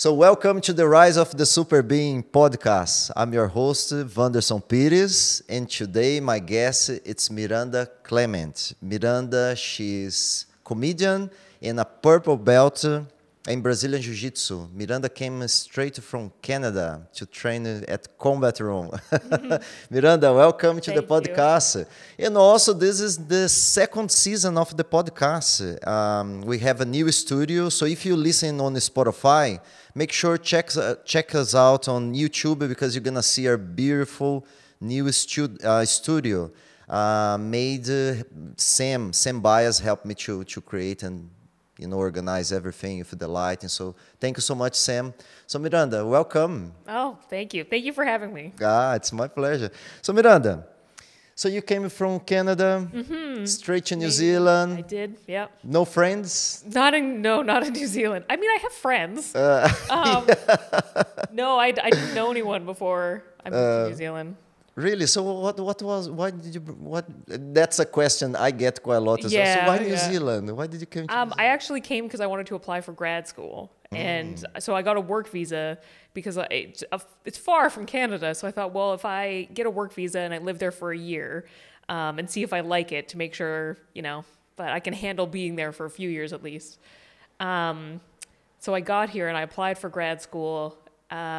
So, 0.00 0.14
welcome 0.14 0.60
to 0.60 0.72
the 0.72 0.86
Rise 0.86 1.16
of 1.16 1.36
the 1.36 1.44
Super 1.44 1.82
Being 1.82 2.22
podcast. 2.22 3.10
I'm 3.16 3.32
your 3.32 3.48
host, 3.48 3.90
Vanderson 3.92 4.60
Pires, 4.60 5.42
and 5.48 5.68
today 5.68 6.20
my 6.20 6.38
guest 6.38 6.90
it's 7.04 7.28
Miranda 7.32 7.90
Clement. 8.04 8.74
Miranda, 8.80 9.56
she's 9.56 10.46
comedian 10.64 11.28
and 11.60 11.80
a 11.80 11.84
purple 11.84 12.36
belt 12.36 12.86
in 13.48 13.62
Brazilian 13.62 14.02
Jiu 14.02 14.14
Jitsu. 14.14 14.68
Miranda 14.74 15.08
came 15.08 15.46
straight 15.48 15.96
from 15.96 16.30
Canada 16.42 17.08
to 17.14 17.24
train 17.24 17.66
at 17.66 18.18
Combat 18.18 18.60
Room. 18.60 18.90
Miranda, 19.90 20.32
welcome 20.32 20.80
to 20.80 20.92
Thank 20.92 21.00
the 21.00 21.06
podcast. 21.06 21.86
You. 22.18 22.26
And 22.26 22.36
also, 22.36 22.74
this 22.74 23.00
is 23.00 23.16
the 23.16 23.48
second 23.48 24.10
season 24.10 24.58
of 24.58 24.76
the 24.76 24.84
podcast. 24.84 25.86
Um, 25.86 26.42
we 26.42 26.58
have 26.58 26.82
a 26.82 26.84
new 26.84 27.10
studio, 27.10 27.70
so 27.70 27.86
if 27.86 28.04
you 28.04 28.16
listen 28.16 28.60
on 28.60 28.74
Spotify, 28.74 29.60
make 29.94 30.12
sure 30.12 30.36
check 30.36 30.76
uh, 30.76 30.96
check 31.04 31.34
us 31.34 31.54
out 31.54 31.88
on 31.88 32.14
YouTube 32.14 32.58
because 32.58 32.94
you're 32.94 33.04
gonna 33.04 33.22
see 33.22 33.48
our 33.48 33.56
beautiful 33.56 34.46
new 34.80 35.10
stu- 35.10 35.56
uh, 35.64 35.84
studio. 35.86 36.50
Uh, 36.86 37.36
made 37.38 37.88
uh, 37.88 38.14
Sam 38.56 39.12
Sam 39.12 39.40
Bias 39.40 39.78
helped 39.80 40.04
me 40.04 40.14
to 40.14 40.44
to 40.44 40.60
create 40.60 41.02
and 41.02 41.30
you 41.78 41.86
know 41.86 41.96
organize 41.96 42.52
everything 42.52 42.98
with 42.98 43.18
the 43.18 43.28
lighting. 43.28 43.68
So 43.68 43.94
thank 44.20 44.36
you 44.36 44.42
so 44.42 44.54
much, 44.54 44.74
Sam. 44.74 45.14
So 45.46 45.58
Miranda, 45.58 46.04
welcome. 46.04 46.72
Oh, 46.86 47.18
thank 47.30 47.54
you. 47.54 47.64
Thank 47.64 47.84
you 47.84 47.92
for 47.92 48.04
having 48.04 48.32
me. 48.32 48.52
Ah, 48.60 48.94
it's 48.94 49.12
my 49.12 49.28
pleasure. 49.28 49.70
So 50.02 50.12
Miranda, 50.12 50.66
so 51.38 51.48
you 51.48 51.62
came 51.62 51.88
from 51.88 52.18
Canada, 52.18 52.84
mm-hmm. 52.92 53.44
straight 53.44 53.84
to 53.86 53.96
New 53.96 54.10
Zealand. 54.10 54.78
I 54.78 54.80
did. 54.80 55.18
Yeah. 55.28 55.46
No 55.62 55.84
friends. 55.84 56.64
Not 56.66 56.94
in 56.94 57.22
no, 57.22 57.42
not 57.42 57.64
in 57.64 57.72
New 57.80 57.86
Zealand. 57.86 58.24
I 58.28 58.34
mean, 58.36 58.50
I 58.50 58.58
have 58.60 58.72
friends. 58.72 59.36
Uh, 59.36 59.72
um, 59.90 60.24
yeah. 60.26 61.02
No, 61.30 61.56
I, 61.56 61.66
I 61.66 61.90
didn't 61.90 62.14
know 62.14 62.32
anyone 62.32 62.64
before 62.64 63.22
I 63.44 63.50
moved 63.50 63.62
uh, 63.62 63.84
to 63.84 63.90
New 63.90 63.96
Zealand. 63.96 64.36
Really? 64.78 65.06
So 65.06 65.24
what? 65.24 65.58
What 65.58 65.82
was? 65.82 66.08
Why 66.08 66.30
did 66.30 66.54
you? 66.54 66.60
What? 66.60 67.04
That's 67.26 67.80
a 67.80 67.84
question 67.84 68.36
I 68.36 68.52
get 68.52 68.80
quite 68.80 68.98
a 68.98 69.00
lot. 69.00 69.24
As 69.24 69.32
yeah, 69.32 69.40
well. 69.40 69.56
So 69.56 69.70
why 69.72 69.78
New 69.78 69.90
yeah. 69.90 70.10
Zealand? 70.10 70.56
Why 70.56 70.68
did 70.68 70.80
you 70.80 70.86
come? 70.86 71.06
um, 71.08 71.34
I 71.36 71.46
actually 71.46 71.80
came 71.80 72.04
because 72.04 72.20
I 72.20 72.26
wanted 72.26 72.46
to 72.46 72.54
apply 72.54 72.80
for 72.82 72.92
grad 72.92 73.26
school, 73.26 73.72
mm. 73.92 73.98
and 73.98 74.44
so 74.60 74.76
I 74.76 74.82
got 74.82 74.96
a 74.96 75.00
work 75.00 75.28
visa 75.30 75.78
because 76.14 76.38
it's, 76.52 76.84
it's 77.24 77.38
far 77.38 77.70
from 77.70 77.86
Canada. 77.86 78.36
So 78.36 78.46
I 78.46 78.52
thought, 78.52 78.72
well, 78.72 78.94
if 78.94 79.04
I 79.04 79.48
get 79.52 79.66
a 79.66 79.70
work 79.70 79.92
visa 79.92 80.20
and 80.20 80.32
I 80.32 80.38
live 80.38 80.60
there 80.60 80.70
for 80.70 80.92
a 80.92 80.98
year, 80.98 81.46
um, 81.88 82.20
and 82.20 82.30
see 82.30 82.44
if 82.44 82.52
I 82.52 82.60
like 82.60 82.92
it 82.92 83.08
to 83.08 83.18
make 83.18 83.34
sure 83.34 83.78
you 83.94 84.02
know 84.02 84.24
that 84.58 84.70
I 84.70 84.78
can 84.78 84.94
handle 84.94 85.26
being 85.26 85.56
there 85.56 85.72
for 85.72 85.86
a 85.86 85.90
few 85.90 86.08
years 86.08 86.32
at 86.32 86.44
least. 86.44 86.78
Um, 87.40 88.00
so 88.60 88.76
I 88.76 88.80
got 88.80 89.10
here 89.10 89.26
and 89.26 89.36
I 89.36 89.42
applied 89.42 89.76
for 89.76 89.88
grad 89.88 90.22
school 90.22 90.78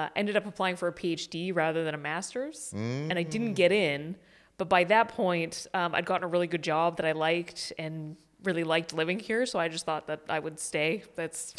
uh, 0.10 0.20
ended 0.20 0.36
up 0.36 0.46
applying 0.46 0.76
for 0.76 0.88
a 0.88 0.94
PhD 0.94 1.56
rather 1.56 1.84
than 1.84 1.94
a 1.94 1.98
master's, 1.98 2.74
mm. 2.76 3.10
and 3.10 3.18
I 3.18 3.24
didn't 3.24 3.54
get 3.54 3.72
in. 3.72 4.16
But 4.58 4.68
by 4.70 4.84
that 4.86 5.10
point, 5.10 5.68
um, 5.74 5.96
I'd 5.96 6.06
gotten 6.06 6.26
a 6.26 6.28
really 6.28 6.48
good 6.48 6.64
job 6.64 6.98
that 6.98 7.06
I 7.06 7.14
liked 7.14 7.72
and 7.80 8.18
really 8.44 8.64
liked 8.64 8.94
living 8.94 9.20
here. 9.20 9.46
So 9.46 9.58
I 9.58 9.70
just 9.70 9.86
thought 9.86 10.08
that 10.08 10.22
I 10.28 10.40
would 10.40 10.60
stay. 10.60 11.04
That's 11.16 11.54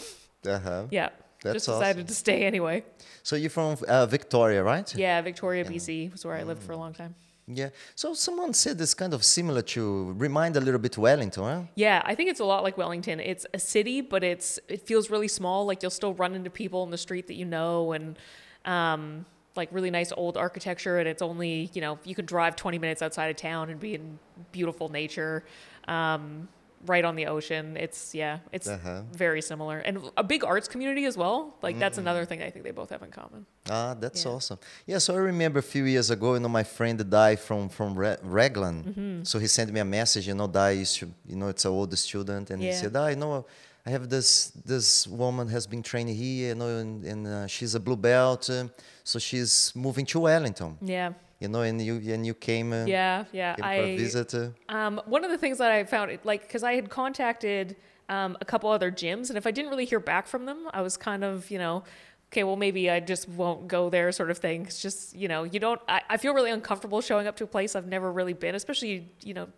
uh-huh. 0.46 0.86
yeah. 0.90 1.08
That's 1.42 1.54
just 1.54 1.66
decided 1.66 2.00
awesome. 2.00 2.06
to 2.06 2.14
stay 2.14 2.44
anyway. 2.44 2.84
So 3.22 3.34
you're 3.36 3.48
from 3.48 3.78
uh, 3.88 4.04
Victoria, 4.04 4.62
right? 4.62 4.94
Yeah, 4.94 5.22
Victoria, 5.22 5.64
yeah. 5.64 5.70
BC 5.70 6.12
was 6.12 6.24
where 6.24 6.36
I 6.36 6.42
lived 6.42 6.62
mm. 6.62 6.66
for 6.66 6.72
a 6.72 6.76
long 6.76 6.92
time. 6.92 7.14
Yeah. 7.52 7.70
So 7.94 8.14
someone 8.14 8.54
said 8.54 8.80
it's 8.80 8.94
kind 8.94 9.12
of 9.12 9.24
similar 9.24 9.62
to 9.62 10.14
remind 10.16 10.56
a 10.56 10.60
little 10.60 10.80
bit 10.80 10.96
Wellington, 10.96 11.42
huh? 11.42 11.62
Yeah, 11.74 12.02
I 12.04 12.14
think 12.14 12.30
it's 12.30 12.40
a 12.40 12.44
lot 12.44 12.62
like 12.62 12.78
Wellington. 12.78 13.18
It's 13.18 13.46
a 13.52 13.58
city, 13.58 14.00
but 14.00 14.22
it's 14.22 14.58
it 14.68 14.86
feels 14.86 15.10
really 15.10 15.28
small. 15.28 15.66
Like 15.66 15.82
you'll 15.82 15.90
still 15.90 16.14
run 16.14 16.34
into 16.34 16.50
people 16.50 16.84
in 16.84 16.90
the 16.90 16.98
street 16.98 17.26
that 17.26 17.34
you 17.34 17.44
know, 17.44 17.92
and 17.92 18.18
um, 18.64 19.26
like 19.56 19.68
really 19.72 19.90
nice 19.90 20.12
old 20.16 20.36
architecture. 20.36 20.98
And 20.98 21.08
it's 21.08 21.22
only 21.22 21.70
you 21.72 21.80
know 21.80 21.98
you 22.04 22.14
can 22.14 22.26
drive 22.26 22.56
20 22.56 22.78
minutes 22.78 23.02
outside 23.02 23.28
of 23.30 23.36
town 23.36 23.70
and 23.70 23.80
be 23.80 23.94
in 23.94 24.18
beautiful 24.52 24.88
nature. 24.88 25.44
Um, 25.88 26.48
right 26.86 27.04
on 27.04 27.16
the 27.16 27.26
ocean. 27.26 27.76
It's 27.76 28.14
yeah, 28.14 28.38
it's 28.52 28.68
uh-huh. 28.68 29.02
very 29.12 29.42
similar, 29.42 29.78
and 29.78 29.98
a 30.16 30.24
big 30.24 30.44
arts 30.44 30.68
community 30.68 31.04
as 31.04 31.16
well. 31.16 31.56
Like 31.62 31.78
that's 31.78 31.98
mm 31.98 32.00
another 32.00 32.24
thing 32.24 32.42
I 32.42 32.48
think 32.50 32.64
they 32.64 32.70
both 32.70 32.90
have 32.90 33.02
in 33.02 33.10
common. 33.10 33.44
Ah, 33.68 33.94
that's 33.94 34.24
yeah. 34.24 34.30
awesome. 34.30 34.58
Yeah, 34.86 34.98
so 34.98 35.14
I 35.14 35.18
remember 35.18 35.58
a 35.58 35.68
few 35.74 35.84
years 35.84 36.10
ago, 36.10 36.34
you 36.34 36.40
know, 36.40 36.48
my 36.48 36.62
friend 36.62 36.98
died 37.10 37.40
from 37.40 37.68
from 37.68 37.94
Re- 37.94 38.16
Raglan, 38.22 38.84
mm-hmm. 38.84 39.22
so 39.24 39.38
he 39.38 39.46
sent 39.46 39.70
me 39.72 39.80
a 39.80 39.84
message. 39.84 40.26
You 40.28 40.34
know, 40.34 40.46
Dai 40.46 40.82
to, 40.84 41.12
you 41.26 41.36
know, 41.36 41.48
it's 41.48 41.64
an 41.64 41.72
old 41.72 41.96
student, 41.98 42.50
and 42.50 42.62
yeah. 42.62 42.70
he 42.70 42.76
said, 42.76 42.96
"I 42.96 43.14
know." 43.14 43.46
I 43.86 43.90
have 43.90 44.10
this 44.10 44.52
this 44.72 45.06
woman 45.06 45.48
has 45.48 45.66
been 45.66 45.82
training 45.82 46.14
here, 46.14 46.48
you 46.48 46.54
know, 46.54 46.68
and, 46.68 47.02
and 47.02 47.26
uh, 47.26 47.46
she's 47.46 47.74
a 47.74 47.80
blue 47.80 47.96
belt, 47.96 48.50
uh, 48.50 48.68
so 49.02 49.18
she's 49.18 49.72
moving 49.74 50.04
to 50.04 50.20
Wellington. 50.20 50.76
Yeah 50.82 51.12
you 51.40 51.48
know, 51.48 51.62
and 51.62 51.80
you 51.80 51.96
and 52.12 52.24
you 52.24 52.34
came. 52.34 52.72
Uh, 52.72 52.84
yeah, 52.84 53.24
yeah. 53.32 53.54
Came 53.56 53.64
I 53.64 53.96
visit. 53.96 54.34
Um, 54.68 55.00
one 55.06 55.24
of 55.24 55.30
the 55.30 55.38
things 55.38 55.58
that 55.58 55.72
I 55.72 55.84
found, 55.84 56.16
like, 56.22 56.42
because 56.42 56.62
I 56.62 56.74
had 56.74 56.90
contacted 56.90 57.76
um, 58.08 58.36
a 58.40 58.44
couple 58.44 58.70
other 58.70 58.92
gyms, 58.92 59.30
and 59.30 59.38
if 59.38 59.46
I 59.46 59.50
didn't 59.50 59.70
really 59.70 59.86
hear 59.86 60.00
back 60.00 60.26
from 60.26 60.44
them, 60.44 60.68
I 60.72 60.82
was 60.82 60.96
kind 60.98 61.24
of, 61.24 61.50
you 61.50 61.58
know, 61.58 61.82
okay, 62.30 62.44
well, 62.44 62.56
maybe 62.56 62.90
I 62.90 63.00
just 63.00 63.28
won't 63.28 63.68
go 63.68 63.88
there, 63.88 64.12
sort 64.12 64.30
of 64.30 64.38
thing. 64.38 64.66
It's 64.66 64.82
just, 64.82 65.16
you 65.16 65.28
know, 65.28 65.44
you 65.44 65.58
don't. 65.58 65.80
I, 65.88 66.02
I 66.10 66.16
feel 66.18 66.34
really 66.34 66.50
uncomfortable 66.50 67.00
showing 67.00 67.26
up 67.26 67.36
to 67.36 67.44
a 67.44 67.48
place 67.48 67.74
I've 67.74 67.88
never 67.88 68.12
really 68.12 68.34
been, 68.34 68.54
especially, 68.54 69.08
you 69.22 69.32
know, 69.32 69.48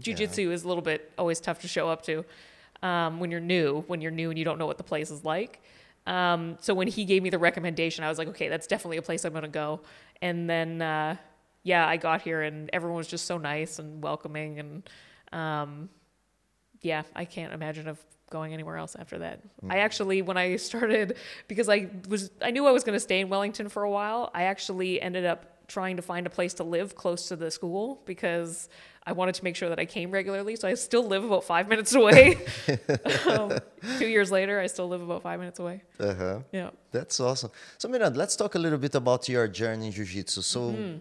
jujitsu 0.00 0.44
yeah. 0.44 0.50
is 0.50 0.62
a 0.62 0.68
little 0.68 0.82
bit 0.82 1.12
always 1.18 1.40
tough 1.40 1.60
to 1.62 1.68
show 1.68 1.88
up 1.88 2.02
to 2.02 2.24
um, 2.82 3.18
when 3.18 3.32
you're 3.32 3.40
new, 3.40 3.82
when 3.88 4.00
you're 4.00 4.12
new 4.12 4.30
and 4.30 4.38
you 4.38 4.44
don't 4.44 4.58
know 4.58 4.66
what 4.66 4.78
the 4.78 4.84
place 4.84 5.10
is 5.10 5.24
like. 5.24 5.60
Um, 6.06 6.56
so 6.60 6.72
when 6.72 6.88
he 6.88 7.04
gave 7.04 7.22
me 7.22 7.30
the 7.30 7.38
recommendation, 7.38 8.04
I 8.04 8.08
was 8.08 8.18
like, 8.18 8.28
okay, 8.28 8.48
that's 8.48 8.66
definitely 8.66 8.96
a 8.98 9.02
place 9.02 9.24
I'm 9.24 9.32
going 9.32 9.42
to 9.42 9.48
go. 9.48 9.80
And 10.22 10.48
then, 10.48 10.80
uh, 10.80 11.16
yeah, 11.62 11.86
I 11.86 11.96
got 11.96 12.22
here 12.22 12.42
and 12.42 12.70
everyone 12.72 12.96
was 12.96 13.08
just 13.08 13.26
so 13.26 13.38
nice 13.38 13.78
and 13.78 14.02
welcoming. 14.02 14.60
And 14.60 14.90
um, 15.32 15.88
yeah, 16.80 17.02
I 17.14 17.24
can't 17.24 17.52
imagine 17.52 17.88
of 17.88 17.98
going 18.30 18.52
anywhere 18.52 18.76
else 18.76 18.96
after 18.96 19.18
that. 19.18 19.40
Mm. 19.64 19.72
I 19.72 19.78
actually, 19.78 20.22
when 20.22 20.36
I 20.36 20.56
started, 20.70 21.16
because 21.48 21.68
I 21.68 21.88
was, 22.08 22.30
I 22.40 22.50
knew 22.50 22.66
I 22.66 22.70
was 22.70 22.84
going 22.84 22.96
to 22.96 23.00
stay 23.00 23.20
in 23.20 23.28
Wellington 23.28 23.68
for 23.68 23.82
a 23.82 23.90
while. 23.90 24.30
I 24.34 24.44
actually 24.44 25.00
ended 25.00 25.24
up 25.24 25.55
trying 25.68 25.96
to 25.96 26.02
find 26.02 26.26
a 26.26 26.30
place 26.30 26.54
to 26.54 26.64
live 26.64 26.94
close 26.94 27.28
to 27.28 27.36
the 27.36 27.50
school 27.50 28.00
because 28.04 28.68
I 29.08 29.12
wanted 29.12 29.36
to 29.36 29.44
make 29.44 29.54
sure 29.54 29.68
that 29.68 29.78
I 29.78 29.84
came 29.84 30.10
regularly. 30.10 30.56
So 30.56 30.66
I 30.66 30.74
still 30.74 31.06
live 31.06 31.24
about 31.24 31.44
five 31.44 31.68
minutes 31.68 31.94
away. 31.94 32.38
um, 33.26 33.58
two 33.98 34.08
years 34.08 34.32
later, 34.32 34.60
I 34.60 34.66
still 34.66 34.88
live 34.88 35.02
about 35.02 35.22
five 35.22 35.38
minutes 35.38 35.58
away. 35.60 35.82
Uh 36.00 36.14
huh. 36.14 36.38
Yeah. 36.52 36.70
That's 36.90 37.20
awesome. 37.20 37.50
So, 37.78 37.88
Miranda, 37.88 38.18
let's 38.18 38.34
talk 38.34 38.54
a 38.56 38.58
little 38.58 38.78
bit 38.78 38.94
about 38.94 39.28
your 39.28 39.46
journey 39.46 39.86
in 39.86 39.92
Jiu 39.92 40.04
Jitsu. 40.04 40.42
So, 40.42 40.60
mm-hmm. 40.60 40.98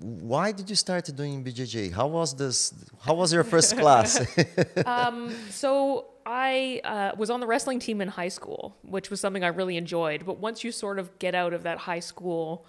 why 0.00 0.52
did 0.52 0.70
you 0.70 0.76
start 0.76 1.04
doing 1.14 1.42
BJJ? 1.42 1.92
How 1.92 2.06
was 2.06 2.36
this? 2.36 2.72
How 3.00 3.14
was 3.14 3.32
your 3.32 3.44
first 3.44 3.76
class? 3.76 4.10
um, 4.86 5.34
so, 5.50 6.06
I 6.26 6.80
uh, 6.84 7.12
was 7.16 7.30
on 7.30 7.40
the 7.40 7.46
wrestling 7.46 7.80
team 7.80 8.00
in 8.00 8.08
high 8.08 8.28
school, 8.28 8.76
which 8.82 9.10
was 9.10 9.20
something 9.20 9.44
I 9.44 9.48
really 9.48 9.76
enjoyed. 9.76 10.24
But 10.24 10.38
once 10.38 10.64
you 10.64 10.72
sort 10.72 10.98
of 10.98 11.18
get 11.18 11.34
out 11.34 11.52
of 11.52 11.64
that 11.64 11.78
high 11.78 12.00
school, 12.00 12.64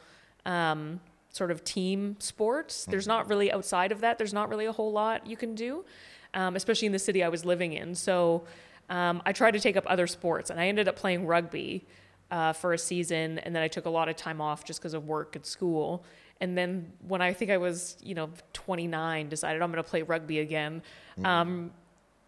um, 0.46 1.00
sort 1.36 1.52
of 1.52 1.66
team 1.66 2.16
sports. 2.20 2.86
There's 2.86 3.08
not 3.08 3.28
really 3.28 3.52
outside 3.52 3.92
of 3.92 4.00
that. 4.02 4.18
There's 4.18 4.34
not 4.34 4.48
really 4.48 4.66
a 4.66 4.72
whole 4.72 4.94
lot 4.94 5.28
you 5.28 5.36
can 5.36 5.54
do, 5.54 5.84
um, 6.34 6.56
especially 6.56 6.86
in 6.86 6.94
the 6.94 7.00
city 7.00 7.24
I 7.24 7.28
was 7.28 7.44
living 7.44 7.74
in. 7.74 7.94
So 7.94 8.46
um, 8.90 9.22
I 9.26 9.34
tried 9.34 9.52
to 9.52 9.60
take 9.60 9.76
up 9.76 9.84
other 9.88 10.08
sports, 10.08 10.50
and 10.50 10.62
I 10.62 10.68
ended 10.68 10.88
up 10.88 10.96
playing 10.96 11.28
rugby 11.28 11.86
uh, 12.32 12.54
for 12.54 12.72
a 12.72 12.78
season, 12.78 13.40
and 13.40 13.54
then 13.54 13.62
I 13.62 13.68
took 13.68 13.86
a 13.86 13.90
lot 13.90 14.08
of 14.08 14.16
time 14.16 14.40
off 14.40 14.64
just 14.64 14.80
because 14.80 14.94
of 14.94 15.08
work 15.08 15.36
at 15.36 15.46
school. 15.46 16.06
And 16.40 16.58
then 16.58 16.94
when 17.06 17.22
I 17.22 17.34
think 17.34 17.52
I 17.52 17.58
was, 17.58 17.98
you 18.02 18.16
know, 18.16 18.30
29, 18.54 19.28
decided 19.28 19.62
I'm 19.62 19.72
going 19.72 19.84
to 19.84 19.90
play 19.90 20.04
rugby 20.04 20.40
again. 20.40 20.84
Mm. 21.20 21.26
Um, 21.26 21.72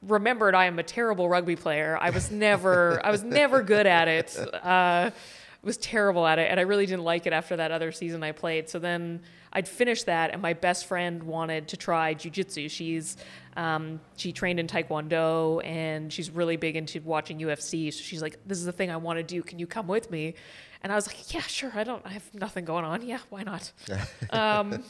remembered 0.02 0.54
I 0.54 0.66
am 0.66 0.80
a 0.80 0.84
terrible 0.84 1.30
rugby 1.30 1.56
player. 1.56 1.98
I 2.00 2.10
was 2.10 2.30
never, 2.30 3.00
I 3.06 3.12
was 3.12 3.24
never 3.24 3.64
good 3.64 3.88
at 3.88 4.10
it. 4.10 4.38
Uh, 4.54 5.12
was 5.68 5.78
terrible 5.78 6.26
at 6.26 6.40
it 6.40 6.50
and 6.50 6.62
I 6.62 6.64
really 6.64 6.86
didn't 6.86 7.04
like 7.04 7.28
it 7.28 7.34
after 7.34 7.58
that 7.58 7.72
other 7.72 7.92
season 7.92 8.24
I 8.24 8.32
played. 8.32 8.70
So 8.70 8.80
then 8.80 9.22
I'd 9.52 9.68
finished 9.68 10.06
that 10.06 10.32
and 10.32 10.42
my 10.42 10.54
best 10.54 10.86
friend 10.86 11.22
wanted 11.22 11.68
to 11.68 11.78
try 11.78 12.16
jujitsu. 12.16 12.72
She's 12.72 13.18
um, 13.58 14.00
she 14.16 14.32
trained 14.32 14.62
in 14.62 14.68
Taekwondo 14.68 15.64
and 15.66 16.12
she's 16.12 16.32
really 16.32 16.56
big 16.56 16.78
into 16.78 17.02
watching 17.02 17.38
UFC. 17.40 17.94
So 17.94 18.02
she's 18.02 18.22
like, 18.22 18.40
"This 18.46 18.60
is 18.60 18.66
the 18.66 18.72
thing 18.72 18.90
I 18.90 18.98
want 18.98 19.18
to 19.18 19.24
do. 19.24 19.44
Can 19.44 19.60
you 19.60 19.68
come 19.68 19.88
with 19.88 20.10
me?" 20.10 20.36
And 20.84 20.92
I 20.92 20.96
was 20.96 21.06
like, 21.06 21.34
"Yeah, 21.34 21.42
sure. 21.42 21.72
I 21.76 21.84
don't. 21.84 22.06
I 22.06 22.10
have 22.10 22.34
nothing 22.34 22.64
going 22.64 22.86
on. 22.86 23.02
Yeah, 23.02 23.20
why 23.30 23.44
not?" 23.44 23.72
um, 24.30 24.84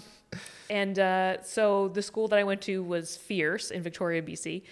and 0.70 1.00
uh, 1.00 1.42
so 1.44 1.88
the 1.88 2.02
school 2.02 2.28
that 2.28 2.38
I 2.38 2.44
went 2.44 2.62
to 2.64 2.84
was 2.84 3.18
Fierce 3.18 3.72
in 3.72 3.82
Victoria, 3.82 4.22
BC, 4.22 4.64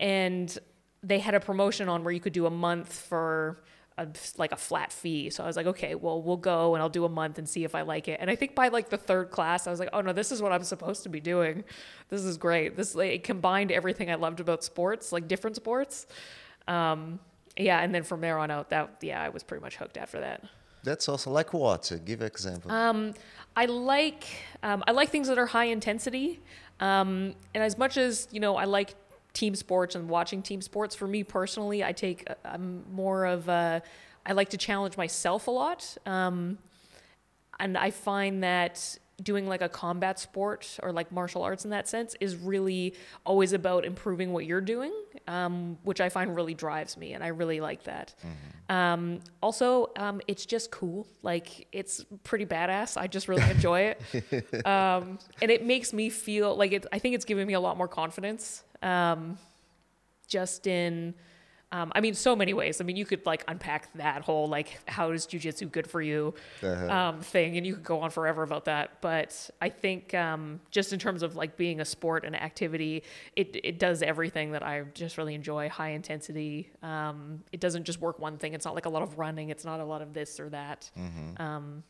and 0.00 0.58
they 1.02 1.20
had 1.20 1.34
a 1.34 1.40
promotion 1.40 1.88
on 1.88 2.02
where 2.02 2.12
you 2.12 2.20
could 2.20 2.32
do 2.32 2.46
a 2.46 2.50
month 2.50 2.92
for 2.92 3.62
a, 3.96 4.08
like 4.36 4.52
a 4.52 4.56
flat 4.56 4.92
fee. 4.92 5.30
So 5.30 5.44
I 5.44 5.46
was 5.46 5.56
like, 5.56 5.66
okay, 5.66 5.94
well, 5.94 6.20
we'll 6.20 6.36
go 6.36 6.74
and 6.74 6.82
I'll 6.82 6.88
do 6.88 7.04
a 7.04 7.08
month 7.08 7.38
and 7.38 7.48
see 7.48 7.64
if 7.64 7.74
I 7.74 7.82
like 7.82 8.08
it. 8.08 8.18
And 8.20 8.28
I 8.28 8.34
think 8.34 8.54
by 8.54 8.68
like 8.68 8.88
the 8.88 8.96
third 8.96 9.30
class, 9.30 9.66
I 9.66 9.70
was 9.70 9.78
like, 9.78 9.90
oh 9.92 10.00
no, 10.00 10.12
this 10.12 10.32
is 10.32 10.42
what 10.42 10.52
I'm 10.52 10.64
supposed 10.64 11.04
to 11.04 11.08
be 11.08 11.20
doing. 11.20 11.64
This 12.08 12.22
is 12.22 12.36
great. 12.36 12.76
This 12.76 12.94
like, 12.94 13.12
it 13.12 13.24
combined 13.24 13.70
everything 13.70 14.10
I 14.10 14.16
loved 14.16 14.40
about 14.40 14.64
sports, 14.64 15.12
like 15.12 15.28
different 15.28 15.56
sports. 15.56 16.06
Um, 16.66 17.20
yeah, 17.56 17.80
and 17.80 17.94
then 17.94 18.02
from 18.02 18.20
there 18.20 18.38
on 18.38 18.50
out, 18.50 18.70
that 18.70 18.96
yeah, 19.00 19.22
I 19.22 19.28
was 19.28 19.44
pretty 19.44 19.62
much 19.62 19.76
hooked 19.76 19.96
after 19.96 20.20
that. 20.20 20.42
That's 20.82 21.08
also 21.08 21.30
like 21.30 21.52
what? 21.52 21.90
Give 22.04 22.20
an 22.20 22.26
example. 22.26 22.70
Um, 22.70 23.14
I 23.56 23.66
like 23.66 24.24
um, 24.62 24.82
I 24.86 24.90
like 24.92 25.10
things 25.10 25.28
that 25.28 25.38
are 25.38 25.46
high 25.46 25.66
intensity, 25.66 26.40
um, 26.80 27.34
and 27.54 27.62
as 27.62 27.78
much 27.78 27.96
as 27.96 28.28
you 28.32 28.40
know, 28.40 28.56
I 28.56 28.64
like 28.64 28.94
team 29.34 29.54
sports 29.54 29.94
and 29.94 30.08
watching 30.08 30.40
team 30.40 30.62
sports. 30.62 30.94
For 30.94 31.06
me 31.06 31.22
personally, 31.22 31.84
I 31.84 31.92
take 31.92 32.26
I'm 32.44 32.84
more 32.92 33.26
of 33.26 33.48
a 33.48 33.82
I 34.24 34.32
like 34.32 34.50
to 34.50 34.56
challenge 34.56 34.96
myself 34.96 35.48
a 35.48 35.50
lot, 35.50 35.96
um, 36.06 36.56
and 37.60 37.76
I 37.76 37.90
find 37.90 38.42
that 38.42 38.98
doing 39.22 39.46
like 39.46 39.62
a 39.62 39.68
combat 39.68 40.18
sport 40.18 40.78
or 40.82 40.92
like 40.92 41.12
martial 41.12 41.42
arts 41.42 41.64
in 41.64 41.70
that 41.70 41.88
sense 41.88 42.16
is 42.20 42.34
really 42.36 42.94
always 43.24 43.52
about 43.52 43.84
improving 43.84 44.32
what 44.32 44.44
you're 44.44 44.60
doing, 44.60 44.92
um, 45.28 45.78
which 45.84 46.00
I 46.00 46.08
find 46.08 46.34
really 46.34 46.54
drives 46.54 46.96
me, 46.96 47.12
and 47.12 47.22
I 47.22 47.28
really 47.28 47.60
like 47.60 47.84
that. 47.84 48.14
Mm-hmm. 48.20 48.72
Um, 48.74 49.20
also, 49.42 49.90
um, 49.96 50.20
it's 50.26 50.46
just 50.46 50.70
cool. 50.70 51.06
Like 51.22 51.68
it's 51.70 52.04
pretty 52.24 52.46
badass. 52.46 52.96
I 52.96 53.06
just 53.06 53.28
really 53.28 53.48
enjoy 53.50 53.94
it, 54.12 54.66
um, 54.66 55.18
and 55.40 55.50
it 55.50 55.64
makes 55.64 55.92
me 55.92 56.08
feel 56.08 56.56
like 56.56 56.72
it. 56.72 56.86
I 56.92 56.98
think 56.98 57.14
it's 57.14 57.24
giving 57.24 57.46
me 57.46 57.54
a 57.54 57.60
lot 57.60 57.76
more 57.76 57.88
confidence, 57.88 58.64
um, 58.84 59.38
just 60.28 60.66
in 60.66 61.14
um, 61.74 61.90
I 61.92 62.00
mean, 62.00 62.14
so 62.14 62.36
many 62.36 62.54
ways. 62.54 62.80
I 62.80 62.84
mean, 62.84 62.94
you 62.94 63.04
could 63.04 63.26
like 63.26 63.42
unpack 63.48 63.92
that 63.94 64.22
whole 64.22 64.46
like 64.46 64.78
how 64.86 65.10
is 65.10 65.26
jujitsu 65.26 65.72
good 65.72 65.88
for 65.88 66.00
you 66.00 66.32
uh-huh. 66.62 66.88
um, 66.88 67.20
thing, 67.20 67.56
and 67.56 67.66
you 67.66 67.74
could 67.74 67.82
go 67.82 67.98
on 68.00 68.10
forever 68.10 68.44
about 68.44 68.66
that. 68.66 69.00
But 69.00 69.50
I 69.60 69.70
think 69.70 70.14
um, 70.14 70.60
just 70.70 70.92
in 70.92 71.00
terms 71.00 71.24
of 71.24 71.34
like 71.34 71.56
being 71.56 71.80
a 71.80 71.84
sport 71.84 72.24
and 72.24 72.36
activity, 72.36 73.02
it 73.34 73.56
it 73.64 73.80
does 73.80 74.02
everything 74.02 74.52
that 74.52 74.62
I 74.62 74.84
just 74.94 75.18
really 75.18 75.34
enjoy. 75.34 75.68
High 75.68 75.90
intensity. 75.90 76.70
Um, 76.80 77.42
it 77.50 77.58
doesn't 77.58 77.82
just 77.82 78.00
work 78.00 78.20
one 78.20 78.38
thing. 78.38 78.54
It's 78.54 78.64
not 78.64 78.76
like 78.76 78.86
a 78.86 78.90
lot 78.90 79.02
of 79.02 79.18
running. 79.18 79.48
It's 79.48 79.64
not 79.64 79.80
a 79.80 79.84
lot 79.84 80.00
of 80.00 80.12
this 80.12 80.38
or 80.38 80.50
that. 80.50 80.88
Mm-hmm 80.96 81.42
um, 81.42 81.82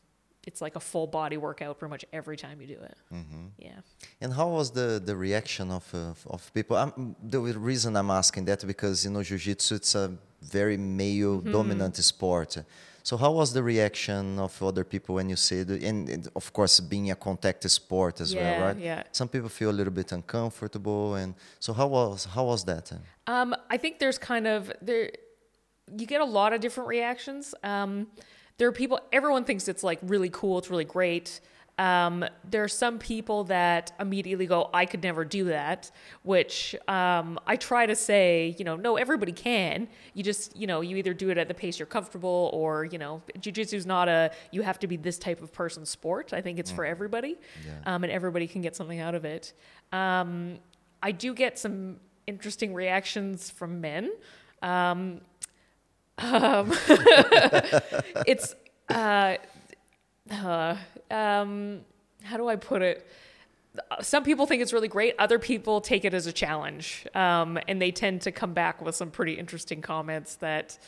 it's 0.47 0.61
like 0.61 0.77
a 0.77 0.81
full 0.81 1.07
body 1.07 1.37
workout 1.37 1.79
pretty 1.79 1.91
much 1.91 2.05
every 2.13 2.37
time 2.37 2.61
you 2.61 2.67
do 2.67 2.81
it. 2.91 2.97
Mm-hmm. 3.13 3.47
Yeah. 3.59 3.81
And 4.21 4.33
how 4.33 4.49
was 4.49 4.71
the 4.71 5.01
the 5.05 5.17
reaction 5.17 5.71
of 5.71 5.85
uh, 5.95 6.35
of 6.35 6.53
people? 6.53 6.77
I'm, 6.77 7.17
the 7.23 7.41
reason 7.41 7.97
I'm 7.97 8.11
asking 8.11 8.45
that 8.47 8.67
because 8.67 9.05
you 9.05 9.11
know 9.11 9.23
jiu-jitsu 9.23 9.75
it's 9.75 9.95
a 9.95 10.07
very 10.43 10.77
male 10.77 11.37
mm-hmm. 11.39 11.53
dominant 11.53 11.97
sport. 11.97 12.57
So 13.03 13.19
how 13.19 13.33
was 13.33 13.53
the 13.53 13.63
reaction 13.63 14.39
of 14.39 14.63
other 14.63 14.83
people 14.83 15.17
when 15.17 15.29
you 15.29 15.37
said, 15.37 15.69
and, 15.69 16.09
and 16.09 16.27
of 16.35 16.51
course 16.55 16.81
being 16.81 17.11
a 17.11 17.15
contact 17.15 17.69
sport 17.71 18.23
as 18.23 18.33
yeah, 18.33 18.41
well, 18.41 18.67
right? 18.67 18.79
Yeah. 18.79 19.03
Some 19.13 19.29
people 19.29 19.51
feel 19.51 19.69
a 19.69 19.77
little 19.81 19.93
bit 19.93 20.11
uncomfortable, 20.13 21.15
and 21.15 21.35
so 21.61 21.75
how 21.75 21.89
was 21.89 22.25
how 22.25 22.45
was 22.45 22.65
that? 22.65 22.91
Um, 23.27 23.55
I 23.69 23.77
think 23.77 23.99
there's 23.99 24.17
kind 24.17 24.47
of 24.47 24.73
there, 24.81 25.11
you 25.99 26.07
get 26.07 26.23
a 26.23 26.31
lot 26.39 26.55
of 26.55 26.61
different 26.61 26.89
reactions. 26.89 27.55
Um, 27.63 28.07
there 28.59 28.69
are 28.69 28.73
people 28.73 29.01
everyone 29.13 29.45
thinks 29.45 29.69
it's 29.69 29.83
like 29.83 29.99
really 30.03 30.31
cool 30.31 30.59
it's 30.59 30.71
really 30.71 30.85
great. 30.85 31.41
Um, 31.77 32.25
there 32.49 32.63
are 32.63 32.69
some 32.69 33.01
people 33.01 33.43
that 33.45 33.91
immediately 33.99 34.47
go 34.47 34.71
i 34.73 34.87
could 34.87 35.03
never 35.03 35.25
do 35.25 35.47
that 35.47 35.91
which 36.23 36.77
um, 36.87 37.37
i 37.49 37.57
try 37.57 37.85
to 37.85 37.97
say 37.97 38.55
you 38.57 38.65
know 38.65 38.77
no 38.77 38.97
everybody 38.97 39.33
can. 39.33 39.89
You 40.15 40.23
just 40.23 40.57
you 40.57 40.69
know 40.69 40.83
you 40.83 40.97
either 40.97 41.13
do 41.15 41.31
it 41.31 41.39
at 41.39 41.49
the 41.49 41.55
pace 41.55 41.81
you're 41.81 41.87
comfortable 41.87 42.51
or 42.53 42.85
you 42.85 42.99
know 42.99 43.23
jiu-jitsu 43.41 43.77
is 43.77 43.87
not 43.87 44.09
a 44.09 44.31
you 44.53 44.63
have 44.63 44.79
to 44.81 44.87
be 44.87 44.97
this 44.97 45.19
type 45.19 45.43
of 45.43 45.53
person 45.53 45.85
sport. 45.85 46.33
I 46.33 46.41
think 46.41 46.61
it's 46.61 46.71
mm. 46.71 46.77
for 46.77 46.85
everybody 46.85 47.39
yeah. 47.67 47.93
um, 47.93 48.05
and 48.05 48.13
everybody 48.13 48.47
can 48.47 48.63
get 48.63 48.77
something 48.77 49.01
out 49.01 49.17
of 49.17 49.25
it. 49.25 49.53
Um, 49.93 50.59
i 51.03 51.11
do 51.11 51.35
get 51.35 51.59
some 51.59 51.97
interesting 52.29 52.73
reactions 52.73 53.51
from 53.51 53.81
men 53.81 54.13
um, 56.19 56.73
it's 58.27 58.55
uh, 58.89 59.37
uh, 60.31 60.77
um, 61.11 61.81
how 62.23 62.37
do 62.37 62.49
I 62.49 62.57
put 62.57 62.83
it? 62.83 63.07
Some 64.03 64.23
people 64.23 64.47
think 64.47 64.63
it's 64.63 64.73
really 64.73 64.89
great. 64.89 65.15
Other 65.19 65.39
people 65.39 65.81
take 65.81 66.05
it 66.05 66.15
as 66.15 66.27
a 66.27 66.33
challenge, 66.33 67.07
um, 67.15 67.59
and 67.67 67.83
they 67.83 67.91
tend 67.91 68.23
to 68.23 68.33
come 68.33 68.55
back 68.55 68.81
with 68.81 68.95
some 68.95 69.11
pretty 69.11 69.33
interesting 69.35 69.83
comments 69.83 70.37
that 70.37 70.79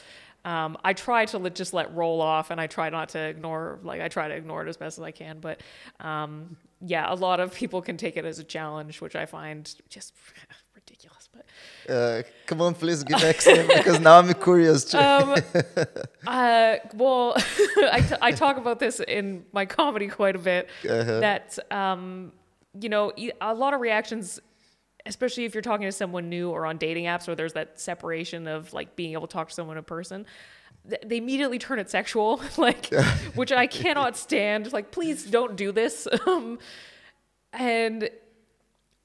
um, 0.44 0.78
I 0.84 0.93
try 0.93 1.25
to 1.26 1.38
let, 1.38 1.56
just 1.56 1.75
let 1.75 1.93
roll 1.94 2.20
off, 2.20 2.52
and 2.52 2.61
I 2.61 2.69
try 2.69 2.88
not 2.90 3.08
to 3.11 3.19
ignore. 3.19 3.81
Like 3.82 4.00
I 4.00 4.08
try 4.08 4.28
to 4.28 4.34
ignore 4.34 4.64
it 4.64 4.69
as 4.69 4.76
best 4.76 4.99
as 4.99 5.02
I 5.02 5.11
can, 5.11 5.40
but 5.40 5.61
um, 5.99 6.56
yeah, 6.81 7.12
a 7.12 7.17
lot 7.17 7.40
of 7.40 7.52
people 7.52 7.82
can 7.82 7.96
take 7.96 8.17
it 8.17 8.25
as 8.25 8.38
a 8.38 8.44
challenge, 8.44 9.00
which 9.00 9.17
I 9.17 9.26
find 9.26 9.75
just 9.88 10.14
ridiculous. 10.75 11.16
Uh, 11.88 12.23
come 12.47 12.61
on, 12.61 12.75
please 12.75 13.05
give 13.05 13.23
example 13.23 13.77
because 13.77 14.00
now 14.00 14.19
I'm 14.19 14.33
curious. 14.35 14.85
Too. 14.85 14.99
Um, 14.99 15.37
uh, 16.27 16.77
well, 16.94 17.35
I, 17.37 18.05
t- 18.06 18.17
I 18.21 18.33
talk 18.33 18.56
about 18.56 18.81
this 18.81 19.00
in 19.00 19.44
my 19.53 19.67
comedy 19.67 20.09
quite 20.09 20.35
a 20.35 20.41
bit. 20.41 20.69
Uh-huh. 20.88 21.21
That 21.21 21.59
um, 21.71 22.33
you 22.81 22.88
know, 22.88 23.12
a 23.41 23.55
lot 23.55 23.75
of 23.75 23.81
reactions 23.81 24.41
especially 25.06 25.44
if 25.44 25.55
you're 25.55 25.62
talking 25.62 25.87
to 25.87 25.93
someone 25.93 26.29
new 26.29 26.50
or 26.50 26.67
on 26.67 26.79
dating 26.79 27.05
apps 27.05 27.27
where 27.27 27.37
there's 27.37 27.53
that 27.53 27.79
separation 27.81 28.49
of 28.49 28.73
like 28.73 28.97
being 28.97 29.12
able 29.12 29.27
to 29.27 29.33
talk 29.33 29.49
to 29.49 29.55
someone 29.55 29.79
in 29.79 29.85
person 29.85 30.27
they 31.05 31.17
immediately 31.17 31.59
turn 31.59 31.79
it 31.79 31.91
sexual 31.91 32.41
like 32.56 32.93
which 33.35 33.53
i 33.53 33.67
cannot 33.67 34.17
stand 34.17 34.73
like 34.73 34.91
please 34.91 35.25
don't 35.25 35.56
do 35.56 35.73
this 35.73 36.06
um, 36.27 36.59
and 37.53 38.11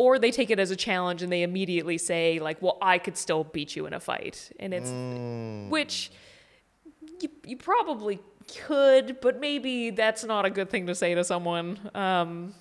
or 0.01 0.18
they 0.18 0.31
take 0.31 0.50
it 0.50 0.57
as 0.57 0.71
a 0.71 0.75
challenge 0.75 1.21
and 1.21 1.31
they 1.31 1.44
immediately 1.44 1.95
say 1.95 2.39
like 2.39 2.59
well 2.59 2.80
i 2.81 2.98
could 2.98 3.15
still 3.15 3.44
beat 3.44 3.75
you 3.75 3.86
in 3.86 3.94
a 3.94 4.00
fight. 4.00 4.51
And 4.59 4.74
it's 4.74 4.89
mm. 4.89 5.69
which 5.69 6.12
you, 7.21 7.30
you 7.45 7.56
probably 7.56 8.19
could 8.65 9.21
but 9.21 9.39
maybe 9.39 9.92
that's 9.92 10.24
not 10.24 10.44
a 10.44 10.50
good 10.50 10.71
thing 10.71 10.88
to 10.88 10.95
say 10.95 11.13
to 11.13 11.24
someone. 11.24 11.80
Um, 11.94 12.56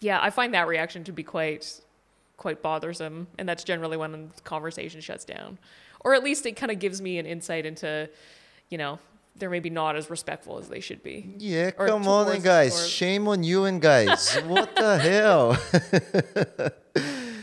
yeah 0.00 0.18
i 0.20 0.28
find 0.28 0.52
that 0.54 0.66
reaction 0.66 1.04
to 1.04 1.12
be 1.12 1.22
quite 1.22 1.80
quite 2.36 2.60
bothersome 2.62 3.28
and 3.38 3.48
that's 3.48 3.62
generally 3.62 3.96
when 3.96 4.10
the 4.10 4.42
conversation 4.42 5.00
shuts 5.00 5.24
down. 5.24 5.58
Or 6.00 6.14
at 6.14 6.24
least 6.24 6.44
it 6.46 6.56
kind 6.56 6.72
of 6.72 6.80
gives 6.80 7.00
me 7.00 7.18
an 7.18 7.26
insight 7.26 7.64
into 7.64 8.10
you 8.70 8.78
know 8.78 8.98
they're 9.36 9.50
maybe 9.50 9.70
not 9.70 9.96
as 9.96 10.10
respectful 10.10 10.58
as 10.58 10.68
they 10.68 10.80
should 10.80 11.02
be. 11.02 11.34
Yeah, 11.38 11.72
or 11.76 11.88
come 11.88 12.06
on, 12.06 12.40
guys. 12.40 12.88
Shame 12.88 13.26
on 13.28 13.42
you 13.42 13.64
and 13.64 13.80
guys. 13.80 14.34
what 14.46 14.74
the 14.76 14.98
hell? 14.98 15.58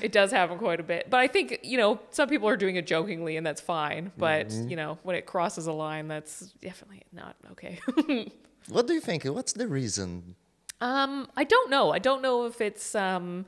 it 0.02 0.12
does 0.12 0.32
happen 0.32 0.58
quite 0.58 0.80
a 0.80 0.84
bit. 0.84 1.10
But 1.10 1.20
I 1.20 1.28
think, 1.28 1.60
you 1.64 1.78
know, 1.78 2.00
some 2.12 2.30
people 2.30 2.48
are 2.48 2.56
doing 2.56 2.78
it 2.78 2.88
jokingly 2.88 3.38
and 3.38 3.46
that's 3.46 3.62
fine. 3.62 4.12
But, 4.18 4.48
mm-hmm. 4.48 4.70
you 4.70 4.76
know, 4.76 5.00
when 5.04 5.16
it 5.16 5.26
crosses 5.26 5.68
a 5.68 5.74
line, 5.74 6.08
that's 6.08 6.40
definitely 6.62 7.04
not 7.12 7.36
okay. 7.52 7.80
what 8.70 8.88
do 8.88 8.94
you 8.94 9.02
think? 9.02 9.26
What's 9.26 9.54
the 9.54 9.68
reason? 9.68 10.36
Um, 10.80 11.28
I 11.36 11.44
don't 11.44 11.70
know. 11.70 11.92
I 11.92 12.00
don't 12.00 12.22
know 12.22 12.46
if 12.46 12.62
it's, 12.62 12.96
um, 12.96 13.46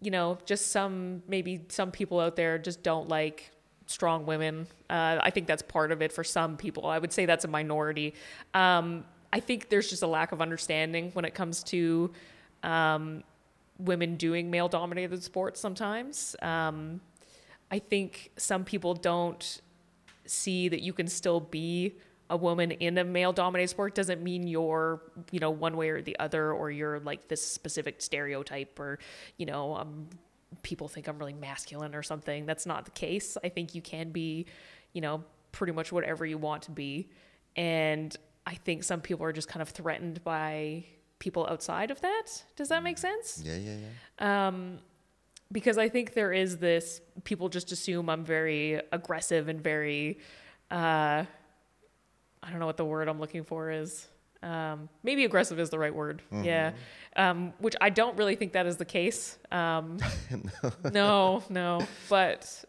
you 0.00 0.10
know, 0.10 0.38
just 0.44 0.72
some, 0.72 1.22
maybe 1.26 1.64
some 1.68 1.90
people 1.90 2.20
out 2.20 2.36
there 2.36 2.58
just 2.58 2.82
don't 2.82 3.08
like 3.08 3.50
strong 3.92 4.26
women. 4.26 4.66
Uh, 4.90 5.18
I 5.20 5.30
think 5.30 5.46
that's 5.46 5.62
part 5.62 5.92
of 5.92 6.02
it 6.02 6.12
for 6.12 6.24
some 6.24 6.56
people. 6.56 6.86
I 6.86 6.98
would 6.98 7.12
say 7.12 7.26
that's 7.26 7.44
a 7.44 7.48
minority. 7.48 8.14
Um, 8.54 9.04
I 9.32 9.40
think 9.40 9.68
there's 9.68 9.88
just 9.88 10.02
a 10.02 10.06
lack 10.06 10.32
of 10.32 10.42
understanding 10.42 11.10
when 11.12 11.24
it 11.24 11.34
comes 11.34 11.62
to 11.64 12.10
um, 12.62 13.22
women 13.78 14.16
doing 14.16 14.50
male 14.50 14.68
dominated 14.68 15.22
sports 15.22 15.60
sometimes. 15.60 16.36
Um, 16.42 17.00
I 17.70 17.78
think 17.78 18.30
some 18.36 18.64
people 18.64 18.94
don't 18.94 19.60
see 20.26 20.68
that 20.68 20.80
you 20.80 20.92
can 20.92 21.06
still 21.08 21.40
be 21.40 21.94
a 22.30 22.36
woman 22.36 22.70
in 22.70 22.96
a 22.98 23.04
male 23.04 23.32
dominated 23.32 23.68
sport 23.68 23.94
doesn't 23.94 24.22
mean 24.22 24.46
you're 24.46 25.02
you 25.30 25.38
know 25.38 25.50
one 25.50 25.76
way 25.76 25.90
or 25.90 26.00
the 26.00 26.18
other 26.18 26.52
or 26.52 26.70
you're 26.70 26.98
like 27.00 27.28
this 27.28 27.44
specific 27.44 28.00
stereotype 28.00 28.78
or 28.80 28.98
you 29.36 29.44
know 29.44 29.76
um, 29.76 30.08
people 30.62 30.88
think 30.88 31.08
I'm 31.08 31.18
really 31.18 31.32
masculine 31.32 31.94
or 31.94 32.02
something. 32.02 32.46
That's 32.46 32.66
not 32.66 32.84
the 32.84 32.90
case. 32.90 33.36
I 33.42 33.48
think 33.48 33.74
you 33.74 33.82
can 33.82 34.10
be, 34.10 34.46
you 34.92 35.00
know, 35.00 35.24
pretty 35.52 35.72
much 35.72 35.92
whatever 35.92 36.26
you 36.26 36.38
want 36.38 36.62
to 36.64 36.70
be. 36.70 37.10
And 37.56 38.14
I 38.46 38.54
think 38.54 38.84
some 38.84 39.00
people 39.00 39.24
are 39.24 39.32
just 39.32 39.48
kind 39.48 39.62
of 39.62 39.68
threatened 39.68 40.22
by 40.24 40.84
people 41.18 41.46
outside 41.48 41.90
of 41.90 42.00
that. 42.00 42.26
Does 42.56 42.68
that 42.68 42.82
make 42.82 42.98
sense? 42.98 43.40
Yeah, 43.44 43.56
yeah, 43.56 43.76
yeah. 44.20 44.48
Um, 44.48 44.78
because 45.52 45.78
I 45.78 45.88
think 45.88 46.14
there 46.14 46.32
is 46.32 46.56
this, 46.56 47.00
people 47.24 47.48
just 47.48 47.72
assume 47.72 48.08
I'm 48.08 48.24
very 48.24 48.80
aggressive 48.90 49.48
and 49.48 49.62
very, 49.62 50.18
uh, 50.70 51.24
I 52.42 52.50
don't 52.50 52.58
know 52.58 52.66
what 52.66 52.78
the 52.78 52.84
word 52.84 53.08
I'm 53.08 53.20
looking 53.20 53.44
for 53.44 53.70
is. 53.70 54.08
Um, 54.42 54.88
maybe 55.02 55.24
aggressive 55.24 55.60
is 55.60 55.70
the 55.70 55.78
right 55.78 55.94
word. 55.94 56.22
Mm-hmm. 56.32 56.44
Yeah. 56.44 56.72
Um, 57.14 57.52
which 57.58 57.76
I 57.80 57.90
don't 57.90 58.16
really 58.16 58.36
think 58.36 58.52
that 58.52 58.66
is 58.66 58.76
the 58.76 58.84
case. 58.84 59.38
Um, 59.50 59.98
no. 60.84 60.90
no, 60.90 61.42
no. 61.48 61.86
But 62.08 62.64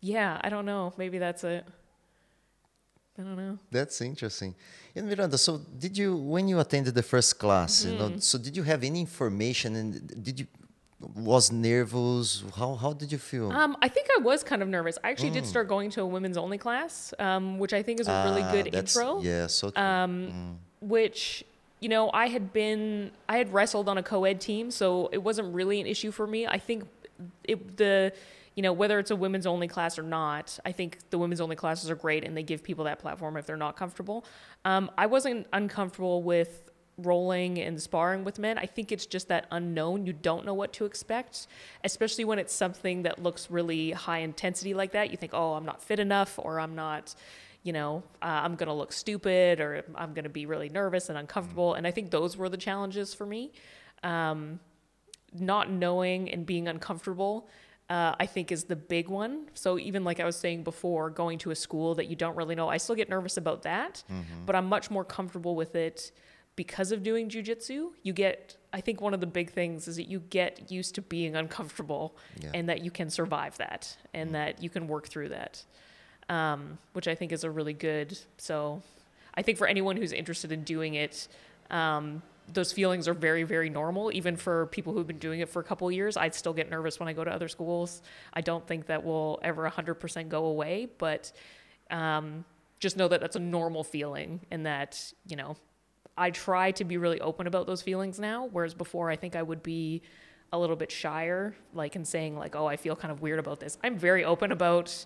yeah, 0.00 0.40
I 0.42 0.48
don't 0.48 0.66
know. 0.66 0.92
Maybe 0.96 1.18
that's 1.18 1.44
it. 1.44 1.64
I 3.18 3.22
don't 3.22 3.36
know. 3.36 3.58
That's 3.70 4.00
interesting. 4.00 4.54
And 4.94 5.08
Miranda, 5.08 5.36
so 5.38 5.58
did 5.78 5.96
you 5.96 6.16
when 6.16 6.48
you 6.48 6.58
attended 6.58 6.94
the 6.94 7.02
first 7.02 7.38
class, 7.38 7.82
mm-hmm. 7.82 7.92
you 7.92 7.98
know, 7.98 8.08
mm-hmm. 8.08 8.18
so 8.18 8.38
did 8.38 8.56
you 8.56 8.62
have 8.62 8.82
any 8.82 9.00
information 9.00 9.76
and 9.76 10.24
did 10.24 10.40
you 10.40 10.46
was 11.14 11.50
nervous? 11.50 12.44
How 12.56 12.74
how 12.74 12.92
did 12.92 13.10
you 13.12 13.18
feel? 13.18 13.50
Um, 13.52 13.76
I 13.82 13.88
think 13.88 14.08
I 14.16 14.20
was 14.20 14.42
kind 14.42 14.62
of 14.62 14.68
nervous. 14.68 14.98
I 15.02 15.10
actually 15.10 15.30
did 15.30 15.46
start 15.46 15.68
going 15.68 15.90
to 15.90 16.02
a 16.02 16.06
women's 16.06 16.36
only 16.36 16.58
class, 16.58 17.14
um, 17.18 17.58
which 17.58 17.72
I 17.72 17.82
think 17.82 18.00
is 18.00 18.08
a 18.08 18.24
really 18.26 18.42
Ah, 18.42 18.52
good 18.52 18.74
intro. 18.74 19.20
Yeah, 19.22 19.46
so 19.46 19.70
true. 19.70 19.82
Um, 19.82 20.58
which 20.80 21.44
you 21.80 21.88
know 21.88 22.10
I 22.12 22.28
had 22.28 22.52
been 22.52 23.10
I 23.28 23.38
had 23.38 23.52
wrestled 23.52 23.88
on 23.88 23.98
a 23.98 24.02
co-ed 24.02 24.40
team, 24.40 24.70
so 24.70 25.08
it 25.12 25.18
wasn't 25.18 25.54
really 25.54 25.80
an 25.80 25.86
issue 25.86 26.10
for 26.10 26.26
me. 26.26 26.46
I 26.46 26.58
think 26.58 26.84
it 27.44 27.76
the 27.76 28.12
you 28.54 28.62
know 28.62 28.72
whether 28.72 28.98
it's 28.98 29.10
a 29.10 29.16
women's 29.16 29.46
only 29.46 29.68
class 29.68 29.98
or 29.98 30.02
not, 30.02 30.58
I 30.64 30.72
think 30.72 30.98
the 31.10 31.18
women's 31.18 31.40
only 31.40 31.56
classes 31.56 31.90
are 31.90 31.94
great 31.94 32.24
and 32.24 32.36
they 32.36 32.42
give 32.42 32.62
people 32.62 32.84
that 32.84 32.98
platform 32.98 33.36
if 33.36 33.46
they're 33.46 33.56
not 33.56 33.76
comfortable. 33.76 34.24
Um, 34.64 34.90
I 34.98 35.06
wasn't 35.06 35.46
uncomfortable 35.52 36.22
with 36.22 36.70
rolling 37.04 37.58
and 37.58 37.80
sparring 37.80 38.24
with 38.24 38.38
men. 38.38 38.58
I 38.58 38.66
think 38.66 38.92
it's 38.92 39.06
just 39.06 39.28
that 39.28 39.46
unknown. 39.50 40.06
You 40.06 40.12
don't 40.12 40.44
know 40.44 40.54
what 40.54 40.72
to 40.74 40.84
expect, 40.84 41.46
especially 41.84 42.24
when 42.24 42.38
it's 42.38 42.52
something 42.52 43.02
that 43.02 43.22
looks 43.22 43.50
really 43.50 43.92
high 43.92 44.18
intensity 44.18 44.74
like 44.74 44.92
that. 44.92 45.10
You 45.10 45.16
think, 45.16 45.32
oh, 45.34 45.54
I'm 45.54 45.64
not 45.64 45.82
fit 45.82 45.98
enough, 45.98 46.38
or 46.38 46.60
I'm 46.60 46.74
not, 46.74 47.14
you 47.62 47.72
know, 47.72 48.02
uh, 48.22 48.26
I'm 48.44 48.54
going 48.56 48.68
to 48.68 48.74
look 48.74 48.92
stupid, 48.92 49.60
or 49.60 49.84
I'm 49.94 50.14
going 50.14 50.24
to 50.24 50.30
be 50.30 50.46
really 50.46 50.68
nervous 50.68 51.08
and 51.10 51.18
uncomfortable. 51.18 51.74
And 51.74 51.86
I 51.86 51.90
think 51.90 52.10
those 52.10 52.36
were 52.36 52.48
the 52.48 52.56
challenges 52.56 53.12
for 53.14 53.26
me. 53.26 53.52
Um, 54.02 54.60
not 55.32 55.70
knowing 55.70 56.30
and 56.30 56.44
being 56.46 56.68
uncomfortable. 56.68 57.48
Uh, 57.88 58.14
I 58.20 58.26
think 58.26 58.52
is 58.52 58.64
the 58.64 58.76
big 58.76 59.08
one. 59.08 59.46
So 59.54 59.78
even 59.78 60.04
like 60.04 60.20
I 60.20 60.24
was 60.24 60.36
saying 60.36 60.62
before, 60.64 61.10
going 61.10 61.38
to 61.40 61.50
a 61.50 61.56
school 61.56 61.96
that 61.96 62.06
you 62.06 62.14
don't 62.16 62.36
really 62.36 62.54
know, 62.54 62.68
I 62.68 62.76
still 62.76 62.94
get 62.94 63.08
nervous 63.08 63.36
about 63.36 63.62
that, 63.62 64.04
but 64.46 64.54
I'm 64.56 64.66
much 64.66 64.90
more 64.92 65.04
comfortable 65.04 65.56
with 65.56 65.74
it 65.74 66.12
because 66.54 66.92
of 66.92 67.02
doing 67.02 67.28
jujitsu. 67.28 67.90
You 68.04 68.12
get, 68.12 68.56
I 68.72 68.80
think 68.80 69.00
one 69.00 69.12
of 69.12 69.20
the 69.20 69.26
big 69.26 69.50
things 69.50 69.88
is 69.88 69.96
that 69.96 70.04
you 70.08 70.20
get 70.20 70.70
used 70.70 70.94
to 70.96 71.02
being 71.02 71.34
uncomfortable 71.34 72.16
Yeah. 72.40 72.50
and 72.54 72.68
that 72.68 72.84
you 72.84 72.92
can 72.92 73.10
survive 73.10 73.56
that 73.58 73.96
and 74.14 74.34
that 74.36 74.62
you 74.62 74.70
can 74.70 74.86
work 74.86 75.08
through 75.08 75.30
that, 75.30 75.64
um, 76.30 76.78
which 76.92 77.08
I 77.08 77.14
think 77.14 77.32
is 77.32 77.44
a 77.44 77.50
really 77.50 77.74
good. 77.74 78.16
So 78.38 78.80
I 79.34 79.42
think 79.42 79.58
for 79.58 79.66
anyone 79.66 79.96
who's 79.96 80.12
interested 80.12 80.52
in 80.52 80.62
doing 80.64 80.94
it, 80.94 81.28
um, 81.70 82.22
those 82.52 82.72
feelings 82.72 83.06
are 83.08 83.14
very, 83.14 83.42
very 83.42 83.68
normal. 83.68 84.10
Even 84.14 84.36
for 84.36 84.66
people 84.66 84.92
who've 84.92 85.06
been 85.06 85.18
doing 85.18 85.40
it 85.40 85.48
for 85.48 85.60
a 85.60 85.64
couple 85.64 85.90
years, 85.90 86.16
I'd 86.16 86.34
still 86.34 86.52
get 86.52 86.70
nervous 86.70 86.98
when 86.98 87.08
I 87.08 87.12
go 87.12 87.24
to 87.24 87.30
other 87.30 87.48
schools. 87.48 88.00
I 88.32 88.40
don't 88.40 88.66
think 88.66 88.86
that 88.86 89.04
will 89.04 89.40
ever 89.42 89.68
100% 89.68 90.28
go 90.28 90.46
away, 90.46 90.88
but 90.98 91.32
um, 91.90 92.44
just 92.78 92.96
know 92.96 93.08
that 93.08 93.20
that's 93.20 93.36
a 93.36 93.40
normal 93.40 93.84
feeling 93.84 94.40
and 94.50 94.66
that, 94.66 95.12
you 95.26 95.36
know, 95.36 95.56
I 96.16 96.30
try 96.30 96.70
to 96.72 96.84
be 96.84 96.96
really 96.96 97.20
open 97.20 97.46
about 97.46 97.66
those 97.66 97.82
feelings 97.82 98.18
now, 98.18 98.48
whereas 98.50 98.74
before 98.74 99.10
I 99.10 99.16
think 99.16 99.36
I 99.36 99.42
would 99.42 99.62
be 99.62 100.02
a 100.52 100.58
little 100.58 100.76
bit 100.76 100.90
shyer, 100.90 101.54
like 101.74 101.96
in 101.96 102.04
saying 102.04 102.36
like, 102.36 102.56
"Oh, 102.56 102.66
I 102.66 102.76
feel 102.76 102.96
kind 102.96 103.12
of 103.12 103.22
weird 103.22 103.38
about 103.38 103.60
this." 103.60 103.78
I'm 103.84 103.96
very 103.96 104.24
open 104.24 104.52
about. 104.52 105.04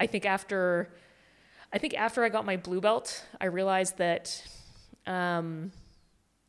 I 0.00 0.06
think 0.06 0.24
after, 0.24 0.90
I 1.72 1.78
think 1.78 1.94
after 1.94 2.24
I 2.24 2.28
got 2.28 2.44
my 2.44 2.56
blue 2.56 2.80
belt, 2.80 3.24
I 3.40 3.46
realized 3.46 3.98
that 3.98 4.42
um, 5.06 5.72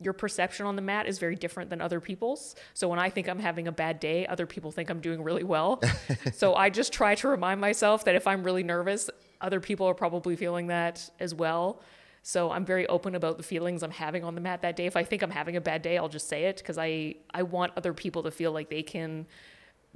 your 0.00 0.12
perception 0.12 0.66
on 0.66 0.76
the 0.76 0.82
mat 0.82 1.06
is 1.06 1.18
very 1.18 1.34
different 1.34 1.70
than 1.70 1.80
other 1.80 2.00
people's. 2.00 2.54
So 2.74 2.88
when 2.88 2.98
I 2.98 3.10
think 3.10 3.28
I'm 3.28 3.40
having 3.40 3.66
a 3.66 3.72
bad 3.72 3.98
day, 4.00 4.26
other 4.26 4.46
people 4.46 4.70
think 4.70 4.90
I'm 4.90 5.00
doing 5.00 5.22
really 5.22 5.44
well. 5.44 5.80
so 6.34 6.54
I 6.54 6.70
just 6.70 6.92
try 6.92 7.16
to 7.16 7.28
remind 7.28 7.60
myself 7.60 8.04
that 8.04 8.14
if 8.14 8.26
I'm 8.26 8.44
really 8.44 8.62
nervous, 8.62 9.10
other 9.40 9.60
people 9.60 9.86
are 9.86 9.94
probably 9.94 10.36
feeling 10.36 10.68
that 10.68 11.10
as 11.18 11.34
well. 11.34 11.80
So 12.28 12.50
I'm 12.50 12.66
very 12.66 12.86
open 12.88 13.14
about 13.14 13.38
the 13.38 13.42
feelings 13.42 13.82
I'm 13.82 13.90
having 13.90 14.22
on 14.22 14.34
the 14.34 14.42
mat 14.42 14.60
that 14.60 14.76
day. 14.76 14.84
If 14.84 14.96
I 14.96 15.02
think 15.02 15.22
I'm 15.22 15.30
having 15.30 15.56
a 15.56 15.62
bad 15.62 15.80
day, 15.80 15.96
I'll 15.96 16.10
just 16.10 16.28
say 16.28 16.44
it 16.44 16.58
because 16.58 16.76
I 16.76 17.14
I 17.32 17.42
want 17.42 17.72
other 17.74 17.94
people 17.94 18.22
to 18.24 18.30
feel 18.30 18.52
like 18.52 18.68
they 18.68 18.82
can 18.82 19.26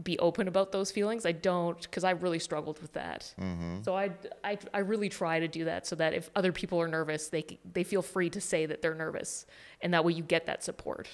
be 0.02 0.18
open 0.18 0.48
about 0.48 0.72
those 0.72 0.90
feelings. 0.90 1.26
I 1.26 1.32
don't 1.32 1.78
because 1.82 2.04
I 2.04 2.12
really 2.12 2.38
struggled 2.38 2.80
with 2.80 2.94
that. 2.94 3.34
So 3.82 3.94
I, 3.94 4.12
I 4.42 4.56
I 4.72 4.78
really 4.78 5.10
try 5.10 5.40
to 5.40 5.48
do 5.58 5.62
that 5.66 5.86
so 5.86 5.94
that 5.96 6.14
if 6.14 6.30
other 6.34 6.52
people 6.52 6.80
are 6.80 6.88
nervous, 6.88 7.28
they 7.28 7.44
they 7.70 7.84
feel 7.84 8.00
free 8.00 8.30
to 8.30 8.40
say 8.40 8.64
that 8.64 8.80
they're 8.80 9.00
nervous, 9.06 9.44
and 9.82 9.92
that 9.92 10.02
way 10.02 10.14
you 10.14 10.22
get 10.22 10.46
that 10.46 10.64
support. 10.64 11.08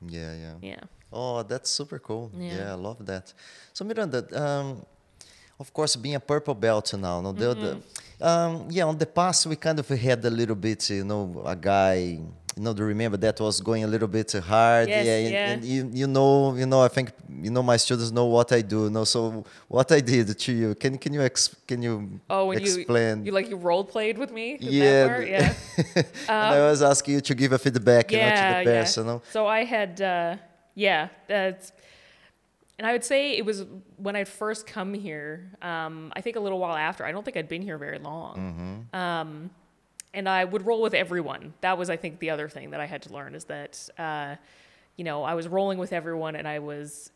yeah, 0.00 0.34
yeah. 0.44 0.54
Yeah. 0.62 0.82
Oh, 1.12 1.42
that's 1.42 1.68
super 1.68 1.98
cool. 1.98 2.30
Yeah. 2.34 2.56
Yeah, 2.56 2.72
I 2.72 2.78
love 2.88 3.04
that. 3.04 3.34
So 3.74 3.84
Miranda, 3.84 4.20
um, 4.42 4.86
of 5.60 5.72
course, 5.72 5.96
being 5.96 6.14
a 6.14 6.20
purple 6.20 6.54
belt 6.54 6.94
now, 6.94 7.20
no, 7.20 7.32
the, 7.32 7.54
the, 7.54 7.72
Mm-hmm. 7.72 7.80
Um, 8.22 8.66
yeah, 8.70 8.84
on 8.84 8.96
the 8.98 9.06
past 9.06 9.46
we 9.46 9.56
kind 9.56 9.78
of 9.78 9.88
had 9.88 10.24
a 10.24 10.30
little 10.30 10.54
bit, 10.56 10.88
you 10.90 11.04
know, 11.04 11.42
a 11.44 11.56
guy, 11.56 11.94
you 12.56 12.62
know, 12.62 12.72
do 12.74 12.82
you 12.82 12.88
remember 12.88 13.16
that 13.16 13.40
was 13.40 13.60
going 13.60 13.82
a 13.82 13.86
little 13.86 14.08
bit 14.08 14.30
hard? 14.32 14.88
Yes, 14.88 15.06
yeah, 15.06 15.16
and, 15.16 15.32
yeah. 15.32 15.50
and 15.52 15.64
you, 15.64 15.90
you 16.00 16.06
know, 16.06 16.54
you 16.54 16.66
know, 16.66 16.80
I 16.82 16.88
think 16.88 17.10
you 17.40 17.50
know 17.50 17.62
my 17.62 17.76
students 17.78 18.10
know 18.12 18.26
what 18.26 18.52
I 18.52 18.60
do. 18.60 18.90
know. 18.90 19.04
so 19.04 19.44
what 19.68 19.90
I 19.90 20.00
did 20.00 20.38
to 20.38 20.52
you, 20.52 20.74
can 20.74 20.98
can 20.98 21.12
you 21.14 21.22
ex- 21.22 21.56
can 21.66 21.82
you 21.82 22.20
Oh, 22.28 22.46
when 22.48 22.58
explain? 22.58 23.18
you 23.20 23.26
you 23.26 23.32
like 23.32 23.48
you 23.48 23.56
role 23.56 23.84
played 23.84 24.16
with 24.18 24.30
me. 24.32 24.58
Yeah, 24.60 25.18
Yeah. 25.20 25.54
and 25.96 26.54
I 26.56 26.60
was 26.70 26.82
asking 26.82 27.14
you 27.14 27.20
to 27.22 27.34
give 27.34 27.52
a 27.52 27.58
feedback, 27.58 28.12
you 28.12 28.18
know, 28.18 28.30
to 28.30 28.58
the 28.58 28.70
person. 28.70 29.06
No? 29.06 29.22
So 29.32 29.46
I 29.46 29.64
had 29.64 30.00
uh, 30.00 30.36
yeah. 30.74 31.08
That's, 31.26 31.72
and 32.82 32.88
I 32.88 32.92
would 32.94 33.04
say 33.04 33.36
it 33.36 33.44
was 33.44 33.64
when 33.96 34.16
I'd 34.16 34.26
first 34.26 34.66
come 34.66 34.92
here. 34.92 35.52
Um, 35.62 36.12
I 36.16 36.20
think 36.20 36.34
a 36.34 36.40
little 36.40 36.58
while 36.58 36.74
after. 36.74 37.04
I 37.04 37.12
don't 37.12 37.24
think 37.24 37.36
I'd 37.36 37.46
been 37.48 37.62
here 37.62 37.78
very 37.78 38.00
long. 38.00 38.88
Um, 38.92 39.50
and 40.12 40.28
I 40.28 40.44
would 40.44 40.66
roll 40.66 40.82
with 40.82 40.92
everyone. 40.92 41.54
That 41.60 41.78
was, 41.78 41.90
I 41.90 41.96
think, 41.96 42.18
the 42.18 42.30
other 42.30 42.48
thing 42.48 42.70
that 42.70 42.80
I 42.80 42.86
had 42.86 43.02
to 43.02 43.12
learn 43.12 43.36
is 43.36 43.44
that, 43.44 43.88
uh, 43.98 44.34
you 44.96 45.04
know, 45.04 45.22
I 45.22 45.34
was 45.34 45.46
rolling 45.46 45.78
with 45.78 45.92
everyone, 45.92 46.34
and 46.34 46.48
I 46.48 46.58
was, 46.58 47.12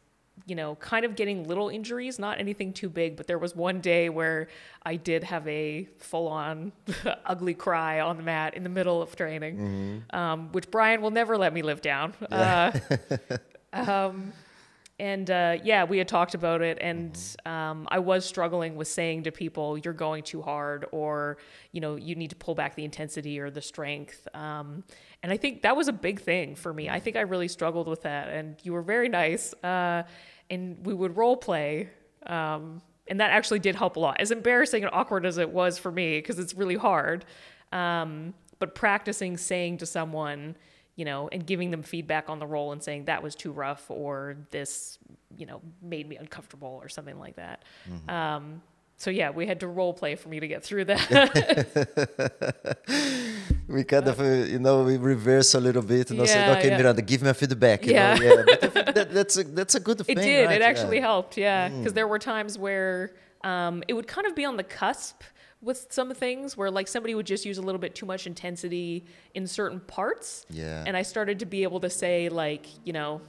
you 0.46 0.54
know, 0.54 0.76
kind 0.76 1.04
of 1.04 1.16
getting 1.16 1.48
little 1.48 1.68
injuries, 1.68 2.20
not 2.20 2.38
anything 2.38 2.72
too 2.72 2.88
big. 2.88 3.16
But 3.16 3.26
there 3.26 3.38
was 3.38 3.56
one 3.56 3.80
day 3.80 4.08
where 4.08 4.46
I 4.84 4.94
did 4.94 5.24
have 5.24 5.48
a 5.48 5.88
full-on 5.98 6.70
ugly 7.26 7.54
cry 7.54 7.98
on 7.98 8.18
the 8.18 8.22
mat 8.22 8.54
in 8.54 8.62
the 8.62 8.70
middle 8.70 9.02
of 9.02 9.16
training, 9.16 10.04
um, 10.10 10.52
which 10.52 10.70
Brian 10.70 11.02
will 11.02 11.10
never 11.10 11.36
let 11.36 11.52
me 11.52 11.62
live 11.62 11.80
down. 11.80 12.14
Uh, 12.30 12.70
um, 13.72 14.32
and 14.98 15.30
uh, 15.30 15.58
yeah, 15.62 15.84
we 15.84 15.98
had 15.98 16.08
talked 16.08 16.34
about 16.34 16.62
it, 16.62 16.78
and 16.80 17.18
um, 17.44 17.86
I 17.90 17.98
was 17.98 18.24
struggling 18.24 18.76
with 18.76 18.88
saying 18.88 19.24
to 19.24 19.32
people, 19.32 19.76
"You're 19.76 19.92
going 19.92 20.22
too 20.22 20.40
hard," 20.40 20.86
or 20.90 21.36
you 21.72 21.82
know, 21.82 21.96
you 21.96 22.14
need 22.14 22.30
to 22.30 22.36
pull 22.36 22.54
back 22.54 22.74
the 22.76 22.84
intensity 22.84 23.38
or 23.38 23.50
the 23.50 23.60
strength. 23.60 24.26
Um, 24.32 24.84
and 25.22 25.30
I 25.30 25.36
think 25.36 25.62
that 25.62 25.76
was 25.76 25.88
a 25.88 25.92
big 25.92 26.20
thing 26.20 26.54
for 26.54 26.72
me. 26.72 26.88
I 26.88 26.98
think 26.98 27.16
I 27.16 27.22
really 27.22 27.48
struggled 27.48 27.88
with 27.88 28.02
that. 28.02 28.28
And 28.28 28.56
you 28.62 28.72
were 28.72 28.82
very 28.82 29.08
nice, 29.10 29.52
uh, 29.62 30.04
and 30.48 30.84
we 30.86 30.94
would 30.94 31.16
role 31.16 31.36
play. 31.36 31.90
Um, 32.26 32.80
and 33.08 33.20
that 33.20 33.30
actually 33.30 33.58
did 33.58 33.76
help 33.76 33.96
a 33.96 34.00
lot. 34.00 34.20
As 34.20 34.30
embarrassing 34.30 34.82
and 34.82 34.92
awkward 34.92 35.26
as 35.26 35.38
it 35.38 35.50
was 35.50 35.78
for 35.78 35.92
me, 35.92 36.18
because 36.18 36.38
it's 36.38 36.54
really 36.54 36.74
hard. 36.74 37.24
Um, 37.70 38.34
but 38.58 38.74
practicing 38.74 39.36
saying 39.36 39.78
to 39.78 39.86
someone, 39.86 40.56
you 40.96 41.04
know, 41.04 41.28
and 41.30 41.46
giving 41.46 41.70
them 41.70 41.82
feedback 41.82 42.28
on 42.28 42.38
the 42.38 42.46
role 42.46 42.72
and 42.72 42.82
saying 42.82 43.04
that 43.04 43.22
was 43.22 43.34
too 43.34 43.52
rough 43.52 43.90
or 43.90 44.36
this, 44.50 44.98
you 45.36 45.46
know, 45.46 45.60
made 45.82 46.08
me 46.08 46.16
uncomfortable 46.16 46.78
or 46.82 46.88
something 46.88 47.18
like 47.18 47.36
that. 47.36 47.62
Um, 48.08 48.62
so 48.96 49.10
yeah, 49.10 49.30
we 49.30 49.46
had 49.46 49.60
to 49.60 49.68
role 49.68 49.92
play 49.92 50.14
for 50.14 50.30
me 50.30 50.40
to 50.40 50.48
get 50.48 50.64
through 50.64 50.86
that. 50.86 51.06
we 53.68 53.84
kind 53.84 54.08
of, 54.08 54.18
uh, 54.20 54.24
you 54.24 54.58
know, 54.58 54.84
we 54.84 54.96
reverse 54.96 55.54
a 55.54 55.60
little 55.60 55.82
bit 55.82 56.10
and 56.10 56.22
I 56.22 56.24
said, 56.24 56.46
Yeah, 56.48 56.58
okay, 56.58 56.68
yeah. 56.70 56.78
Miranda, 56.78 57.02
give 57.02 57.22
me 57.22 57.28
a 57.28 57.34
feedback. 57.34 57.84
You 57.86 57.92
Yeah. 57.92 58.14
know? 58.14 58.22
yeah. 58.24 58.42
But 58.46 58.64
I 58.64 58.68
think 58.68 58.94
that, 58.94 59.12
that's 59.12 59.36
a 59.36 59.44
that's 59.44 59.74
a 59.74 59.80
good 59.80 60.00
it 60.00 60.04
thing. 60.04 60.16
did. 60.16 60.46
right? 60.46 60.60
It 60.60 60.64
actually 60.64 60.96
yeah. 60.96 61.02
Mm. 61.02 61.10
helped. 61.10 61.36
Yeah, 61.36 61.68
because 61.68 61.92
there 61.92 62.08
were 62.08 62.18
times 62.18 62.56
where 62.58 63.12
um, 63.44 63.84
it 63.86 63.92
would 63.92 64.06
kind 64.06 64.26
of 64.26 64.34
be 64.34 64.46
on 64.46 64.56
the 64.56 64.64
cusp 64.64 65.20
with 65.62 65.86
some 65.90 66.12
things 66.14 66.56
where 66.56 66.70
like 66.70 66.86
somebody 66.86 67.14
would 67.14 67.26
just 67.26 67.44
use 67.44 67.58
a 67.58 67.62
little 67.62 67.80
bit 67.80 67.94
too 67.94 68.06
much 68.06 68.26
intensity 68.26 69.04
in 69.34 69.46
certain 69.46 69.80
parts. 69.80 70.46
Yeah. 70.50 70.84
And 70.86 70.96
I 70.96 71.02
started 71.02 71.38
to 71.40 71.46
be 71.46 71.62
able 71.62 71.80
to 71.80 71.90
say 71.90 72.28
like, 72.28 72.66
you 72.84 72.92
know, 72.92 73.20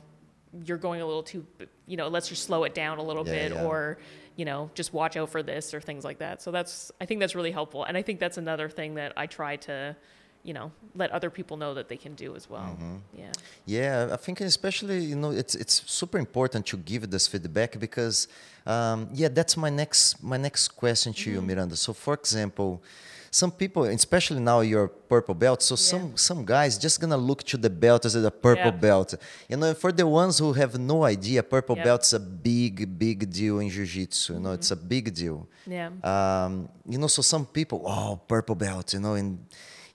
you're 0.65 0.77
going 0.77 1.01
a 1.01 1.05
little 1.05 1.23
too, 1.23 1.45
you 1.87 1.97
know, 1.97 2.07
let's 2.07 2.29
just 2.29 2.43
slow 2.43 2.63
it 2.63 2.73
down 2.73 2.97
a 2.97 3.03
little 3.03 3.25
Yeah, 3.27 3.33
bit 3.33 3.51
yeah. 3.53 3.65
or, 3.65 3.97
you 4.35 4.45
know, 4.45 4.69
just 4.75 4.93
watch 4.93 5.17
out 5.17 5.29
for 5.29 5.41
this 5.41 5.73
or 5.73 5.81
things 5.81 6.03
like 6.03 6.19
that. 6.19 6.41
So 6.41 6.51
that's, 6.51 6.91
I 7.01 7.05
think 7.05 7.19
that's 7.19 7.35
really 7.35 7.51
helpful. 7.51 7.83
And 7.83 7.97
I 7.97 8.01
think 8.01 8.19
that's 8.19 8.37
another 8.37 8.69
thing 8.69 8.95
that 8.95 9.13
I 9.17 9.25
try 9.25 9.55
to, 9.57 9.95
you 10.43 10.53
know, 10.53 10.71
let 10.95 11.11
other 11.11 11.29
people 11.29 11.57
know 11.57 11.73
that 11.73 11.87
they 11.89 11.97
can 11.97 12.15
do 12.15 12.35
as 12.35 12.49
well. 12.49 12.61
Mm-hmm. 12.77 12.95
Yeah. 13.13 13.31
Yeah, 13.65 14.09
I 14.13 14.17
think 14.17 14.39
especially 14.41 14.99
you 15.03 15.15
know 15.15 15.31
it's 15.31 15.55
it's 15.55 15.83
super 15.99 16.17
important 16.17 16.65
to 16.67 16.77
give 16.77 17.09
this 17.09 17.27
feedback 17.27 17.79
because 17.79 18.27
um, 18.65 19.09
yeah, 19.13 19.27
that's 19.29 19.55
my 19.57 19.69
next 19.69 20.23
my 20.23 20.37
next 20.37 20.69
question 20.69 21.13
to 21.13 21.31
you, 21.31 21.41
Miranda. 21.41 21.75
So 21.75 21.93
for 21.93 22.13
example, 22.13 22.81
some 23.29 23.51
people, 23.51 23.83
especially 23.83 24.39
now 24.39 24.61
you're 24.61 24.87
purple 24.87 25.35
belt, 25.35 25.61
so 25.61 25.75
some 25.75 26.15
some 26.15 26.45
guys 26.45 26.77
just 26.77 26.99
gonna 27.01 27.17
look 27.17 27.43
to 27.43 27.57
the 27.57 27.69
belt 27.69 28.05
as 28.05 28.15
a 28.15 28.31
purple 28.31 28.71
Yeah. 28.71 28.85
belt. 28.87 29.15
You 29.49 29.57
know, 29.57 29.73
for 29.73 29.91
the 29.91 30.07
ones 30.07 30.39
who 30.39 30.53
have 30.53 30.79
no 30.79 31.03
idea, 31.03 31.43
purple 31.43 31.75
Yep. 31.75 31.85
belt's 31.85 32.13
a 32.13 32.19
big 32.19 32.97
big 32.97 33.29
deal 33.29 33.59
in 33.59 33.69
jiu-jitsu. 33.69 34.33
You 34.35 34.39
know, 34.39 34.53
it's 34.53 34.71
a 34.71 34.75
big 34.77 35.13
deal. 35.13 35.47
Yeah. 35.65 35.89
Um, 36.11 36.69
you 36.87 36.97
know, 36.97 37.07
so 37.07 37.21
some 37.21 37.45
people, 37.45 37.81
oh, 37.85 38.15
purple 38.27 38.55
belt, 38.55 38.93
you 38.93 38.99
know, 39.01 39.15
and 39.15 39.37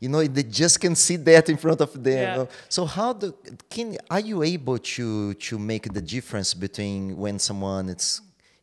you 0.02 0.08
know 0.12 0.20
they 0.36 0.42
just 0.62 0.76
can 0.84 0.94
see 1.06 1.16
that 1.30 1.44
in 1.52 1.56
front 1.64 1.80
of 1.86 1.90
them 2.06 2.14
Yeah. 2.22 2.32
you 2.32 2.38
know? 2.40 2.48
so 2.76 2.80
how 2.96 3.10
do 3.20 3.26
can 3.74 3.86
are 4.14 4.24
you 4.30 4.38
able 4.54 4.78
to 4.96 5.34
to 5.46 5.54
make 5.72 5.84
the 5.96 6.02
difference 6.16 6.50
between 6.66 6.98
when 7.22 7.36
someone 7.48 7.84
it's 7.94 8.08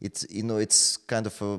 it's 0.08 0.22
you 0.38 0.44
know 0.48 0.58
it's 0.66 0.82
kind 1.14 1.26
of 1.32 1.36
a 1.42 1.52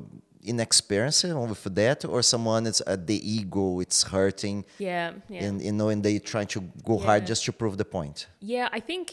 inexperienced 0.43 1.23
with 1.23 1.75
that 1.75 1.99
or 2.05 2.19
someone 2.33 2.61
it's 2.69 2.81
uh, 2.87 2.97
the 3.11 3.17
ego 3.37 3.79
it's 3.79 3.99
hurting 4.15 4.57
Yeah, 4.79 5.13
yeah. 5.29 5.43
and 5.45 5.61
you 5.61 5.71
know 5.79 5.89
and 5.93 6.01
they 6.05 6.15
trying 6.33 6.47
to 6.55 6.59
go 6.89 6.95
hard 7.07 7.21
just 7.31 7.41
to 7.45 7.51
prove 7.61 7.75
the 7.77 7.85
point 7.97 8.17
Yeah, 8.39 8.67
I 8.77 8.79
think 8.89 9.05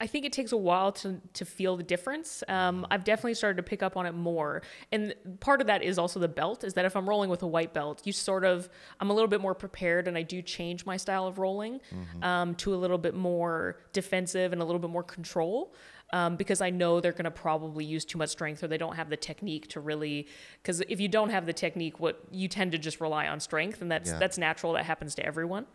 I 0.00 0.06
think 0.06 0.24
it 0.24 0.32
takes 0.32 0.52
a 0.52 0.56
while 0.56 0.92
to 0.92 1.20
to 1.34 1.44
feel 1.44 1.76
the 1.76 1.82
difference. 1.82 2.42
Um, 2.48 2.86
I've 2.90 3.04
definitely 3.04 3.34
started 3.34 3.58
to 3.58 3.62
pick 3.62 3.82
up 3.82 3.96
on 3.96 4.06
it 4.06 4.12
more, 4.14 4.62
and 4.92 5.14
part 5.40 5.60
of 5.60 5.66
that 5.66 5.82
is 5.82 5.98
also 5.98 6.18
the 6.18 6.28
belt. 6.28 6.64
Is 6.64 6.74
that 6.74 6.84
if 6.86 6.96
I'm 6.96 7.08
rolling 7.08 7.28
with 7.30 7.42
a 7.42 7.46
white 7.46 7.74
belt, 7.74 8.02
you 8.06 8.12
sort 8.12 8.44
of 8.44 8.68
I'm 9.00 9.10
a 9.10 9.12
little 9.12 9.28
bit 9.28 9.40
more 9.40 9.54
prepared, 9.54 10.08
and 10.08 10.16
I 10.16 10.22
do 10.22 10.40
change 10.42 10.86
my 10.86 10.96
style 10.96 11.26
of 11.26 11.38
rolling 11.38 11.80
um, 12.22 12.54
to 12.56 12.74
a 12.74 12.76
little 12.76 12.98
bit 12.98 13.14
more 13.14 13.76
defensive 13.92 14.52
and 14.52 14.62
a 14.62 14.64
little 14.64 14.80
bit 14.80 14.90
more 14.90 15.02
control. 15.04 15.74
Um, 16.12 16.34
because 16.34 16.60
I 16.60 16.70
know 16.70 16.98
they're 17.00 17.12
going 17.12 17.24
to 17.26 17.30
probably 17.30 17.84
use 17.84 18.04
too 18.04 18.18
much 18.18 18.30
strength 18.30 18.64
or 18.64 18.66
they 18.66 18.78
don't 18.78 18.96
have 18.96 19.10
the 19.10 19.16
technique 19.16 19.68
to 19.68 19.78
really. 19.78 20.26
Because 20.60 20.80
if 20.88 20.98
you 21.00 21.06
don't 21.06 21.30
have 21.30 21.46
the 21.46 21.52
technique, 21.52 22.00
what 22.00 22.20
you 22.32 22.48
tend 22.48 22.72
to 22.72 22.78
just 22.78 23.00
rely 23.00 23.28
on 23.28 23.38
strength, 23.38 23.80
and 23.80 23.92
that's 23.92 24.10
Yeah. 24.10 24.18
that's 24.18 24.36
natural. 24.36 24.72
That 24.72 24.86
happens 24.86 25.14
to 25.16 25.24
everyone. 25.24 25.66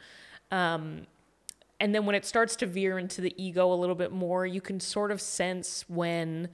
And 1.79 1.93
then 1.93 2.05
when 2.05 2.15
it 2.15 2.25
starts 2.25 2.55
to 2.57 2.65
veer 2.65 2.97
into 2.97 3.21
the 3.21 3.33
ego 3.41 3.71
a 3.71 3.75
little 3.75 3.95
bit 3.95 4.11
more, 4.11 4.45
you 4.45 4.61
can 4.61 4.79
sort 4.79 5.11
of 5.11 5.21
sense 5.21 5.83
when 5.87 6.49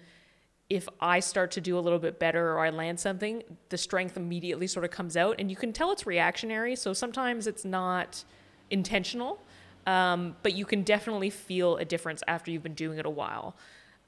if 0.69 0.87
I 1.01 1.19
start 1.19 1.51
to 1.51 1.61
do 1.61 1.77
a 1.77 1.81
little 1.81 1.99
bit 1.99 2.17
better 2.17 2.53
or 2.53 2.59
I 2.59 2.69
land 2.69 2.99
something, 2.99 3.43
the 3.69 3.77
strength 3.77 4.15
immediately 4.15 4.67
sort 4.67 4.85
of 4.85 4.91
comes 4.91 5.17
out 5.17 5.35
and 5.37 5.51
you 5.51 5.57
can 5.57 5.73
tell 5.73 5.91
it's 5.91 6.07
reactionary. 6.07 6.75
So 6.77 6.93
sometimes 6.93 7.45
it's 7.45 7.65
not 7.65 8.23
intentional, 8.69 9.41
um, 9.85 10.35
but 10.43 10.53
you 10.53 10.65
can 10.65 10.83
definitely 10.83 11.29
feel 11.29 11.75
a 11.75 11.85
difference 11.85 12.23
after 12.25 12.51
you've 12.51 12.63
been 12.63 12.73
doing 12.73 12.97
it 12.99 13.05
a 13.05 13.09
while. 13.09 13.57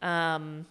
Um, 0.02 0.66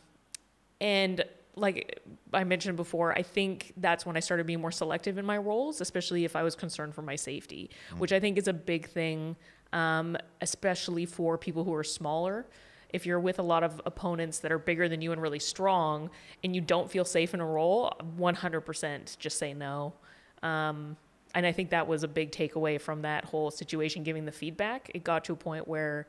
and 0.81 1.25
like 1.57 2.01
I 2.33 2.45
mentioned 2.45 2.77
before, 2.77 3.13
I 3.13 3.23
think 3.23 3.75
that's 3.77 4.07
when 4.07 4.17
I 4.17 4.21
started 4.21 4.47
being 4.47 4.61
more 4.63 4.73
selective 4.73 5.19
in 5.19 5.27
my 5.27 5.37
roles, 5.37 5.83
especially 5.83 6.25
if 6.25 6.35
I 6.35 6.43
was 6.43 6.55
concerned 6.55 6.95
for 6.95 7.03
my 7.03 7.17
safety, 7.17 7.69
which 7.99 8.13
I 8.13 8.21
think 8.21 8.39
is 8.39 8.49
a 8.49 8.55
big 8.55 8.89
thing, 8.89 9.37
um, 9.73 10.17
especially 10.41 11.07
for 11.07 11.39
people 11.39 11.65
who 11.65 11.75
are 11.75 11.85
smaller. 11.85 12.47
If 12.91 13.07
you're 13.07 13.21
with 13.21 13.39
a 13.39 13.43
lot 13.43 13.65
of 13.65 13.81
opponents 13.87 14.41
that 14.41 14.53
are 14.53 14.59
bigger 14.59 14.89
than 14.89 15.01
you 15.01 15.13
and 15.13 15.23
really 15.23 15.39
strong, 15.39 16.11
and 16.45 16.55
you 16.55 16.61
don't 16.61 16.91
feel 16.91 17.05
safe 17.05 17.33
in 17.33 17.41
a 17.41 17.47
role, 17.47 17.93
100% 18.19 19.19
just 19.19 19.39
say 19.39 19.55
no. 19.55 19.95
Um, 20.43 20.97
and 21.35 21.47
I 21.47 21.53
think 21.53 21.71
that 21.71 21.87
was 21.87 22.03
a 22.03 22.09
big 22.09 22.31
takeaway 22.31 22.81
from 22.81 23.03
that 23.03 23.25
whole 23.25 23.51
situation, 23.51 24.03
giving 24.03 24.25
the 24.27 24.33
feedback. 24.33 24.91
It 24.95 25.05
got 25.05 25.25
to 25.25 25.33
a 25.33 25.37
point 25.37 25.67
where 25.67 26.07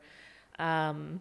um, 0.58 1.20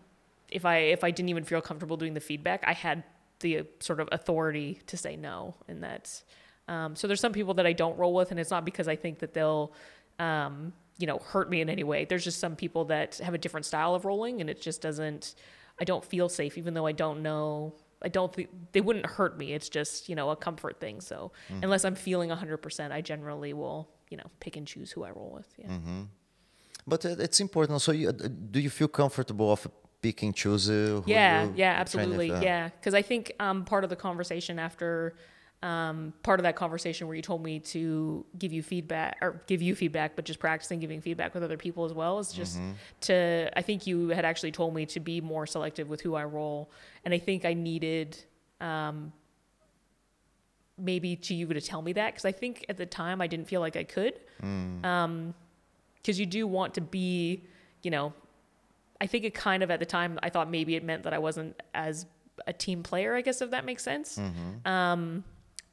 if 0.49 0.65
I 0.65 0.77
if 0.77 1.03
I 1.03 1.11
didn't 1.11 1.29
even 1.29 1.43
feel 1.43 1.61
comfortable 1.61 1.97
doing 1.97 2.13
the 2.13 2.19
feedback, 2.19 2.63
I 2.67 2.73
had 2.73 3.03
the 3.39 3.65
sort 3.79 3.99
of 3.99 4.09
authority 4.11 4.79
to 4.87 4.97
say 4.97 5.15
no, 5.15 5.55
and 5.67 5.81
that's 5.81 6.23
um, 6.67 6.95
so. 6.95 7.07
There's 7.07 7.19
some 7.19 7.33
people 7.33 7.53
that 7.55 7.65
I 7.65 7.73
don't 7.73 7.97
roll 7.97 8.13
with, 8.13 8.31
and 8.31 8.39
it's 8.39 8.51
not 8.51 8.65
because 8.65 8.87
I 8.87 8.95
think 8.95 9.19
that 9.19 9.33
they'll 9.33 9.73
um, 10.19 10.73
you 10.97 11.07
know 11.07 11.17
hurt 11.19 11.49
me 11.49 11.61
in 11.61 11.69
any 11.69 11.83
way. 11.83 12.05
There's 12.05 12.23
just 12.23 12.39
some 12.39 12.55
people 12.55 12.85
that 12.85 13.17
have 13.17 13.33
a 13.33 13.37
different 13.37 13.65
style 13.65 13.95
of 13.95 14.05
rolling, 14.05 14.41
and 14.41 14.49
it 14.49 14.61
just 14.61 14.81
doesn't. 14.81 15.35
I 15.79 15.85
don't 15.85 16.05
feel 16.05 16.29
safe, 16.29 16.57
even 16.57 16.73
though 16.73 16.85
I 16.85 16.91
don't 16.91 17.21
know. 17.21 17.75
I 18.01 18.09
don't 18.09 18.33
think 18.33 18.49
they 18.73 18.81
wouldn't 18.81 19.05
hurt 19.05 19.37
me. 19.37 19.53
It's 19.53 19.69
just 19.69 20.09
you 20.09 20.15
know 20.15 20.29
a 20.29 20.35
comfort 20.35 20.79
thing. 20.79 21.01
So 21.01 21.31
unless 21.61 21.85
I'm 21.85 21.95
feeling 21.95 22.29
100%, 22.29 22.91
I 22.91 23.01
generally 23.01 23.53
will 23.53 23.89
you 24.09 24.17
know 24.17 24.29
pick 24.39 24.55
and 24.57 24.67
choose 24.67 24.91
who 24.91 25.03
I 25.03 25.11
roll 25.11 25.31
with. 25.33 25.47
Yeah. 25.57 26.03
but 26.85 27.05
uh, 27.05 27.15
it's 27.19 27.39
important 27.39 27.81
so 27.81 27.91
you, 27.91 28.09
uh, 28.09 28.27
do 28.51 28.59
you 28.59 28.69
feel 28.69 28.87
comfortable 28.87 29.51
of 29.51 29.67
picking 30.01 30.33
choose 30.33 30.67
who 30.67 31.01
yeah 31.07 31.47
yeah 31.55 31.73
absolutely 31.79 32.29
uh, 32.29 32.41
yeah 32.41 32.69
because 32.69 32.93
i 32.93 33.01
think 33.01 33.31
um, 33.39 33.63
part 33.63 33.83
of 33.85 33.89
the 33.89 33.95
conversation 33.95 34.59
after 34.59 35.15
um, 35.63 36.13
part 36.23 36.41
of 36.41 36.43
that 36.43 36.57
conversation 36.57 37.07
where 37.07 37.15
you 37.15 37.21
told 37.21 37.41
me 37.41 37.57
to 37.57 38.25
give 38.37 38.51
you 38.51 38.61
feedback 38.61 39.17
or 39.21 39.41
give 39.47 39.61
you 39.61 39.73
feedback 39.75 40.13
but 40.15 40.25
just 40.25 40.39
practicing 40.39 40.79
giving 40.79 40.99
feedback 40.99 41.33
with 41.33 41.41
other 41.41 41.55
people 41.57 41.85
as 41.85 41.93
well 41.93 42.19
is 42.19 42.33
just 42.33 42.59
to 42.99 43.49
i 43.55 43.61
think 43.61 43.87
you 43.87 44.09
had 44.09 44.25
actually 44.25 44.51
told 44.51 44.75
me 44.75 44.85
to 44.85 44.99
be 44.99 45.21
more 45.21 45.47
selective 45.47 45.87
with 45.87 46.01
who 46.01 46.15
i 46.15 46.23
roll. 46.23 46.69
And 47.05 47.13
i 47.13 47.17
think 47.17 47.45
i 47.45 47.53
needed 47.53 48.17
um, 48.59 49.13
maybe 50.77 51.15
to 51.15 51.33
you 51.33 51.47
to 51.47 51.61
tell 51.61 51.81
me 51.81 51.93
that 51.93 52.13
because 52.13 52.25
i 52.25 52.31
think 52.33 52.65
at 52.67 52.75
the 52.75 52.85
time 52.85 53.21
i 53.21 53.27
didn't 53.27 53.47
feel 53.47 53.61
like 53.61 53.77
i 53.77 53.83
could. 53.83 54.19
Because 56.01 56.19
you 56.19 56.25
do 56.25 56.45
want 56.45 56.73
to 56.73 56.81
be 56.81 57.45
you 57.83 57.91
know 57.91 58.13
I 59.01 59.07
think 59.07 59.25
it 59.25 59.33
kind 59.33 59.63
of 59.63 59.71
at 59.71 59.79
the 59.79 59.85
time 59.85 60.17
I 60.23 60.29
thought 60.29 60.49
maybe 60.49 60.75
it 60.75 60.83
meant 60.83 61.03
that 61.03 61.13
I 61.13 61.19
wasn't 61.19 61.61
as 61.73 62.05
a 62.47 62.53
team 62.53 62.83
player, 62.83 63.15
I 63.15 63.21
guess 63.21 63.41
if 63.41 63.51
that 63.51 63.65
makes 63.65 63.83
sense. 63.83 64.17
Um, 64.65 65.23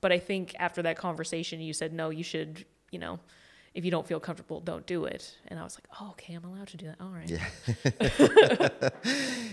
but 0.01 0.11
I 0.13 0.19
think 0.19 0.55
after 0.59 0.83
that 0.83 0.97
conversation, 0.97 1.61
you 1.61 1.73
said 1.73 1.93
no, 1.93 2.11
you 2.11 2.23
should, 2.25 2.65
you 2.91 2.99
know, 2.99 3.19
if 3.73 3.85
you 3.85 3.91
don't 3.93 4.07
feel 4.07 4.19
comfortable, 4.19 4.59
don't 4.61 4.85
do 4.85 5.05
it. 5.05 5.37
And 5.47 5.59
I 5.61 5.63
was 5.63 5.77
like, 5.79 5.87
oh, 6.01 6.09
okay, 6.11 6.35
I'm 6.35 6.45
allowed 6.45 6.67
to 6.69 6.77
do 6.77 6.87
that. 6.87 6.97
All 7.01 7.11
right. 7.11 7.31
Yeah. 7.31 7.47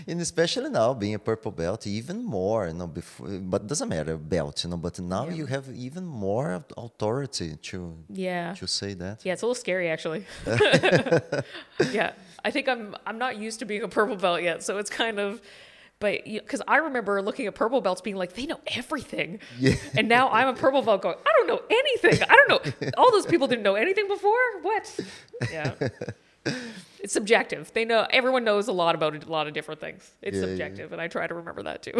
and 0.08 0.20
especially 0.20 0.70
now 0.70 0.92
being 0.94 1.14
a 1.14 1.18
purple 1.18 1.52
belt 1.52 1.86
even 1.86 2.24
more 2.24 2.66
you 2.66 2.72
know 2.72 2.86
before 2.86 3.28
but 3.28 3.66
doesn't 3.66 3.88
matter 3.88 4.16
belt 4.16 4.64
you 4.64 4.70
know 4.70 4.76
but 4.76 4.98
now 4.98 5.26
Yeah. 5.26 5.34
you 5.34 5.46
have 5.46 5.66
even 5.74 6.04
more 6.04 6.64
authority 6.76 7.56
to 7.70 7.78
Yeah. 8.08 8.54
to 8.54 8.66
say 8.66 8.94
that 8.94 9.24
Yeah, 9.24 9.34
it's 9.34 9.42
a 9.42 9.46
little 9.46 9.54
scary 9.66 9.88
actually. 9.88 10.24
yeah, 11.92 12.12
I 12.44 12.50
think 12.50 12.68
I'm 12.68 12.96
I'm 13.06 13.18
not 13.18 13.36
used 13.36 13.58
to 13.60 13.64
being 13.66 13.82
a 13.82 13.88
purple 13.88 14.16
belt 14.16 14.42
yet, 14.42 14.62
so 14.62 14.78
it's 14.78 14.90
kind 14.90 15.18
of. 15.18 15.40
But 16.00 16.24
because 16.24 16.62
I 16.68 16.76
remember 16.76 17.20
looking 17.22 17.46
at 17.46 17.54
purple 17.56 17.80
belts 17.80 18.00
being 18.00 18.16
like, 18.16 18.34
they 18.34 18.46
know 18.46 18.60
everything. 18.68 19.40
Yeah. 19.58 19.74
And 19.96 20.08
now 20.08 20.28
I'm 20.30 20.48
a 20.48 20.54
purple 20.54 20.80
belt 20.82 21.02
going, 21.02 21.16
I 21.26 21.30
don't 21.38 21.48
know 21.48 21.60
anything. 21.70 22.22
I 22.30 22.34
don't 22.34 22.48
know. 22.50 22.90
All 22.96 23.10
those 23.10 23.26
people 23.26 23.46
didn't 23.48 23.64
know 23.64 23.74
anything 23.74 24.06
before. 24.08 24.38
What? 24.62 25.00
Yeah. 25.50 25.74
It's 27.00 27.12
subjective. 27.12 27.70
They 27.74 27.84
know. 27.84 28.06
Everyone 28.10 28.42
knows 28.42 28.66
a 28.68 28.72
lot 28.72 28.94
about 28.94 29.14
a 29.14 29.30
lot 29.30 29.46
of 29.46 29.52
different 29.54 29.80
things. 29.80 30.10
It's 30.22 30.34
Yeah, 30.34 30.40
yeah. 30.42 30.48
subjective, 30.48 30.92
and 30.92 31.00
I 31.00 31.06
try 31.06 31.26
to 31.28 31.34
remember 31.34 31.62
that 31.64 31.82
too. 31.82 31.92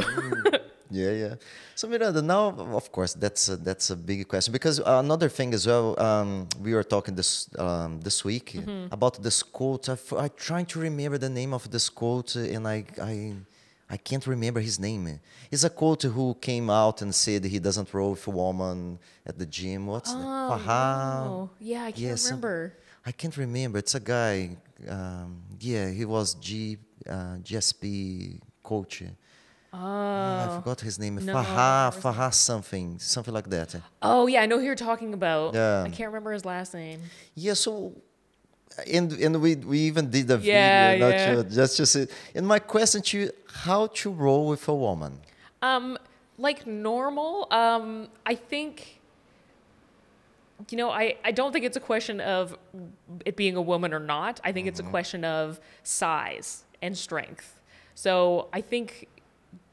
Yeah, 0.91 1.11
yeah. 1.13 1.35
So 1.75 1.87
Miranda, 1.87 2.23
now 2.23 2.49
of 2.81 2.91
course 2.91 3.13
that's 3.13 3.49
a, 3.51 3.57
that's 3.57 3.91
a 3.91 3.97
big 3.97 4.27
question 4.27 4.53
because 4.53 4.79
another 4.81 5.29
thing 5.29 5.53
as 5.55 5.67
well. 5.67 6.01
Um, 6.01 6.49
we 6.63 6.73
were 6.75 6.83
talking 6.83 7.15
this 7.15 7.49
um, 7.59 8.01
this 8.01 8.25
week 8.25 8.53
Mm-hmm. 8.55 8.93
about 8.93 9.23
this 9.23 9.43
quote. 9.43 9.89
I, 9.89 9.93
f- 9.93 10.13
I 10.15 10.29
trying 10.29 10.67
to 10.73 10.81
remember 10.81 11.19
the 11.19 11.29
name 11.29 11.53
of 11.53 11.71
this 11.71 11.89
quote, 11.91 12.35
uh, 12.37 12.55
and 12.55 12.67
I 12.67 12.85
I 13.03 13.35
I 13.91 13.97
can't 13.97 14.27
remember 14.27 14.61
his 14.61 14.79
name. 14.79 15.21
It's 15.51 15.65
a 15.65 15.71
quote 15.71 16.03
who 16.03 16.35
came 16.35 16.69
out 16.69 17.01
and 17.01 17.15
said 17.15 17.45
he 17.45 17.59
doesn't 17.59 17.93
roll 17.95 18.11
with 18.11 18.27
a 18.27 18.31
woman 18.31 18.99
at 19.25 19.39
the 19.39 19.47
gym. 19.47 19.87
What's 19.87 20.13
the 20.13 20.19
Faham? 20.19 21.27
oh, 21.27 21.51
yeah, 21.59 21.85
I 21.85 21.93
can't 21.93 22.23
remember. 22.25 22.75
I 23.07 23.13
can't 23.13 23.37
remember. 23.37 23.79
It's 23.79 23.95
a 23.95 24.01
guy. 24.01 24.57
Um, 24.87 25.43
yeah, 25.59 25.91
he 25.91 26.05
was 26.05 26.35
G 26.35 26.77
uh, 27.09 27.37
GSP 27.43 28.41
coach. 28.63 29.03
Oh. 29.73 29.79
I 29.79 30.57
forgot 30.57 30.81
his 30.81 30.99
name. 30.99 31.17
No, 31.17 31.33
never 31.33 32.31
something, 32.33 32.99
something 32.99 33.35
like 33.35 33.49
that. 33.51 33.75
Oh 34.01 34.27
yeah, 34.27 34.43
I 34.43 34.47
know 34.47 34.59
who 34.59 34.65
you're 34.65 34.75
talking 34.75 35.15
about. 35.15 35.55
Yeah. 35.55 35.83
I 35.83 35.91
can't 35.91 36.09
remember 36.09 36.33
his 36.33 36.45
last 36.45 36.75
name. 36.75 37.01
Yeah, 37.35 37.55
so 37.55 37.95
and 38.87 39.13
and 39.13 39.41
we 39.41 39.57
we 39.57 39.79
even 39.81 40.11
did 40.11 40.31
a 40.31 40.39
Yeah, 40.39 40.93
video 40.93 41.09
not 41.09 41.15
yeah. 41.15 41.35
to, 41.35 41.45
just 41.45 41.77
to 41.79 41.87
say. 41.87 42.07
And 42.35 42.47
my 42.47 42.59
question 42.59 43.03
to 43.03 43.19
you: 43.19 43.31
How 43.53 43.89
to 43.89 44.11
roll 44.11 44.47
with 44.49 44.69
a 44.69 44.75
woman? 44.75 45.21
Um, 45.63 45.99
like 46.39 46.67
normal. 46.67 47.47
Um, 47.51 48.09
I 48.27 48.35
think. 48.35 48.95
You 50.71 50.77
know, 50.77 50.91
I, 50.91 51.17
I 51.25 51.31
don't 51.31 51.53
think 51.53 51.65
it's 51.65 51.77
a 51.77 51.81
question 51.81 52.21
of 52.21 52.59
it 53.25 53.37
being 53.37 53.55
a 53.55 53.63
woman 53.63 53.95
or 53.95 54.01
not. 54.01 54.41
I 54.43 54.51
think 54.51 54.67
it's 54.67 54.81
a 54.81 54.83
question 54.83 55.25
of 55.25 55.61
size 55.85 56.65
and 56.83 56.99
strength. 56.99 57.61
So 57.95 58.49
I 58.53 58.61
think 58.61 59.07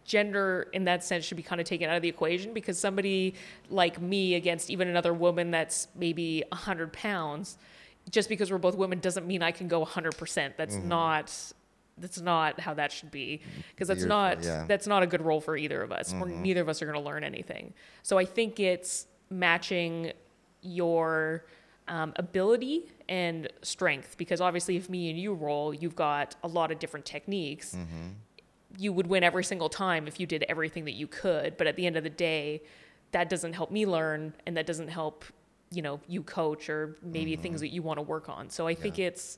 gender 0.06 0.68
in 0.74 0.86
that 0.86 1.04
sense 1.04 1.26
should 1.26 1.38
be 1.38 1.44
kind 1.44 1.60
of 1.60 1.66
taken 1.66 1.90
out 1.90 1.96
of 1.96 2.04
the 2.04 2.08
equation 2.08 2.54
because 2.54 2.78
somebody 2.80 3.34
like 3.72 4.00
me 4.00 4.36
against 4.36 4.70
even 4.70 4.88
another 4.88 5.14
woman 5.14 5.50
that's 5.50 5.88
maybe 5.96 6.44
100 6.50 6.94
pounds 6.94 7.58
just 8.10 8.30
because 8.30 8.52
we're 8.52 8.58
both 8.58 8.76
women 8.76 9.00
doesn't 9.00 9.26
mean 9.26 9.42
i 9.42 9.52
can 9.52 9.68
go 9.68 9.86
100% 9.86 10.54
that's 10.58 10.76
mm-hmm. 10.76 10.88
not 10.88 11.54
that's 11.98 12.20
not 12.20 12.60
how 12.60 12.74
that 12.74 12.92
should 12.92 13.12
be. 13.12 13.42
Because 13.70 13.88
that's 13.88 14.00
Beautiful, 14.00 14.18
not 14.18 14.44
yeah. 14.44 14.66
that's 14.68 14.88
not 14.88 15.04
a 15.04 15.08
good 15.08 15.22
role 15.22 15.42
for 15.42 15.56
either 15.56 15.82
of 15.82 15.92
us. 15.92 16.14
We're, 16.14 16.28
mm-hmm. 16.28 16.42
neither 16.42 16.62
of 16.62 16.70
us 16.70 16.82
are 16.82 16.86
going 16.86 16.98
to 16.98 17.04
learn 17.04 17.24
anything. 17.24 17.74
So 18.04 18.18
i 18.18 18.26
think 18.26 18.60
it's 18.60 19.08
matching 19.30 20.12
your 20.62 21.46
um, 21.88 22.14
ability 22.18 22.92
and 23.08 23.48
strength. 23.62 24.18
Because 24.18 24.42
obviously 24.42 24.76
if 24.76 24.90
me 24.90 25.10
and 25.10 25.20
you 25.20 25.34
roll 25.34 25.74
you've 25.74 25.96
got 25.96 26.36
a 26.44 26.48
lot 26.48 26.72
of 26.72 26.80
different 26.80 27.06
techniques. 27.06 27.76
Mm-hmm. 27.76 28.10
You 28.78 28.92
would 28.92 29.08
win 29.08 29.24
every 29.24 29.46
single 29.46 29.70
time 29.70 30.06
if 30.06 30.20
you 30.20 30.28
did 30.28 30.44
everything 30.50 30.84
that 30.84 30.96
you 30.96 31.08
could. 31.08 31.56
But 31.56 31.68
at 31.68 31.78
the 31.78 31.86
end 31.86 31.96
of 31.96 32.04
the 32.04 32.10
day, 32.10 32.62
that 33.14 33.30
doesn't 33.30 33.54
help 33.54 33.72
me 33.72 33.86
learn, 33.86 34.34
and 34.46 34.58
that 34.58 34.66
doesn't 34.66 34.90
help 34.90 35.24
you 35.72 35.82
know 35.82 36.00
you 36.08 36.22
coach 36.24 36.70
or 36.70 36.98
maybe 37.02 37.36
things 37.36 37.60
that 37.62 37.70
you 37.70 37.82
want 37.82 37.98
to 37.98 38.02
work 38.04 38.30
on. 38.30 38.50
So 38.50 38.68
I 38.68 38.76
think 38.76 39.00
it's 39.00 39.38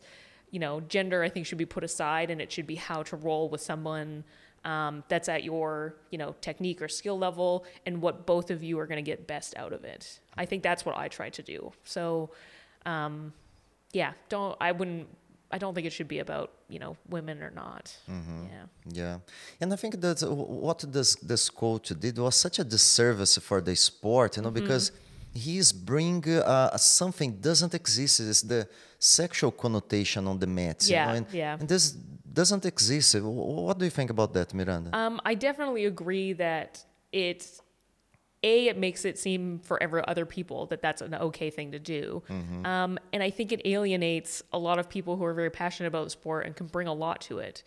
you 0.51 0.59
know 0.59 0.81
gender 0.81 1.23
I 1.23 1.29
think 1.29 1.45
should 1.45 1.57
be 1.57 1.65
put 1.65 1.83
aside 1.83 2.29
and 2.31 2.41
it 2.41 2.51
should 2.51 2.67
be 2.67 2.75
how 2.75 3.03
to 3.03 3.15
roll 3.15 3.49
with 3.49 3.61
someone 3.61 4.23
um, 4.65 5.03
that's 5.07 5.29
at 5.29 5.43
your 5.43 5.95
you 6.11 6.17
know 6.17 6.35
technique 6.41 6.81
or 6.81 6.87
skill 6.87 7.17
level 7.17 7.65
and 7.85 8.01
what 8.01 8.25
both 8.25 8.51
of 8.51 8.63
you 8.63 8.77
are 8.79 8.87
going 8.87 9.03
to 9.03 9.09
get 9.11 9.27
best 9.27 9.55
out 9.57 9.73
of 9.73 9.83
it. 9.83 10.19
I 10.37 10.45
think 10.45 10.63
that's 10.63 10.85
what 10.85 10.97
I 10.97 11.07
try 11.07 11.29
to 11.29 11.41
do. 11.41 11.71
So 11.83 12.31
um, 12.85 13.33
yeah, 13.93 14.13
don't 14.29 14.55
I 14.59 14.71
wouldn't 14.73 15.07
I 15.49 15.57
don't 15.57 15.73
think 15.73 15.87
it 15.87 15.93
should 15.93 16.09
be 16.09 16.19
about 16.19 16.51
you 16.67 16.79
know 16.79 16.97
women 17.09 17.41
or 17.41 17.51
not. 17.51 17.95
Yeah. 18.07 18.65
Yeah, 19.01 19.19
and 19.61 19.71
I 19.71 19.77
think 19.77 19.99
that 20.01 20.21
what 20.29 20.79
this 20.91 21.15
this 21.15 21.49
coach 21.49 21.87
did 21.99 22.17
was 22.17 22.35
such 22.35 22.59
a 22.59 22.63
disservice 22.65 23.37
for 23.37 23.61
the 23.61 23.75
sport, 23.75 24.35
you 24.37 24.43
know, 24.43 24.49
Mm-hmm. 24.49 24.61
because 24.61 24.91
he's 25.45 25.71
bring 25.91 26.17
uh, 26.27 26.77
something 26.77 27.31
doesn't 27.49 27.73
exist. 27.81 28.13
It's 28.31 28.41
the 28.53 28.61
sexual 29.19 29.51
connotation 29.63 30.21
on 30.31 30.37
the 30.43 30.47
mat. 30.59 30.77
you 30.87 30.95
Yeah, 30.95 31.05
know, 31.05 31.13
and, 31.17 31.25
yeah. 31.31 31.59
and 31.59 31.67
this 31.73 31.85
doesn't 32.41 32.65
exist. 32.65 33.09
What 33.21 33.75
do 33.79 33.85
you 33.85 33.91
think 33.99 34.09
about 34.15 34.33
that, 34.37 34.53
Miranda? 34.53 34.89
Um, 35.01 35.19
I 35.31 35.33
definitely 35.47 35.85
agree 35.85 36.33
that 36.33 36.69
it, 37.11 37.41
a, 38.43 38.67
it 38.71 38.77
makes 38.77 39.01
it 39.09 39.17
seem 39.17 39.59
for 39.67 39.75
every 39.81 40.01
other 40.07 40.25
people 40.25 40.59
that 40.67 40.79
that's 40.85 41.01
an 41.01 41.15
okay 41.27 41.49
thing 41.49 41.71
to 41.71 41.79
do, 41.79 42.21
um, 42.73 42.99
and 43.13 43.23
I 43.23 43.31
think 43.37 43.51
it 43.51 43.61
alienates 43.65 44.43
a 44.53 44.59
lot 44.67 44.77
of 44.81 44.85
people 44.95 45.13
who 45.17 45.23
are 45.29 45.33
very 45.33 45.49
passionate 45.49 45.87
about 45.93 46.11
sport 46.11 46.45
and 46.45 46.55
can 46.55 46.67
bring 46.67 46.87
a 46.87 46.93
lot 46.93 47.21
to 47.29 47.39
it, 47.39 47.63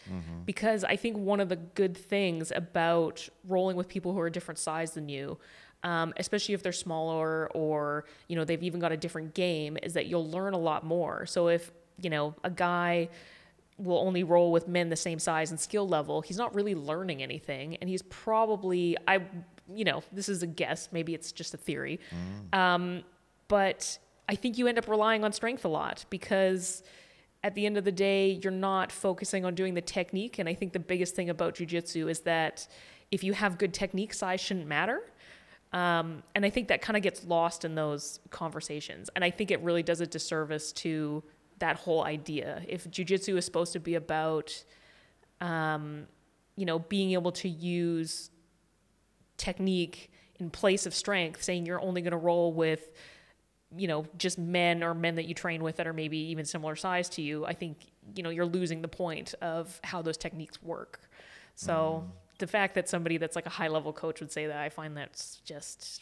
because 0.46 0.84
I 0.84 0.96
think 1.02 1.16
one 1.16 1.40
of 1.40 1.48
the 1.48 1.56
good 1.56 1.96
things 1.96 2.52
about 2.62 3.28
rolling 3.54 3.76
with 3.76 3.88
people 3.88 4.12
who 4.14 4.20
are 4.20 4.28
a 4.28 4.32
different 4.38 4.58
size 4.58 4.92
than 4.92 5.08
you. 5.08 5.38
Um, 5.82 6.12
especially 6.18 6.54
if 6.54 6.62
they're 6.62 6.72
smaller 6.72 7.50
or 7.54 8.04
you 8.28 8.36
know 8.36 8.44
they've 8.44 8.62
even 8.62 8.80
got 8.80 8.92
a 8.92 8.98
different 8.98 9.32
game, 9.32 9.78
is 9.82 9.94
that 9.94 10.06
you'll 10.06 10.28
learn 10.28 10.52
a 10.52 10.58
lot 10.58 10.84
more. 10.84 11.24
So 11.26 11.48
if 11.48 11.70
you 11.98 12.10
know 12.10 12.34
a 12.44 12.50
guy 12.50 13.08
will 13.80 13.98
only 13.98 14.22
roll 14.22 14.52
with 14.52 14.68
men 14.68 14.88
the 14.90 14.96
same 14.96 15.18
size 15.18 15.50
and 15.50 15.58
skill 15.58 15.88
level, 15.88 16.20
he's 16.20 16.36
not 16.36 16.54
really 16.54 16.74
learning 16.74 17.22
anything. 17.22 17.76
And 17.76 17.88
he's 17.88 18.02
probably, 18.02 18.96
I, 19.08 19.22
you 19.74 19.84
know, 19.84 20.02
this 20.12 20.28
is 20.28 20.42
a 20.42 20.46
guess. 20.46 20.90
Maybe 20.92 21.14
it's 21.14 21.32
just 21.32 21.54
a 21.54 21.56
theory. 21.56 21.98
Um, 22.52 23.02
but 23.48 23.98
I 24.28 24.34
think 24.34 24.58
you 24.58 24.66
end 24.66 24.78
up 24.78 24.88
relying 24.88 25.24
on 25.24 25.32
strength 25.32 25.64
a 25.64 25.68
lot 25.68 26.04
because 26.10 26.82
at 27.42 27.54
the 27.54 27.64
end 27.64 27.78
of 27.78 27.84
the 27.84 27.92
day, 27.92 28.38
you're 28.42 28.52
not 28.52 28.92
focusing 28.92 29.44
on 29.44 29.54
doing 29.54 29.74
the 29.74 29.80
technique. 29.80 30.38
And 30.38 30.48
I 30.48 30.54
think 30.54 30.72
the 30.72 30.78
biggest 30.78 31.16
thing 31.16 31.30
about 31.30 31.54
jujitsu 31.54 32.10
is 32.10 32.20
that 32.20 32.68
if 33.10 33.24
you 33.24 33.32
have 33.32 33.58
good 33.58 33.72
technique, 33.72 34.12
size 34.12 34.40
shouldn't 34.40 34.66
matter. 34.66 35.00
Um, 35.72 36.22
and 36.34 36.44
I 36.44 36.50
think 36.50 36.68
that 36.68 36.82
kind 36.82 36.96
of 36.96 37.02
gets 37.02 37.24
lost 37.24 37.64
in 37.64 37.74
those 37.74 38.20
conversations. 38.30 39.08
And 39.14 39.24
I 39.24 39.30
think 39.30 39.50
it 39.50 39.60
really 39.60 39.82
does 39.82 40.00
a 40.00 40.06
disservice 40.06 40.72
to 40.72 41.22
that 41.60 41.76
whole 41.76 42.04
idea. 42.04 42.62
If 42.66 42.90
jujitsu 42.90 43.36
is 43.36 43.44
supposed 43.44 43.72
to 43.74 43.80
be 43.80 43.94
about, 43.94 44.64
um, 45.40 46.06
you 46.56 46.66
know, 46.66 46.80
being 46.80 47.12
able 47.12 47.32
to 47.32 47.48
use 47.48 48.30
technique 49.36 50.10
in 50.40 50.50
place 50.50 50.86
of 50.86 50.94
strength, 50.94 51.42
saying 51.42 51.66
you're 51.66 51.80
only 51.80 52.02
going 52.02 52.12
to 52.12 52.16
roll 52.16 52.52
with, 52.52 52.90
you 53.76 53.86
know, 53.86 54.04
just 54.18 54.38
men 54.38 54.82
or 54.82 54.94
men 54.94 55.14
that 55.14 55.26
you 55.26 55.34
train 55.34 55.62
with 55.62 55.76
that 55.76 55.86
are 55.86 55.92
maybe 55.92 56.16
even 56.16 56.44
similar 56.44 56.74
size 56.74 57.08
to 57.10 57.22
you, 57.22 57.46
I 57.46 57.52
think, 57.52 57.76
you 58.16 58.22
know, 58.22 58.30
you're 58.30 58.46
losing 58.46 58.82
the 58.82 58.88
point 58.88 59.34
of 59.40 59.78
how 59.84 60.02
those 60.02 60.16
techniques 60.16 60.60
work. 60.62 61.08
So 61.54 62.04
the 62.40 62.46
fact 62.56 62.72
that 62.76 62.86
somebody 62.94 63.16
that's 63.22 63.36
like 63.38 63.48
a 63.52 63.54
high 63.60 63.70
level 63.76 63.92
coach 64.02 64.16
would 64.20 64.32
say 64.36 64.44
that, 64.50 64.58
I 64.66 64.70
find 64.80 64.90
that's 65.00 65.22
just, 65.52 66.00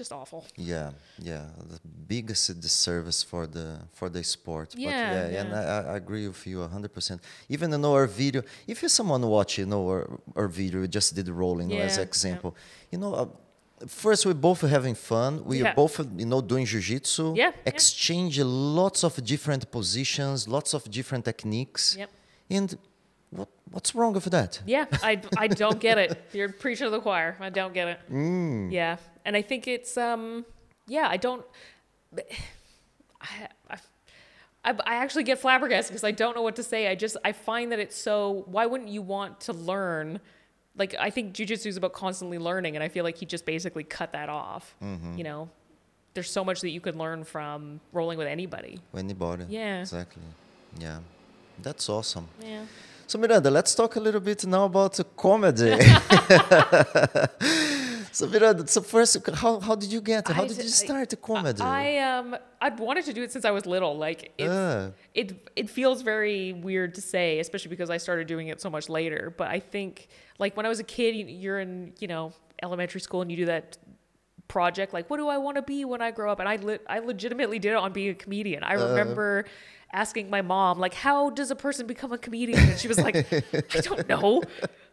just 0.00 0.12
awful. 0.20 0.40
Yeah, 0.72 0.90
yeah, 1.30 1.44
the 1.72 1.80
biggest 2.14 2.44
disservice 2.66 3.20
for 3.30 3.42
the 3.56 3.68
for 3.98 4.08
the 4.14 4.22
sport. 4.36 4.68
Yeah, 4.76 4.90
but 5.14 5.32
yeah, 5.32 5.40
and. 5.40 5.48
I, 5.54 5.92
I 5.92 5.96
agree 6.02 6.26
with 6.32 6.42
you 6.50 6.58
hundred 6.76 6.92
percent. 6.98 7.18
Even 7.54 7.68
in 7.76 7.82
our 7.84 8.06
video, 8.22 8.40
if 8.72 8.76
you 8.82 8.88
someone 8.98 9.22
watch, 9.36 9.52
you 9.60 9.66
know, 9.72 9.82
our, 9.94 10.04
our 10.40 10.48
video, 10.60 10.76
we 10.84 10.88
just 10.98 11.10
did 11.18 11.28
rolling 11.42 11.68
know, 11.70 11.78
as 11.88 11.94
Yeah, 11.96 12.02
yeah. 12.02 12.08
example. 12.10 12.50
You 12.92 12.98
know, 13.02 13.12
uh, 13.22 13.26
first 14.04 14.20
we're 14.26 14.42
both 14.50 14.60
having 14.76 14.96
fun. 15.12 15.32
We 15.50 15.54
Yeah. 15.56 15.66
are 15.70 15.74
both, 15.82 15.94
you 16.22 16.28
know, 16.32 16.40
doing 16.52 16.66
jujitsu. 16.72 17.24
Yeah, 17.36 17.44
yeah. 17.44 17.72
Exchange 17.72 18.34
lots 18.80 19.00
of 19.08 19.12
different 19.32 19.62
positions, 19.78 20.36
lots 20.56 20.70
of 20.78 20.82
different 20.98 21.24
techniques. 21.30 21.82
Yep. 22.02 22.10
And 22.58 22.68
what 23.30 23.48
what's 23.70 23.94
wrong 23.94 24.12
with 24.12 24.24
that? 24.24 24.60
Yeah, 24.66 24.86
I, 25.02 25.20
I 25.36 25.46
don't 25.62 25.80
get 25.80 25.98
it. 25.98 26.22
You're 26.32 26.50
preaching 26.50 26.86
to 26.86 26.90
the 26.90 27.00
choir. 27.00 27.36
I 27.40 27.50
don't 27.50 27.72
get 27.72 27.88
it. 27.88 28.00
Mm. 28.10 28.72
Yeah, 28.72 28.96
and 29.24 29.36
I 29.36 29.42
think 29.42 29.68
it's 29.68 29.96
um 29.96 30.44
yeah 30.86 31.06
I 31.08 31.16
don't 31.16 31.44
I 33.20 33.48
I, 33.70 33.76
I 34.64 34.74
I 34.84 34.94
actually 34.96 35.24
get 35.24 35.38
flabbergasted 35.38 35.92
because 35.92 36.04
I 36.04 36.10
don't 36.10 36.34
know 36.34 36.42
what 36.42 36.56
to 36.56 36.62
say. 36.62 36.88
I 36.88 36.94
just 36.94 37.16
I 37.24 37.32
find 37.32 37.72
that 37.72 37.78
it's 37.78 37.96
so 37.96 38.44
why 38.46 38.66
wouldn't 38.66 38.90
you 38.90 39.02
want 39.02 39.40
to 39.42 39.52
learn? 39.52 40.20
Like 40.76 40.94
I 40.98 41.10
think 41.10 41.34
jujitsu 41.34 41.66
is 41.66 41.76
about 41.76 41.92
constantly 41.92 42.38
learning, 42.38 42.74
and 42.74 42.82
I 42.82 42.88
feel 42.88 43.04
like 43.04 43.16
he 43.16 43.26
just 43.26 43.46
basically 43.46 43.84
cut 43.84 44.12
that 44.12 44.28
off. 44.28 44.74
Mm-hmm. 44.82 45.18
You 45.18 45.24
know, 45.24 45.50
there's 46.14 46.30
so 46.30 46.44
much 46.44 46.60
that 46.62 46.70
you 46.70 46.80
could 46.80 46.96
learn 46.96 47.24
from 47.24 47.80
rolling 47.92 48.18
with 48.18 48.26
anybody. 48.26 48.80
Anybody? 48.96 49.44
Yeah. 49.48 49.80
Exactly. 49.80 50.22
Yeah. 50.78 50.98
That's 51.62 51.88
awesome. 51.88 52.28
Yeah. 52.42 52.64
So 53.10 53.18
Miranda, 53.18 53.50
let's 53.50 53.74
talk 53.74 53.96
a 53.96 54.00
little 54.06 54.20
bit 54.20 54.46
now 54.46 54.66
about 54.66 55.00
uh, 55.00 55.04
comedy. 55.16 55.72
so 58.12 58.26
Miranda, 58.28 58.64
so 58.68 58.80
first, 58.82 59.16
how, 59.34 59.58
how 59.58 59.74
did 59.74 59.90
you 59.92 60.00
get? 60.00 60.28
How 60.28 60.44
I 60.44 60.46
did 60.46 60.58
you 60.58 60.62
I- 60.64 60.84
start 60.86 61.14
comedy? 61.20 61.60
I 61.60 61.98
um 61.98 62.36
I'd 62.60 62.78
wanted 62.78 63.04
to 63.06 63.12
do 63.12 63.22
it 63.24 63.32
since 63.32 63.44
I 63.44 63.50
was 63.50 63.66
little. 63.66 63.96
Like 63.98 64.20
it's, 64.38 64.48
Ah. 64.52 64.90
it 65.14 65.28
it 65.56 65.68
feels 65.68 66.02
very 66.02 66.52
weird 66.52 66.94
to 66.94 67.00
say, 67.00 67.40
especially 67.40 67.70
because 67.70 67.90
I 67.90 67.96
started 67.96 68.28
doing 68.28 68.46
it 68.46 68.60
so 68.60 68.70
much 68.70 68.88
later. 68.88 69.34
But 69.36 69.48
I 69.48 69.58
think 69.58 70.06
like 70.38 70.56
when 70.56 70.64
I 70.64 70.68
was 70.68 70.78
a 70.78 70.84
kid, 70.96 71.16
you- 71.16 71.26
you're 71.42 71.58
in 71.58 71.92
you 71.98 72.06
know 72.06 72.32
elementary 72.62 73.00
school 73.00 73.22
and 73.22 73.30
you 73.32 73.38
do 73.38 73.46
that 73.46 73.76
project 74.48 74.92
like 74.92 75.08
what 75.08 75.18
do 75.18 75.28
I 75.28 75.38
want 75.38 75.56
to 75.56 75.62
be 75.62 75.84
when 75.84 76.02
I 76.02 76.10
grow 76.10 76.28
up 76.32 76.40
and 76.40 76.48
I 76.48 76.56
le- 76.56 76.84
I 76.88 76.98
legitimately 76.98 77.58
did 77.60 77.70
it 77.70 77.76
on 77.76 77.92
being 77.92 78.10
a 78.10 78.14
comedian. 78.14 78.62
I 78.64 78.74
remember 78.74 79.46
asking 79.92 80.30
my 80.30 80.42
mom 80.42 80.78
like 80.78 80.94
how 80.94 81.30
does 81.30 81.50
a 81.50 81.56
person 81.56 81.86
become 81.86 82.12
a 82.12 82.18
comedian 82.18 82.58
and 82.58 82.78
she 82.78 82.88
was 82.88 82.98
like 82.98 83.16
I 83.16 83.80
don't 83.80 84.08
know. 84.08 84.42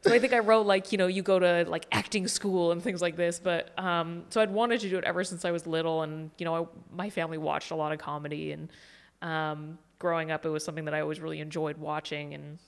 So 0.01 0.13
I 0.13 0.19
think 0.19 0.33
I 0.33 0.39
wrote 0.39 0.65
like 0.65 0.91
you 0.91 0.97
know 0.97 1.07
you 1.07 1.21
go 1.21 1.39
to 1.39 1.65
like 1.67 1.85
acting 1.91 2.27
school 2.27 2.71
and 2.71 2.81
things 2.81 3.01
like 3.01 3.15
this 3.15 3.39
but 3.39 3.77
um 3.79 4.23
so 4.29 4.41
I'd 4.41 4.51
wanted 4.51 4.79
to 4.81 4.89
do 4.89 4.97
it 4.97 5.03
ever 5.03 5.23
since 5.23 5.45
I 5.45 5.51
was 5.51 5.67
little 5.67 6.01
and 6.03 6.31
you 6.37 6.45
know 6.45 6.55
I, 6.63 6.67
my 6.95 7.09
family 7.09 7.37
watched 7.37 7.71
a 7.71 7.75
lot 7.75 7.91
of 7.91 7.99
comedy 7.99 8.51
and 8.51 8.69
um 9.21 9.77
growing 9.99 10.31
up 10.31 10.45
it 10.45 10.49
was 10.49 10.63
something 10.63 10.85
that 10.85 10.93
I 10.93 11.01
always 11.01 11.19
really 11.19 11.41
enjoyed 11.41 11.77
watching 11.77 12.33
and 12.33 12.59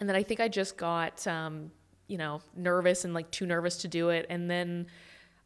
and 0.00 0.08
then 0.08 0.16
I 0.16 0.22
think 0.22 0.40
I 0.40 0.48
just 0.48 0.76
got 0.76 1.26
um, 1.26 1.70
you 2.06 2.18
know 2.18 2.40
nervous 2.56 3.04
and 3.04 3.14
like 3.14 3.30
too 3.30 3.46
nervous 3.46 3.78
to 3.78 3.88
do 3.88 4.10
it. 4.10 4.26
And 4.28 4.50
then 4.50 4.86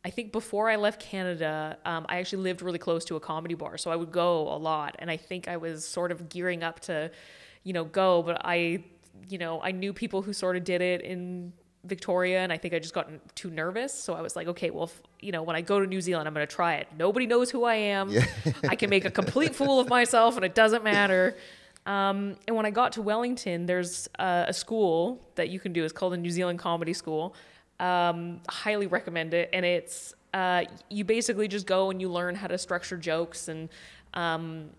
I 0.05 0.11
think 0.11 0.33
before 0.33 0.69
I 0.69 0.77
left 0.77 1.01
Canada, 1.01 1.79
um, 1.85 2.07
I 2.09 2.19
actually 2.19 2.43
lived 2.43 2.61
really 2.61 2.79
close 2.79 3.05
to 3.05 3.17
a 3.17 3.21
comedy 3.21 3.55
bar, 3.55 3.79
so 3.79 3.91
I 3.91 3.97
would 3.97 4.11
go 4.11 4.49
a 4.53 4.59
lot. 4.59 4.97
And 4.99 5.11
I 5.11 5.17
think 5.17 5.47
I 5.47 5.57
was 5.57 5.87
sort 5.87 6.11
of 6.11 6.29
gearing 6.29 6.65
up 6.65 6.81
to, 6.81 7.11
you 7.63 7.73
know, 7.73 7.85
go, 7.85 8.23
but 8.23 8.41
I, 8.45 8.83
you 9.29 9.39
know, 9.39 9.61
I 9.63 9.71
knew 9.71 9.93
people 9.93 10.23
who 10.23 10.33
sort 10.33 10.57
of 10.57 10.65
did 10.65 10.81
it 10.81 11.03
in 11.03 11.53
Victoria, 11.85 12.41
and 12.41 12.53
I 12.53 12.59
think 12.59 12.75
I 12.75 12.81
just 12.81 12.95
got 12.95 13.09
too 13.37 13.51
nervous. 13.51 13.95
So 13.95 14.15
I 14.15 14.23
was 14.23 14.35
like, 14.35 14.49
okay, 14.49 14.71
well, 14.71 14.85
if, 14.85 15.03
you 15.21 15.31
know, 15.31 15.45
when 15.45 15.55
I 15.55 15.61
go 15.61 15.79
to 15.79 15.87
New 15.87 16.01
Zealand, 16.01 16.27
I'm 16.27 16.35
going 16.35 16.47
to 16.47 16.53
try 16.53 16.75
it. 16.75 16.89
Nobody 16.99 17.27
knows 17.27 17.51
who 17.51 17.65
I 17.65 17.75
am. 17.77 18.13
I 18.69 18.75
can 18.75 18.91
make 18.91 19.05
a 19.05 19.11
complete 19.11 19.55
fool 19.55 19.79
of 19.79 19.89
myself, 19.89 20.35
and 20.35 20.45
it 20.45 20.57
doesn't 20.57 20.83
matter. 20.83 21.37
Um, 21.87 22.37
and 22.47 22.57
when 22.57 22.67
I 22.67 22.71
got 22.71 22.93
to 22.93 23.03
Wellington, 23.03 23.67
there's 23.67 24.09
uh, 24.19 24.47
a 24.49 24.53
school 24.53 25.21
that 25.37 25.49
you 25.49 25.61
can 25.61 25.73
do. 25.73 25.85
It's 25.85 25.93
called 25.93 26.13
the 26.13 26.17
New 26.17 26.31
Zealand 26.31 26.59
Comedy 26.59 26.93
School. 26.93 27.35
Um, 27.83 28.41
highly 28.49 28.87
recommend 28.87 29.35
it. 29.35 29.51
And 29.53 29.65
it's 29.65 30.15
uh, 30.33 30.65
you 30.89 31.05
basically 31.05 31.49
just 31.49 31.67
go 31.67 31.91
and 31.91 32.01
you 32.01 32.09
learn 32.09 32.35
how 32.35 32.47
to 32.47 32.57
structure 32.57 32.97
jokes 32.97 33.49
and 33.49 33.69
um, 34.15 34.71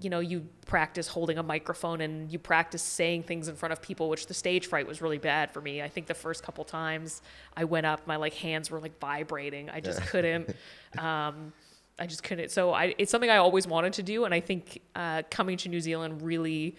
you 0.00 0.10
know 0.10 0.20
you 0.20 0.46
practice 0.66 1.08
holding 1.08 1.38
a 1.38 1.42
microphone 1.42 2.02
and 2.02 2.30
you 2.30 2.38
practice 2.38 2.82
saying 2.82 3.22
things 3.22 3.48
in 3.48 3.56
front 3.56 3.72
of 3.72 3.80
people 3.80 4.08
which 4.08 4.26
the 4.26 4.34
stage 4.34 4.66
fright 4.66 4.86
was 4.86 5.00
really 5.00 5.16
bad 5.16 5.50
for 5.50 5.62
me 5.62 5.80
i 5.80 5.88
think 5.88 6.06
the 6.06 6.12
first 6.12 6.42
couple 6.42 6.62
times 6.64 7.22
i 7.56 7.64
went 7.64 7.86
up 7.86 8.06
my 8.06 8.16
like 8.16 8.34
hands 8.34 8.70
were 8.70 8.78
like 8.78 8.98
vibrating 9.00 9.70
i 9.70 9.80
just 9.80 10.02
couldn't 10.02 10.54
um, 10.98 11.50
I 11.98 12.06
just 12.06 12.22
couldn't. 12.22 12.50
So 12.50 12.72
I, 12.72 12.94
it's 12.98 13.10
something 13.10 13.30
I 13.30 13.38
always 13.38 13.66
wanted 13.66 13.94
to 13.94 14.02
do, 14.02 14.24
and 14.24 14.34
I 14.34 14.40
think 14.40 14.82
uh, 14.94 15.22
coming 15.30 15.56
to 15.58 15.68
New 15.68 15.80
Zealand 15.80 16.22
really, 16.22 16.76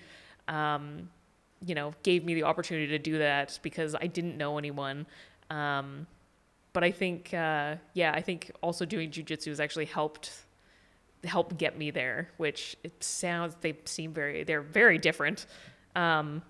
um, 0.47 1.09
you 1.65 1.73
know, 1.73 1.93
gave 2.03 2.23
me 2.23 2.35
the 2.35 2.43
opportunity 2.43 2.87
to 2.87 2.99
do 2.99 3.17
that 3.17 3.57
because 3.63 3.95
I 3.95 4.07
didn't 4.07 4.37
know 4.37 4.57
anyone. 4.57 5.07
Um, 5.49 6.07
but 6.73 6.83
I 6.83 6.91
think, 6.91 7.33
uh, 7.33 7.75
yeah, 7.93 8.11
I 8.13 8.21
think 8.21 8.51
also 8.61 8.85
doing 8.85 9.09
jujitsu 9.09 9.47
has 9.47 9.59
actually 9.59 9.85
helped 9.85 10.31
help 11.23 11.57
get 11.57 11.77
me 11.77 11.91
there. 11.91 12.29
Which 12.37 12.75
it 12.83 13.03
sounds 13.03 13.55
they 13.61 13.77
seem 13.85 14.13
very 14.13 14.43
they're 14.43 14.61
very 14.61 14.97
different. 14.97 15.47
Um, 15.95 16.43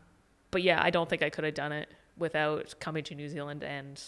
but 0.52 0.64
yeah, 0.64 0.82
I 0.84 0.90
don't 0.90 1.10
think 1.10 1.24
I 1.24 1.30
could 1.30 1.44
have 1.46 1.54
done 1.54 1.72
it 1.72 1.90
without 2.18 2.76
coming 2.80 3.04
to 3.06 3.16
New 3.16 3.30
Zealand 3.30 3.64
and 3.64 4.02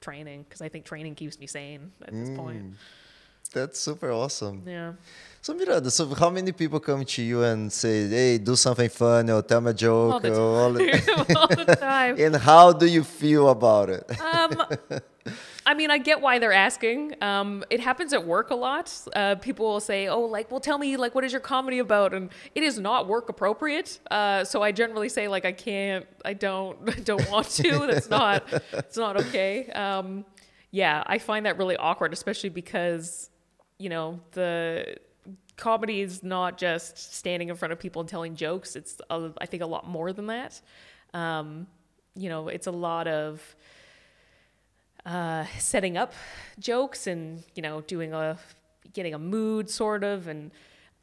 training 0.00 0.44
because 0.48 0.62
I 0.62 0.68
think 0.68 0.84
training 0.84 1.14
keeps 1.14 1.38
me 1.38 1.46
sane 1.46 1.92
at 2.02 2.12
this 2.12 2.30
point. 2.36 2.74
That's 3.48 3.80
super 3.80 4.10
awesome. 4.10 4.62
Yeah. 4.66 4.92
So 5.42 5.54
Miranda, 5.54 5.90
so 5.92 6.12
how 6.14 6.30
many 6.30 6.50
people 6.50 6.80
come 6.80 7.04
to 7.04 7.22
you 7.22 7.42
and 7.44 7.72
say, 7.72 8.08
"Hey, 8.08 8.38
do 8.38 8.56
something 8.56 8.88
funny 8.88 9.30
or 9.32 9.42
tell 9.42 9.60
me 9.60 9.70
a 9.70 9.74
joke"? 9.74 10.12
All 10.14 10.20
the 10.20 10.34
or 10.34 10.60
all 10.60 10.72
the- 10.72 10.90
time. 10.90 11.36
All 11.36 11.46
the 11.64 11.76
time. 11.76 12.16
and 12.24 12.34
how 12.36 12.72
do 12.72 12.86
you 12.86 13.04
feel 13.04 13.48
about 13.48 13.88
it? 13.90 14.04
Um, 14.20 14.62
I 15.64 15.74
mean, 15.74 15.90
I 15.90 15.98
get 15.98 16.20
why 16.20 16.38
they're 16.38 16.52
asking. 16.52 17.14
Um, 17.20 17.64
it 17.70 17.80
happens 17.80 18.12
at 18.12 18.24
work 18.24 18.50
a 18.50 18.54
lot. 18.54 18.92
Uh, 19.14 19.34
people 19.36 19.66
will 19.66 19.80
say, 19.80 20.06
"Oh, 20.08 20.20
like, 20.20 20.50
well, 20.50 20.60
tell 20.60 20.78
me, 20.78 20.96
like, 20.96 21.14
what 21.14 21.24
is 21.24 21.32
your 21.32 21.40
comedy 21.40 21.78
about?" 21.80 22.14
And 22.14 22.30
it 22.54 22.62
is 22.62 22.78
not 22.78 23.08
work 23.08 23.28
appropriate. 23.28 23.98
Uh, 24.10 24.44
so 24.44 24.62
I 24.62 24.70
generally 24.72 25.08
say, 25.08 25.26
like, 25.28 25.44
I 25.44 25.52
can't, 25.52 26.06
I 26.24 26.32
don't, 26.34 26.76
I 26.88 27.00
don't 27.00 27.28
want 27.30 27.48
to. 27.50 27.86
That's 27.86 28.08
not, 28.10 28.44
it's 28.72 28.96
not 28.96 29.16
okay. 29.20 29.68
Um, 29.70 30.24
yeah, 30.70 31.02
I 31.06 31.18
find 31.18 31.46
that 31.46 31.58
really 31.58 31.76
awkward, 31.76 32.12
especially 32.12 32.50
because, 32.50 33.30
you 33.78 33.88
know, 33.88 34.20
the 34.32 34.96
comedy 35.56 36.00
is 36.00 36.22
not 36.22 36.58
just 36.58 37.14
standing 37.14 37.48
in 37.48 37.56
front 37.56 37.72
of 37.72 37.78
people 37.78 38.00
and 38.00 38.08
telling 38.08 38.36
jokes. 38.36 38.76
It's, 38.76 39.00
a, 39.10 39.30
I 39.38 39.46
think, 39.46 39.62
a 39.62 39.66
lot 39.66 39.88
more 39.88 40.12
than 40.12 40.26
that. 40.26 40.60
Um, 41.14 41.66
you 42.14 42.28
know, 42.28 42.48
it's 42.48 42.66
a 42.66 42.72
lot 42.72 43.06
of 43.08 43.56
uh, 45.06 45.44
setting 45.58 45.96
up 45.96 46.12
jokes 46.58 47.06
and 47.06 47.44
you 47.54 47.62
know 47.62 47.80
doing 47.82 48.12
a 48.12 48.36
getting 48.92 49.14
a 49.14 49.18
mood 49.18 49.70
sort 49.70 50.02
of 50.02 50.26
and 50.26 50.50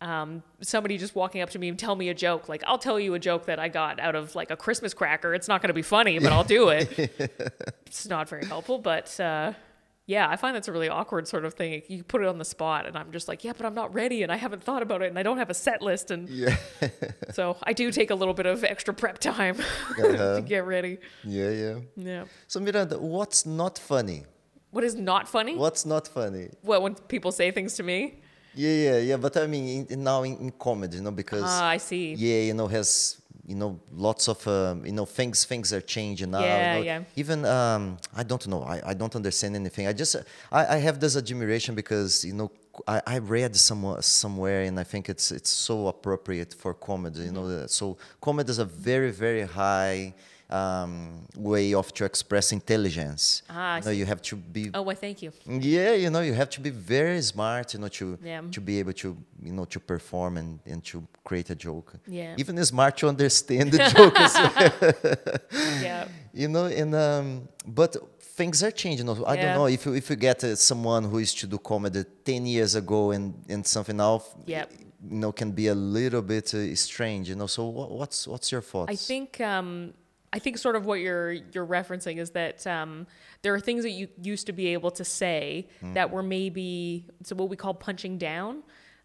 um, 0.02 0.44
somebody 0.60 0.98
just 0.98 1.16
walking 1.16 1.42
up 1.42 1.50
to 1.52 1.60
me 1.60 1.70
and 1.70 1.80
tell 1.80 1.96
me 1.96 2.10
a 2.10 2.14
joke 2.14 2.50
like 2.50 2.62
i'll 2.68 2.78
tell 2.78 3.00
you 3.00 3.14
a 3.14 3.20
joke 3.20 3.46
that 3.46 3.60
i 3.60 3.70
got 3.70 4.02
out 4.02 4.16
of 4.16 4.36
like 4.36 4.52
a 4.52 4.58
christmas 4.58 4.94
cracker 4.94 5.34
it's 5.34 5.48
not 5.48 5.62
going 5.62 5.70
to 5.70 5.74
be 5.74 5.82
funny 5.82 6.20
but 6.20 6.34
i'll 6.34 6.44
do 6.44 6.68
it 6.68 6.92
it's 7.86 8.06
not 8.10 8.28
very 8.28 8.46
helpful 8.46 8.78
but 8.78 9.18
uh, 9.22 9.54
yeah 10.06 10.28
i 10.30 10.36
find 10.36 10.56
that's 10.56 10.68
a 10.68 10.72
really 10.72 10.89
awkward 10.89 11.28
sort 11.28 11.46
of 11.46 11.54
thing 11.54 11.82
you 11.88 12.04
put 12.04 12.22
it 12.22 12.28
on 12.28 12.38
the 12.38 12.46
spot 12.46 12.86
and 12.86 12.98
i'm 12.98 13.12
just 13.12 13.28
like 13.28 13.44
yeah 13.44 13.54
but 13.56 13.66
i'm 13.66 13.74
not 13.74 13.94
ready 13.94 14.22
and 14.24 14.32
i 14.32 14.36
haven't 14.36 14.63
thought 14.63 14.82
about 14.82 15.02
it 15.02 15.08
and 15.10 15.18
i 15.18 15.24
don't 15.24 15.38
have 15.38 15.50
a 15.50 15.54
set 15.54 15.82
list 15.82 16.12
and 16.12 16.28
yeah, 16.30 16.56
so 17.34 17.56
i 17.63 17.72
do 17.74 17.92
take 17.92 18.10
a 18.12 18.16
little 18.16 18.34
bit 18.34 18.46
of 18.46 18.63
extra 18.63 18.94
prep 18.94 19.18
time 19.20 19.56
Uh-huh. 20.04 20.36
to 20.38 20.42
get 20.42 20.66
ready 20.66 20.98
yeah, 21.24 21.50
yeah. 21.50 21.76
yeah 21.96 22.24
So 22.48 22.60
Miranda, 22.60 22.98
what's 23.00 23.46
not 23.46 23.78
funny? 23.80 24.24
what 24.72 24.84
is 24.84 24.96
not 24.96 25.28
funny 25.28 25.56
What's 25.56 25.86
not 25.86 26.08
funny? 26.08 26.50
what 26.63 26.82
when 26.82 26.96
people 26.96 27.32
say 27.32 27.52
things 27.52 27.74
to 27.76 27.84
me 27.84 28.00
Yeah, 28.56 28.78
yeah, 28.88 28.98
yeah. 29.10 29.18
But 29.26 29.34
I 29.38 29.48
mean, 29.48 29.88
in- 29.89 30.04
now 30.04 30.22
in, 30.24 30.34
in 30.38 30.50
comedy, 30.68 30.98
you 30.98 31.04
know, 31.06 31.12
because 31.24 31.50
Ah, 31.50 31.74
I 31.76 31.80
see. 31.89 32.13
yeah, 32.13 32.42
you 32.50 32.54
know, 32.54 32.68
has 32.78 33.18
you 33.46 33.56
know 33.56 33.80
lots 33.92 34.28
of 34.28 34.46
um, 34.48 34.86
you 34.86 34.92
know 34.92 35.06
things 35.06 35.46
things 35.46 35.74
are 35.74 35.82
changing 35.82 36.32
now. 36.32 36.40
you 36.40 36.80
know. 36.80 36.86
yeah. 36.86 37.04
Even 37.16 37.46
um, 37.46 37.98
I 38.16 38.24
don't 38.24 38.48
know. 38.48 38.64
I, 38.64 38.82
I 38.92 38.94
don't 38.94 39.16
understand 39.16 39.56
anything. 39.56 39.88
I 39.88 39.94
just 39.94 40.16
I, 40.52 40.76
I 40.76 40.78
have 40.78 41.00
this 41.00 41.16
admiration 41.18 41.76
because 41.76 42.24
you 42.24 42.34
know 42.34 42.52
I, 42.88 43.02
I 43.06 43.18
read 43.20 43.56
somewhere 43.56 44.02
somewhere 44.02 44.64
and 44.64 44.80
I 44.80 44.84
think 44.84 45.10
it's 45.10 45.32
it's 45.32 45.50
so 45.50 45.88
appropriate 45.88 46.54
for 46.54 46.74
comedy. 46.74 47.22
You 47.26 47.32
know, 47.32 47.68
so 47.68 47.98
comedy 48.22 48.50
is 48.52 48.60
a 48.60 48.66
very 48.66 49.12
very 49.12 49.44
high. 49.44 50.14
Um, 50.50 51.26
way 51.36 51.74
of 51.74 51.92
to 51.96 52.06
express 52.06 52.52
intelligence. 52.52 53.42
Ah, 53.50 53.78
you 53.78 53.86
know, 53.86 53.92
you 53.92 54.06
have 54.06 54.22
to 54.22 54.36
be 54.36 54.70
Oh, 54.74 54.84
well, 54.84 54.96
thank 54.96 55.24
you. 55.24 55.32
yeah, 55.48 55.94
you 55.94 56.12
know, 56.12 56.20
you 56.22 56.34
have 56.34 56.50
to 56.52 56.62
be 56.62 56.70
very 56.70 57.22
smart, 57.24 57.74
you 57.74 57.80
know, 57.80 57.88
to 57.88 58.20
Yeah. 58.24 58.42
to 58.52 58.62
be 58.62 58.78
able 58.80 58.94
to, 58.94 59.18
you 59.42 59.52
know, 59.54 59.66
to 59.66 59.80
perform 59.80 60.38
and, 60.38 60.60
and 60.68 60.84
to 60.92 61.02
create 61.24 61.50
a 61.50 61.56
joke. 61.56 61.94
Yeah. 62.06 62.36
Even 62.38 62.64
smart 62.66 62.98
to 62.98 63.08
understand 63.08 63.72
the 63.72 63.80
joke 63.96 64.16
Yeah. 65.82 66.06
you 66.34 66.48
know, 66.50 66.66
and 66.66 66.94
um, 66.94 67.48
but 67.66 67.96
things 68.36 68.63
are 68.63 68.72
changing. 68.72 69.08
I 69.10 69.13
Yeah. 69.36 69.41
don't 69.43 69.56
know 69.60 69.67
if 69.67 69.86
you 69.86 69.93
if 70.02 70.10
you 70.10 70.15
get 70.15 70.43
uh, 70.43 70.56
someone 70.56 71.04
who 71.10 71.17
used 71.19 71.38
to 71.41 71.48
do 71.48 71.58
comedy 71.58 72.04
ten 72.30 72.46
years 72.46 72.74
ago 72.76 73.12
and 73.12 73.26
and 73.54 73.65
something 73.65 73.98
now, 73.98 74.24
Yep. 74.46 74.72
you 75.12 75.17
know, 75.22 75.32
can 75.32 75.52
be 75.52 75.67
a 75.67 75.76
little 75.76 76.22
bit 76.22 76.54
uh, 76.54 76.76
strange. 76.76 77.30
You 77.30 77.36
know, 77.36 77.48
so 77.48 77.62
what, 77.78 77.89
what's 78.00 78.28
what's 78.28 78.52
your 78.52 78.62
thoughts? 78.62 78.91
I 78.91 78.96
think 78.96 79.39
um, 79.41 79.93
I 80.36 80.39
think 80.39 80.58
sort 80.58 80.76
of 80.76 80.84
what 80.86 81.00
you're 81.06 81.32
you're 81.54 81.67
referencing 81.80 82.17
is 82.17 82.30
that 82.32 82.65
um, 82.78 83.06
there 83.43 83.54
are 83.54 83.60
things 83.69 83.82
that 83.84 83.91
you 84.00 84.08
used 84.34 84.46
to 84.48 84.54
be 84.54 84.67
able 84.76 84.91
to 84.91 85.06
say 85.06 85.67
that 85.98 86.10
were 86.10 86.24
maybe 86.24 87.06
so 87.24 87.36
what 87.36 87.50
we 87.50 87.56
call 87.63 87.74
punching 87.74 88.17
down, 88.17 88.63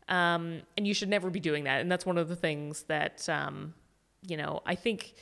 um, 0.08 0.62
and 0.76 0.86
you 0.88 0.94
should 0.94 1.10
never 1.16 1.28
be 1.30 1.40
doing 1.40 1.64
that. 1.64 1.80
And 1.82 1.90
that's 1.92 2.06
one 2.06 2.18
of 2.22 2.28
the 2.28 2.36
things 2.36 2.84
that 2.84 3.28
um, 3.28 3.74
you 4.30 4.36
know 4.38 4.62
I 4.72 4.74
think 4.84 5.14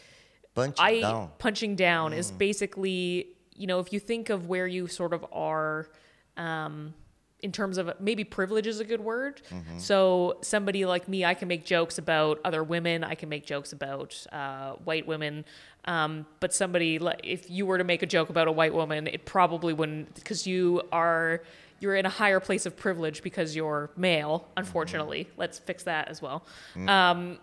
punch 0.54 0.76
I 0.78 1.00
down. 1.00 1.30
punching 1.38 1.74
down 1.76 2.12
is 2.12 2.30
basically 2.30 3.28
you 3.56 3.66
know 3.66 3.78
if 3.80 3.92
you 3.92 4.00
think 4.00 4.30
of 4.30 4.46
where 4.46 4.66
you 4.66 4.86
sort 4.86 5.12
of 5.12 5.24
are 5.32 5.88
um, 6.36 6.94
in 7.40 7.52
terms 7.52 7.78
of 7.78 7.92
maybe 8.00 8.24
privilege 8.24 8.66
is 8.66 8.80
a 8.80 8.84
good 8.84 9.00
word. 9.00 9.42
So 9.78 10.38
somebody 10.42 10.86
like 10.86 11.06
me, 11.06 11.24
I 11.24 11.34
can 11.34 11.48
make 11.48 11.64
jokes 11.64 11.98
about 11.98 12.40
other 12.44 12.64
women. 12.64 13.04
I 13.04 13.14
can 13.14 13.28
make 13.28 13.44
jokes 13.46 13.72
about 13.72 14.26
uh, 14.32 14.72
white 14.84 15.06
women. 15.06 15.44
Um, 15.84 16.26
but 16.40 16.52
somebody 16.54 16.98
if 17.22 17.50
you 17.50 17.66
were 17.66 17.78
to 17.78 17.84
make 17.84 18.02
a 18.02 18.06
joke 18.06 18.30
about 18.30 18.48
a 18.48 18.52
white 18.52 18.74
woman, 18.74 19.06
it 19.06 19.24
probably 19.24 19.72
wouldn't 19.72 20.14
because 20.14 20.46
you 20.46 20.82
are 20.92 21.42
you're 21.78 21.94
in 21.94 22.06
a 22.06 22.10
higher 22.10 22.40
place 22.40 22.64
of 22.66 22.74
privilege 22.76 23.22
because 23.22 23.54
you're 23.54 23.90
male. 23.96 24.48
Unfortunately, 24.56 25.28
let's 25.36 25.58
fix 25.58 25.84
that 25.84 26.08
as 26.08 26.22
well. 26.22 26.44
Um, 26.88 27.38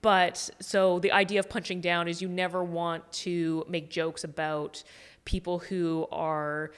but 0.00 0.48
so 0.60 1.00
the 1.00 1.12
idea 1.12 1.38
of 1.40 1.48
punching 1.50 1.80
down 1.80 2.08
is 2.08 2.22
you 2.22 2.28
never 2.28 2.64
want 2.64 3.10
to 3.12 3.64
make 3.68 3.90
jokes 3.90 4.24
about 4.24 4.82
people 5.28 5.58
who 5.58 6.06
are 6.10 6.70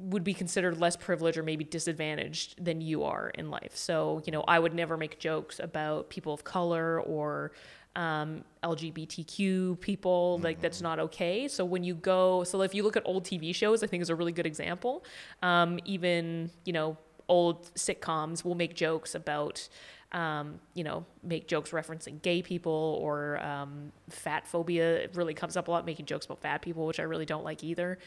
would 0.00 0.24
be 0.24 0.34
considered 0.34 0.78
less 0.78 0.96
privileged 0.96 1.38
or 1.38 1.42
maybe 1.44 1.64
disadvantaged 1.64 2.64
than 2.64 2.80
you 2.80 3.04
are 3.04 3.30
in 3.30 3.50
life. 3.50 3.76
So, 3.76 4.20
you 4.26 4.32
know, 4.32 4.44
I 4.46 4.58
would 4.58 4.74
never 4.74 4.96
make 4.96 5.18
jokes 5.18 5.60
about 5.60 6.08
people 6.08 6.32
of 6.32 6.44
color 6.44 7.00
or 7.00 7.52
um, 7.96 8.44
LGBTQ 8.62 9.80
people. 9.80 10.40
Like, 10.42 10.60
that's 10.60 10.80
not 10.82 10.98
okay. 11.00 11.48
So, 11.48 11.64
when 11.64 11.82
you 11.82 11.94
go, 11.94 12.44
so 12.44 12.62
if 12.62 12.74
you 12.74 12.82
look 12.82 12.96
at 12.96 13.02
old 13.06 13.24
TV 13.24 13.54
shows, 13.54 13.82
I 13.82 13.86
think 13.86 14.02
is 14.02 14.10
a 14.10 14.14
really 14.14 14.32
good 14.32 14.46
example. 14.46 15.04
Um, 15.42 15.80
even, 15.84 16.50
you 16.64 16.72
know, 16.72 16.96
old 17.28 17.72
sitcoms 17.74 18.44
will 18.44 18.54
make 18.54 18.74
jokes 18.74 19.14
about 19.14 19.68
um, 20.12 20.60
you 20.74 20.84
know, 20.84 21.04
make 21.22 21.48
jokes 21.48 21.70
referencing 21.70 22.22
gay 22.22 22.42
people 22.42 22.98
or 23.02 23.38
um, 23.44 23.92
fat 24.08 24.46
phobia. 24.46 24.96
It 24.96 25.10
really 25.14 25.34
comes 25.34 25.56
up 25.56 25.68
a 25.68 25.70
lot, 25.70 25.84
making 25.84 26.06
jokes 26.06 26.26
about 26.26 26.40
fat 26.40 26.62
people, 26.62 26.86
which 26.86 27.00
I 27.00 27.04
really 27.04 27.26
don't 27.26 27.44
like 27.44 27.62
either. 27.62 27.98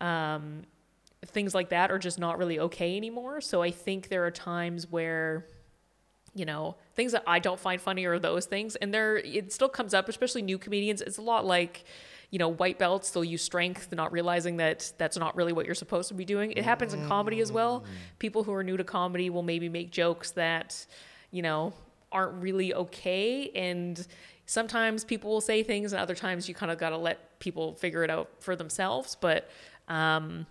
Um, 0.00 0.62
things 1.26 1.54
like 1.54 1.70
that 1.70 1.90
are 1.90 1.98
just 1.98 2.18
not 2.18 2.38
really 2.38 2.58
okay 2.60 2.96
anymore. 2.96 3.40
So 3.40 3.62
I 3.62 3.70
think 3.70 4.08
there 4.08 4.24
are 4.24 4.30
times 4.30 4.90
where, 4.90 5.46
you 6.34 6.44
know, 6.44 6.76
things 6.94 7.12
that 7.12 7.24
I 7.26 7.40
don't 7.40 7.58
find 7.58 7.80
funny 7.80 8.04
are 8.06 8.18
those 8.18 8.46
things, 8.46 8.76
and 8.76 8.94
there 8.94 9.16
it 9.16 9.52
still 9.52 9.68
comes 9.68 9.92
up, 9.92 10.08
especially 10.08 10.42
new 10.42 10.58
comedians. 10.58 11.00
It's 11.00 11.18
a 11.18 11.22
lot 11.22 11.44
like. 11.44 11.84
You 12.32 12.38
know, 12.38 12.50
white 12.50 12.78
belts, 12.78 13.10
they'll 13.10 13.24
use 13.24 13.42
strength, 13.42 13.92
not 13.92 14.12
realizing 14.12 14.58
that 14.58 14.92
that's 14.98 15.16
not 15.16 15.34
really 15.34 15.52
what 15.52 15.66
you're 15.66 15.74
supposed 15.74 16.06
to 16.10 16.14
be 16.14 16.24
doing. 16.24 16.52
It 16.52 16.62
happens 16.62 16.94
in 16.94 17.08
comedy 17.08 17.40
as 17.40 17.50
well. 17.50 17.82
People 18.20 18.44
who 18.44 18.52
are 18.52 18.62
new 18.62 18.76
to 18.76 18.84
comedy 18.84 19.30
will 19.30 19.42
maybe 19.42 19.68
make 19.68 19.90
jokes 19.90 20.30
that, 20.30 20.86
you 21.30 21.42
know, 21.42 21.72
aren't 22.12 22.42
really 22.42 22.74
okay. 22.74 23.50
And 23.54 24.06
sometimes 24.46 25.04
people 25.04 25.30
will 25.30 25.40
say 25.40 25.62
things, 25.62 25.92
and 25.92 26.00
other 26.00 26.14
times 26.14 26.48
you 26.48 26.54
kind 26.54 26.72
of 26.72 26.78
got 26.78 26.90
to 26.90 26.96
let 26.96 27.38
people 27.38 27.74
figure 27.74 28.02
it 28.02 28.10
out 28.10 28.28
for 28.40 28.56
themselves. 28.56 29.16
But 29.20 29.48
um, 29.88 30.46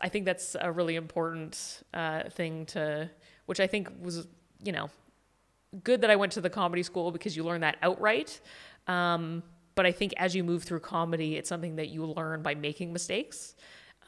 I 0.00 0.08
think 0.08 0.24
that's 0.24 0.56
a 0.60 0.70
really 0.70 0.96
important 0.96 1.82
uh, 1.92 2.28
thing 2.30 2.66
to, 2.66 3.10
which 3.46 3.60
I 3.60 3.66
think 3.66 3.88
was, 4.00 4.26
you 4.62 4.72
know, 4.72 4.90
good 5.82 6.00
that 6.02 6.10
I 6.10 6.16
went 6.16 6.32
to 6.32 6.40
the 6.40 6.50
comedy 6.50 6.82
school 6.82 7.10
because 7.10 7.36
you 7.36 7.44
learn 7.44 7.62
that 7.62 7.76
outright. 7.82 8.40
Um, 8.86 9.42
but 9.74 9.86
I 9.86 9.92
think 9.92 10.14
as 10.16 10.34
you 10.36 10.44
move 10.44 10.62
through 10.62 10.80
comedy, 10.80 11.36
it's 11.36 11.48
something 11.48 11.76
that 11.76 11.88
you 11.88 12.06
learn 12.06 12.42
by 12.42 12.54
making 12.54 12.92
mistakes. 12.92 13.56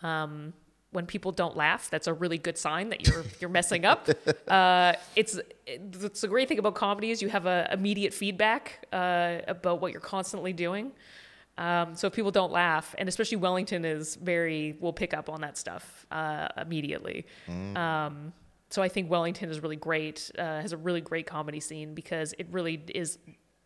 Um, 0.03 0.53
when 0.96 1.04
people 1.06 1.30
don't 1.30 1.56
laugh, 1.56 1.90
that's 1.90 2.06
a 2.06 2.14
really 2.14 2.38
good 2.38 2.56
sign 2.56 2.88
that 2.88 3.06
you're 3.06 3.24
you're 3.40 3.50
messing 3.50 3.85
up. 3.85 4.09
Uh, 4.48 4.94
it's 5.16 5.38
it's 5.66 6.20
the 6.20 6.28
great 6.28 6.48
thing 6.48 6.59
about 6.59 6.74
comedy 6.74 7.11
is 7.11 7.20
you 7.20 7.28
have 7.28 7.46
a 7.46 7.68
immediate 7.72 8.14
feedback 8.14 8.87
uh, 8.92 9.38
about 9.48 9.80
what 9.80 9.90
you're 9.92 10.00
constantly 10.00 10.52
doing. 10.52 10.92
Um, 11.59 11.96
so 11.96 12.06
if 12.06 12.12
people 12.12 12.30
don't 12.30 12.52
laugh, 12.52 12.94
and 12.96 13.09
especially 13.09 13.38
Wellington 13.38 13.85
is 13.85 14.14
very 14.16 14.76
will 14.80 14.92
pick 14.92 15.12
up 15.14 15.28
on 15.28 15.40
that 15.40 15.59
stuff 15.59 16.06
uh, 16.12 16.48
immediately. 16.56 17.26
Um, 17.76 18.32
so 18.70 18.82
I 18.82 18.88
think 18.88 19.11
Wellington 19.11 19.50
is 19.50 19.61
really 19.61 19.76
great, 19.76 20.30
uh, 20.38 20.61
has 20.61 20.72
a 20.72 20.76
really 20.76 21.00
great 21.00 21.26
comedy 21.26 21.61
scene 21.61 21.94
because 21.94 22.35
it 22.38 22.46
really 22.50 22.82
is, 22.94 23.18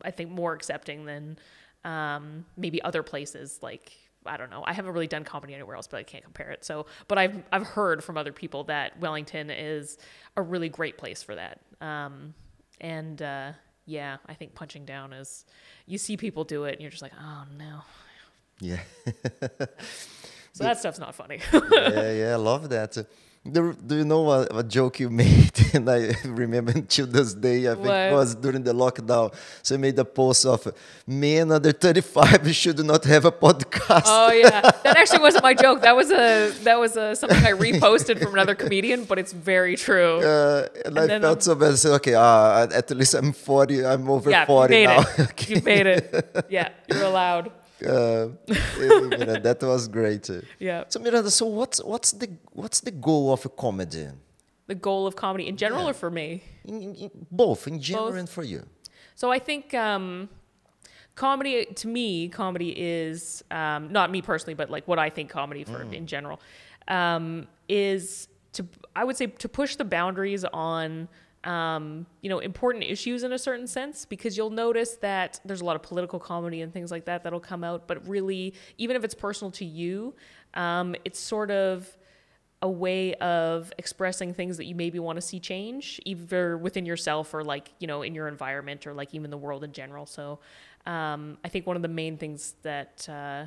I 0.02 0.10
think, 0.10 0.30
more 0.30 0.54
accepting 0.54 1.04
than 1.04 1.38
um, 1.84 2.46
maybe 2.56 2.80
other 2.82 3.02
places. 3.02 3.58
Like 3.62 3.92
I 4.26 4.36
don't 4.36 4.50
know, 4.50 4.62
I 4.66 4.72
haven't 4.72 4.92
really 4.92 5.06
done 5.06 5.24
comedy 5.24 5.54
anywhere 5.54 5.76
else, 5.76 5.86
but 5.86 5.98
I 5.98 6.02
can't 6.02 6.24
compare 6.24 6.50
it. 6.50 6.64
So, 6.64 6.86
but 7.08 7.18
I've 7.18 7.42
I've 7.52 7.66
heard 7.66 8.04
from 8.04 8.16
other 8.16 8.32
people 8.32 8.64
that 8.64 8.98
Wellington 9.00 9.50
is 9.50 9.98
a 10.36 10.42
really 10.42 10.68
great 10.68 10.98
place 10.98 11.22
for 11.22 11.34
that. 11.34 11.60
Um, 11.80 12.34
and 12.80 13.20
uh, 13.22 13.52
yeah, 13.86 14.18
I 14.26 14.34
think 14.34 14.54
punching 14.54 14.84
down 14.84 15.12
is 15.12 15.44
you 15.86 15.98
see 15.98 16.16
people 16.16 16.44
do 16.44 16.64
it, 16.64 16.72
and 16.72 16.80
you're 16.80 16.90
just 16.90 17.02
like, 17.02 17.12
oh 17.20 17.44
no. 17.56 17.80
Yeah. 18.60 18.80
So 20.52 20.64
that 20.64 20.78
stuff's 20.78 20.98
not 20.98 21.14
funny. 21.14 21.40
yeah, 21.52 22.12
yeah, 22.12 22.32
I 22.32 22.36
love 22.36 22.68
that. 22.70 22.96
Do, 23.42 23.72
do 23.72 23.96
you 23.96 24.04
know 24.04 24.30
a, 24.30 24.42
a 24.58 24.62
joke 24.62 25.00
you 25.00 25.08
made? 25.24 25.50
and 25.74 25.88
I 25.88 26.14
remember 26.24 26.72
until 26.72 27.06
this 27.06 27.32
day, 27.32 27.70
I 27.70 27.74
think 27.74 27.86
it 27.86 28.12
was 28.12 28.34
during 28.34 28.62
the 28.62 28.74
lockdown. 28.74 29.34
So 29.62 29.74
you 29.74 29.78
made 29.78 29.98
a 29.98 30.04
post 30.04 30.44
of 30.44 30.68
men 31.06 31.50
under 31.50 31.72
35 31.72 32.54
should 32.54 32.84
not 32.84 33.04
have 33.04 33.24
a 33.24 33.32
podcast. 33.32 34.02
Oh 34.06 34.30
yeah, 34.30 34.60
that 34.84 34.96
actually 34.96 35.20
wasn't 35.20 35.42
my 35.42 35.54
joke. 35.54 35.80
That 35.80 35.96
was 35.96 36.10
a 36.10 36.50
that 36.64 36.78
was 36.78 36.96
a 36.96 37.16
something 37.16 37.38
I 37.38 37.52
reposted 37.52 38.22
from 38.22 38.34
another 38.34 38.54
comedian, 38.54 39.04
but 39.04 39.18
it's 39.18 39.32
very 39.32 39.76
true. 39.76 40.18
Uh, 40.20 40.68
and, 40.84 40.98
I 40.98 41.06
then, 41.06 41.22
felt 41.22 41.38
um, 41.38 41.40
so 41.40 41.54
bad. 41.54 41.72
I 41.72 41.74
said, 41.76 41.92
okay, 41.92 42.14
uh, 42.14 42.66
at 42.70 42.90
least 42.90 43.14
I'm 43.14 43.32
40, 43.32 43.86
I'm 43.86 44.10
over 44.10 44.30
yeah, 44.30 44.42
you 44.42 44.46
40 44.46 44.70
made 44.74 44.84
now. 44.84 45.04
it. 45.16 45.48
You 45.48 45.62
made 45.62 45.86
it. 45.86 46.46
Yeah, 46.50 46.68
you're 46.88 47.04
allowed. 47.04 47.52
Uh, 47.86 48.28
Miranda, 48.78 49.40
that 49.40 49.62
was 49.62 49.88
great. 49.88 50.28
Yeah. 50.58 50.84
So 50.88 51.00
Miranda, 51.00 51.30
so 51.30 51.46
what's 51.46 51.82
what's 51.82 52.12
the 52.12 52.28
what's 52.52 52.80
the 52.80 52.90
goal 52.90 53.32
of 53.32 53.44
a 53.44 53.48
comedy? 53.48 54.08
The 54.66 54.74
goal 54.74 55.06
of 55.06 55.16
comedy 55.16 55.48
in 55.48 55.56
general, 55.56 55.82
Yeah. 55.82 55.90
or 55.90 55.94
for 55.94 56.10
me. 56.10 56.42
In, 56.64 56.82
in, 56.82 56.94
in- 56.94 57.10
both 57.30 57.66
in 57.66 57.80
general 57.80 58.10
Both. 58.10 58.18
and 58.18 58.28
for 58.28 58.44
you. 58.44 58.62
So 59.16 59.30
I 59.32 59.38
think 59.38 59.74
um, 59.74 60.28
comedy 61.14 61.64
to 61.66 61.88
me, 61.88 62.28
comedy 62.28 62.70
is 62.76 63.42
um, 63.50 63.90
not 63.92 64.10
me 64.10 64.22
personally, 64.22 64.54
but 64.54 64.70
like 64.70 64.86
what 64.86 64.98
I 64.98 65.10
think 65.10 65.30
comedy 65.30 65.64
for 65.64 65.82
in 65.82 66.06
general 66.06 66.40
um, 66.88 67.46
is 67.68 68.28
to 68.52 68.66
I 68.96 69.04
would 69.04 69.16
say 69.16 69.26
to 69.26 69.48
push 69.48 69.76
the 69.76 69.84
boundaries 69.84 70.44
on 70.44 71.08
um, 71.44 72.06
you 72.20 72.28
know 72.28 72.38
important 72.38 72.84
issues 72.84 73.22
in 73.22 73.32
a 73.32 73.38
certain 73.38 73.66
sense 73.66 74.04
because 74.04 74.36
you'll 74.36 74.50
notice 74.50 74.96
that 74.96 75.40
there's 75.44 75.62
a 75.62 75.64
lot 75.64 75.76
of 75.76 75.82
political 75.82 76.18
comedy 76.18 76.60
and 76.60 76.72
things 76.72 76.90
like 76.90 77.06
that 77.06 77.24
that'll 77.24 77.40
come 77.40 77.64
out, 77.64 77.86
but 77.86 78.06
really 78.06 78.54
even 78.78 78.96
if 78.96 79.04
it's 79.04 79.14
personal 79.14 79.50
to 79.52 79.64
you, 79.64 80.14
um, 80.54 80.94
it's 81.04 81.18
sort 81.18 81.50
of 81.50 81.96
a 82.62 82.68
way 82.68 83.14
of 83.14 83.72
expressing 83.78 84.34
things 84.34 84.58
that 84.58 84.66
you 84.66 84.74
maybe 84.74 84.98
want 84.98 85.16
to 85.16 85.22
see 85.22 85.40
change 85.40 85.98
either 86.04 86.58
within 86.58 86.84
yourself 86.84 87.32
or 87.32 87.42
like 87.42 87.72
you 87.78 87.86
know 87.86 88.02
in 88.02 88.14
your 88.14 88.28
environment 88.28 88.86
or 88.86 88.92
like 88.92 89.14
even 89.14 89.30
the 89.30 89.38
world 89.38 89.64
in 89.64 89.72
general. 89.72 90.04
So 90.06 90.40
um, 90.86 91.38
i 91.44 91.48
think 91.48 91.66
one 91.66 91.76
of 91.76 91.82
the 91.82 91.88
main 91.88 92.16
things 92.16 92.54
that 92.62 93.06
uh, 93.08 93.44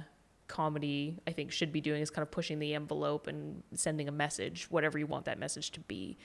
comedy 0.48 1.18
i 1.26 1.32
think 1.32 1.52
should 1.52 1.72
be 1.72 1.82
doing 1.82 2.02
is 2.02 2.12
kind 2.12 2.22
of 2.22 2.30
pushing 2.30 2.60
the 2.60 2.76
envelope 2.76 3.26
and 3.26 3.64
sending 3.74 4.08
a 4.08 4.12
message 4.12 4.68
whatever 4.70 5.00
you 5.00 5.08
want 5.08 5.26
that 5.26 5.40
message 5.40 5.72
to 5.72 5.80
be. 5.82 6.18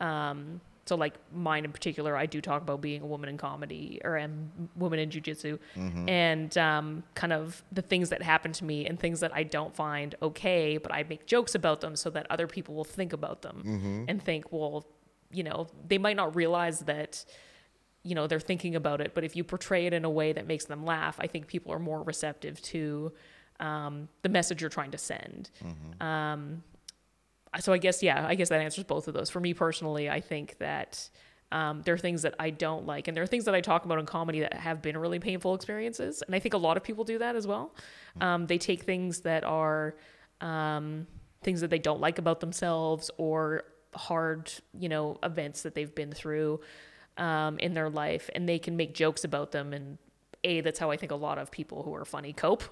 Um, 0.00 0.60
so 0.86 0.96
like 0.96 1.14
mine 1.32 1.64
in 1.64 1.72
particular, 1.72 2.16
I 2.16 2.26
do 2.26 2.40
talk 2.40 2.62
about 2.62 2.80
being 2.80 3.02
a 3.02 3.06
woman 3.06 3.28
in 3.28 3.38
comedy 3.38 4.00
or 4.04 4.16
a 4.16 4.28
woman 4.76 4.98
in 4.98 5.10
jujitsu 5.10 5.58
and 6.08 6.58
um, 6.58 7.04
kind 7.14 7.32
of 7.32 7.62
the 7.70 7.82
things 7.82 8.10
that 8.10 8.22
happen 8.22 8.52
to 8.52 8.64
me 8.64 8.86
and 8.86 8.98
things 8.98 9.20
that 9.20 9.32
I 9.34 9.44
don't 9.44 9.74
find 9.74 10.14
okay, 10.20 10.78
but 10.78 10.92
I 10.92 11.04
make 11.08 11.26
jokes 11.26 11.54
about 11.54 11.80
them 11.80 11.94
so 11.94 12.10
that 12.10 12.26
other 12.30 12.46
people 12.46 12.74
will 12.74 12.84
think 12.84 13.12
about 13.12 13.42
them 13.42 13.62
and 14.08 14.22
think, 14.22 14.52
well, 14.52 14.86
you 15.30 15.44
know, 15.44 15.68
they 15.86 15.98
might 15.98 16.16
not 16.16 16.34
realize 16.34 16.80
that 16.80 17.24
you 18.02 18.16
know 18.16 18.26
they're 18.26 18.40
thinking 18.40 18.74
about 18.74 19.00
it 19.00 19.14
but 19.14 19.22
if 19.22 19.36
you 19.36 19.44
portray 19.44 19.86
it 19.86 19.92
in 19.92 20.04
a 20.04 20.10
way 20.10 20.32
that 20.32 20.44
makes 20.44 20.64
them 20.64 20.84
laugh 20.84 21.14
i 21.20 21.28
think 21.28 21.46
people 21.46 21.72
are 21.72 21.78
more 21.78 22.02
receptive 22.02 22.60
to 22.60 23.12
um, 23.60 24.08
the 24.22 24.28
message 24.28 24.60
you're 24.60 24.70
trying 24.70 24.90
to 24.90 24.98
send. 24.98 25.50
Um, 26.04 26.64
so 27.60 27.72
i 27.72 27.78
guess 27.78 28.02
yeah 28.02 28.26
i 28.26 28.34
guess 28.34 28.48
that 28.48 28.60
answers 28.60 28.84
both 28.84 29.08
of 29.08 29.14
those. 29.14 29.30
For 29.30 29.40
me 29.40 29.54
personally 29.54 30.08
i 30.10 30.20
think 30.20 30.58
that 30.58 31.08
um, 31.50 31.82
there 31.82 31.94
are 31.94 31.98
things 31.98 32.22
that 32.22 32.34
i 32.38 32.50
don't 32.50 32.86
like 32.86 33.08
and 33.08 33.16
there 33.16 33.22
are 33.22 33.26
things 33.26 33.44
that 33.44 33.54
i 33.54 33.60
talk 33.60 33.84
about 33.84 33.98
in 33.98 34.06
comedy 34.06 34.40
that 34.40 34.54
have 34.54 34.80
been 34.80 34.96
really 34.96 35.18
painful 35.18 35.54
experiences 35.54 36.22
and 36.22 36.34
i 36.34 36.38
think 36.38 36.54
a 36.54 36.58
lot 36.58 36.76
of 36.76 36.82
people 36.82 37.04
do 37.04 37.18
that 37.18 37.36
as 37.36 37.46
well. 37.46 37.74
Um, 38.20 38.46
they 38.46 38.58
take 38.58 38.82
things 38.84 39.20
that 39.20 39.44
are 39.44 39.94
um, 40.40 41.06
things 41.42 41.60
that 41.60 41.70
they 41.70 41.78
don't 41.78 42.00
like 42.00 42.18
about 42.18 42.40
themselves 42.40 43.10
or 43.18 43.64
hard 43.94 44.50
you 44.78 44.88
know 44.88 45.18
events 45.22 45.62
that 45.62 45.74
they've 45.74 45.94
been 45.94 46.12
through 46.12 46.60
um, 47.18 47.58
in 47.58 47.74
their 47.74 47.90
life 47.90 48.30
and 48.34 48.48
they 48.48 48.58
can 48.58 48.76
make 48.76 48.94
jokes 48.94 49.24
about 49.24 49.52
them 49.52 49.72
and 49.72 49.98
a 50.44 50.60
that's 50.60 50.78
how 50.78 50.90
i 50.90 50.96
think 50.96 51.12
a 51.12 51.16
lot 51.16 51.38
of 51.38 51.50
people 51.50 51.82
who 51.82 51.94
are 51.94 52.04
funny 52.04 52.32
cope. 52.32 52.64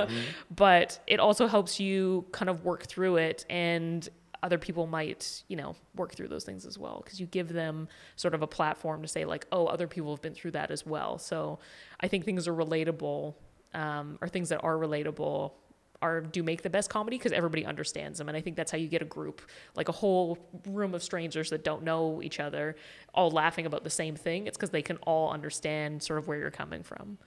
But 0.54 0.98
it 1.06 1.20
also 1.20 1.46
helps 1.46 1.78
you 1.78 2.26
kind 2.32 2.48
of 2.48 2.64
work 2.64 2.86
through 2.86 3.16
it 3.16 3.44
and 3.50 4.08
other 4.42 4.58
people 4.58 4.86
might 4.86 5.42
you 5.48 5.56
know 5.56 5.74
work 5.94 6.14
through 6.14 6.28
those 6.28 6.44
things 6.44 6.64
as 6.66 6.78
well 6.78 7.00
because 7.04 7.20
you 7.20 7.26
give 7.26 7.52
them 7.52 7.88
sort 8.16 8.34
of 8.34 8.42
a 8.42 8.46
platform 8.46 9.02
to 9.02 9.08
say 9.08 9.24
like 9.24 9.46
oh 9.52 9.66
other 9.66 9.86
people 9.86 10.10
have 10.12 10.22
been 10.22 10.34
through 10.34 10.50
that 10.52 10.70
as 10.70 10.86
well. 10.86 11.18
So 11.18 11.58
i 12.00 12.08
think 12.08 12.24
things 12.24 12.46
are 12.48 12.54
relatable 12.54 13.34
um, 13.74 14.18
or 14.20 14.28
things 14.28 14.48
that 14.48 14.62
are 14.62 14.76
relatable 14.76 15.52
are 16.00 16.20
do 16.20 16.44
make 16.44 16.62
the 16.62 16.70
best 16.70 16.88
comedy 16.88 17.18
because 17.18 17.32
everybody 17.32 17.66
understands 17.66 18.18
them 18.18 18.28
and 18.28 18.36
i 18.36 18.40
think 18.40 18.54
that's 18.54 18.70
how 18.70 18.78
you 18.78 18.86
get 18.86 19.02
a 19.02 19.04
group. 19.04 19.42
Like 19.74 19.88
a 19.88 19.92
whole 19.92 20.38
room 20.66 20.94
of 20.94 21.02
strangers 21.02 21.50
that 21.50 21.64
don't 21.64 21.82
know 21.82 22.22
each 22.22 22.38
other 22.38 22.76
all 23.14 23.30
laughing 23.30 23.66
about 23.66 23.82
the 23.82 23.90
same 23.90 24.14
thing 24.14 24.46
it's 24.46 24.56
because 24.56 24.70
they 24.70 24.82
can 24.82 24.96
all 24.98 25.32
understand 25.32 26.00
sort 26.02 26.20
of 26.20 26.28
where 26.28 26.38
you're 26.38 26.52
coming 26.52 26.82
from. 26.84 27.18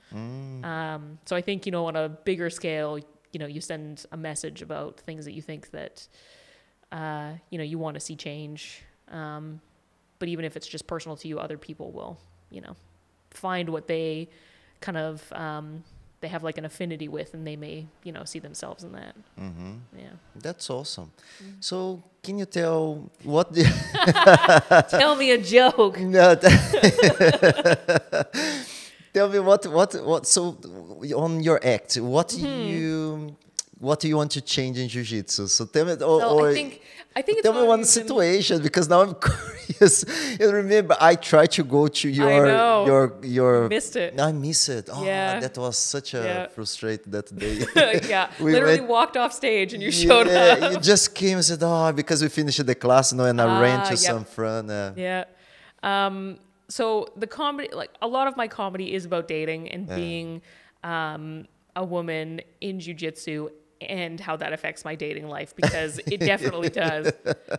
Um, 0.65 1.19
so 1.25 1.35
i 1.35 1.41
think 1.41 1.65
you 1.65 1.71
know 1.73 1.85
on 1.87 1.95
a 1.97 2.07
bigger 2.07 2.49
scale 2.49 2.97
you 3.33 3.39
know 3.39 3.45
you 3.45 3.61
send 3.61 4.05
a 4.11 4.17
message 4.17 4.61
about 4.61 4.99
things 5.01 5.25
that 5.25 5.33
you 5.33 5.41
think 5.41 5.71
that 5.71 6.07
uh, 6.91 7.31
you 7.49 7.57
know 7.57 7.63
you 7.63 7.77
want 7.79 7.95
to 7.95 7.99
see 7.99 8.15
change 8.15 8.83
um, 9.11 9.59
but 10.19 10.27
even 10.29 10.45
if 10.45 10.55
it's 10.57 10.67
just 10.67 10.87
personal 10.87 11.15
to 11.17 11.27
you 11.27 11.39
other 11.39 11.57
people 11.57 11.91
will 11.91 12.17
you 12.49 12.61
know 12.61 12.75
find 13.31 13.69
what 13.69 13.87
they 13.87 14.27
kind 14.81 14.97
of 14.97 15.31
um, 15.33 15.83
they 16.21 16.27
have 16.27 16.43
like 16.43 16.57
an 16.57 16.65
affinity 16.65 17.07
with 17.07 17.33
and 17.33 17.45
they 17.47 17.55
may 17.55 17.87
you 18.03 18.11
know 18.11 18.23
see 18.25 18.39
themselves 18.39 18.83
in 18.83 18.91
that 18.93 19.15
hmm 19.37 19.73
yeah 19.97 20.09
That's 20.35 20.69
awesome. 20.69 21.11
Mm. 21.43 21.55
So 21.59 22.03
can 22.23 22.37
you 22.39 22.45
tell 22.45 23.09
what 23.23 23.53
the 23.53 23.63
tell 24.89 25.15
me 25.15 25.31
a 25.31 25.37
joke 25.37 25.99
no, 26.17 26.35
tell 29.13 29.29
me 29.29 29.39
what 29.39 29.65
what 29.67 29.93
what 30.05 30.25
so 30.27 30.57
on 31.15 31.41
your 31.43 31.59
act 31.65 31.95
what 31.97 32.29
do 32.29 32.37
Hmm. 32.39 32.67
you 32.71 33.35
what 33.87 33.97
do 34.01 34.05
you 34.11 34.17
want 34.21 34.31
to 34.37 34.41
change 34.55 34.75
in 34.83 34.87
jiu-jitsu 34.93 35.43
so 35.47 35.61
tell 35.73 35.85
me 35.89 35.93
or, 36.11 36.19
so 36.21 36.45
i 36.49 36.53
think 36.59 36.71
i 37.19 37.21
think 37.25 37.35
it's 37.39 37.45
tell 37.47 37.55
me 37.61 37.65
one 37.75 37.79
even- 37.81 37.97
situation 37.99 38.55
because 38.67 38.85
now 38.93 38.99
i'm 39.03 39.15
curious 39.27 39.95
and 40.41 40.49
remember 40.61 40.93
i 41.09 41.13
tried 41.31 41.51
to 41.57 41.63
go 41.75 41.81
to 41.99 42.07
your 42.21 42.45
know. 42.45 42.85
your 42.89 43.03
your 43.37 43.53
missed 43.75 43.95
it 44.03 44.09
i 44.29 44.31
miss 44.45 44.61
it 44.77 44.85
oh 44.95 45.03
Yeah. 45.03 45.39
that 45.43 45.55
was 45.65 45.77
such 45.95 46.09
a 46.13 46.23
Yeah. 46.29 46.47
frustrate 46.55 47.03
that 47.15 47.27
day 47.43 47.55
yeah 48.13 48.25
We 48.45 48.49
literally 48.53 48.81
went- 48.81 48.95
walked 48.97 49.17
off 49.21 49.31
stage 49.41 49.69
and 49.75 49.81
you 49.87 49.91
showed 50.05 50.27
yeah, 50.27 50.57
up 50.65 50.71
you 50.73 50.79
just 50.93 51.05
came 51.21 51.35
and 51.39 51.45
said 51.51 51.61
oh 51.63 51.91
because 52.01 52.19
we 52.25 52.29
finished 52.29 52.63
the 52.71 52.75
class 52.85 53.05
no 53.19 53.23
and 53.31 53.37
i 53.41 53.47
ran 53.65 53.79
Ah, 53.79 53.89
to 53.91 53.95
yep. 54.03 54.11
some 54.11 54.25
friend 54.35 54.65
uh, 54.69 54.91
Yeah. 55.07 55.23
Um, 55.91 56.17
so 56.77 56.85
the 57.23 57.27
comedy, 57.39 57.69
like 57.81 57.91
a 58.07 58.07
lot 58.17 58.25
of 58.29 58.33
my 58.41 58.47
comedy 58.47 58.87
is 58.97 59.03
about 59.09 59.25
dating 59.27 59.63
and 59.73 59.81
being 60.01 60.27
um, 60.93 61.25
a 61.75 61.83
woman 61.95 62.27
in 62.67 62.73
jujitsu 62.85 63.49
and 63.89 64.19
how 64.19 64.35
that 64.37 64.53
affects 64.53 64.85
my 64.85 64.95
dating 64.95 65.27
life 65.27 65.55
because 65.55 65.99
it 65.99 66.19
definitely 66.19 66.69
does. 66.83 67.11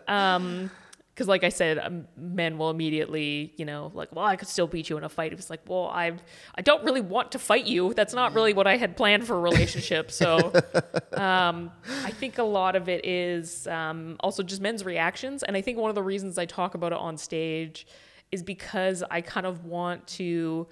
Um, 0.07 0.71
because 1.13 1.27
like 1.27 1.43
I 1.43 1.49
said, 1.49 1.77
um, 1.77 2.07
men 2.17 2.57
will 2.57 2.71
immediately, 2.71 3.53
you 3.55 3.65
know, 3.65 3.91
like, 3.93 4.13
well, 4.15 4.25
I 4.25 4.35
could 4.35 4.47
still 4.47 4.65
beat 4.65 4.89
you 4.89 4.97
in 4.97 5.03
a 5.03 5.09
fight. 5.09 5.31
It's 5.31 5.49
like, 5.49 5.61
well, 5.67 5.87
I, 5.87 6.13
I 6.55 6.61
don't 6.61 6.83
really 6.83 7.01
want 7.01 7.33
to 7.33 7.39
fight 7.39 7.67
you. 7.67 7.93
That's 7.93 8.15
not 8.15 8.33
really 8.33 8.53
what 8.53 8.65
I 8.65 8.77
had 8.77 8.97
planned 8.97 9.27
for 9.27 9.35
a 9.35 9.39
relationship. 9.39 10.09
So, 10.09 10.37
um, 11.13 11.71
I 12.03 12.09
think 12.09 12.39
a 12.39 12.43
lot 12.43 12.75
of 12.75 12.89
it 12.89 13.05
is 13.05 13.67
um, 13.67 14.15
also 14.21 14.41
just 14.41 14.59
men's 14.59 14.83
reactions, 14.83 15.43
and 15.43 15.55
I 15.55 15.61
think 15.61 15.77
one 15.77 15.89
of 15.89 15.95
the 15.95 16.01
reasons 16.01 16.39
I 16.39 16.45
talk 16.45 16.73
about 16.73 16.93
it 16.93 16.97
on 16.97 17.17
stage 17.17 17.85
is 18.31 18.41
because 18.41 19.03
I 19.11 19.21
kind 19.21 19.45
of 19.45 19.65
want 19.65 20.07
to. 20.07 20.67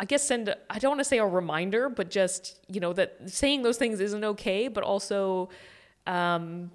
I 0.00 0.04
guess 0.04 0.26
send 0.26 0.54
I 0.68 0.78
don't 0.78 0.90
want 0.92 1.00
to 1.00 1.04
say 1.04 1.18
a 1.18 1.26
reminder, 1.26 1.88
but 1.88 2.10
just 2.10 2.58
you 2.68 2.80
know 2.80 2.92
that 2.94 3.30
saying 3.30 3.62
those 3.62 3.76
things 3.78 4.00
isn't 4.00 4.24
okay, 4.24 4.68
but 4.68 4.82
also 4.82 5.48
um, 6.06 6.70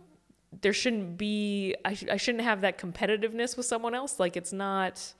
there 0.61 0.73
shouldn't 0.73 1.17
be 1.17 1.75
I, 1.83 1.93
sh- 1.93 2.05
I 2.11 2.17
shouldn't 2.17 2.43
have 2.43 2.61
that 2.61 2.77
competitiveness 2.77 3.57
with 3.57 3.65
someone 3.65 3.93
else. 3.93 4.19
Like 4.19 4.37
it's 4.37 4.53
not. 4.53 5.13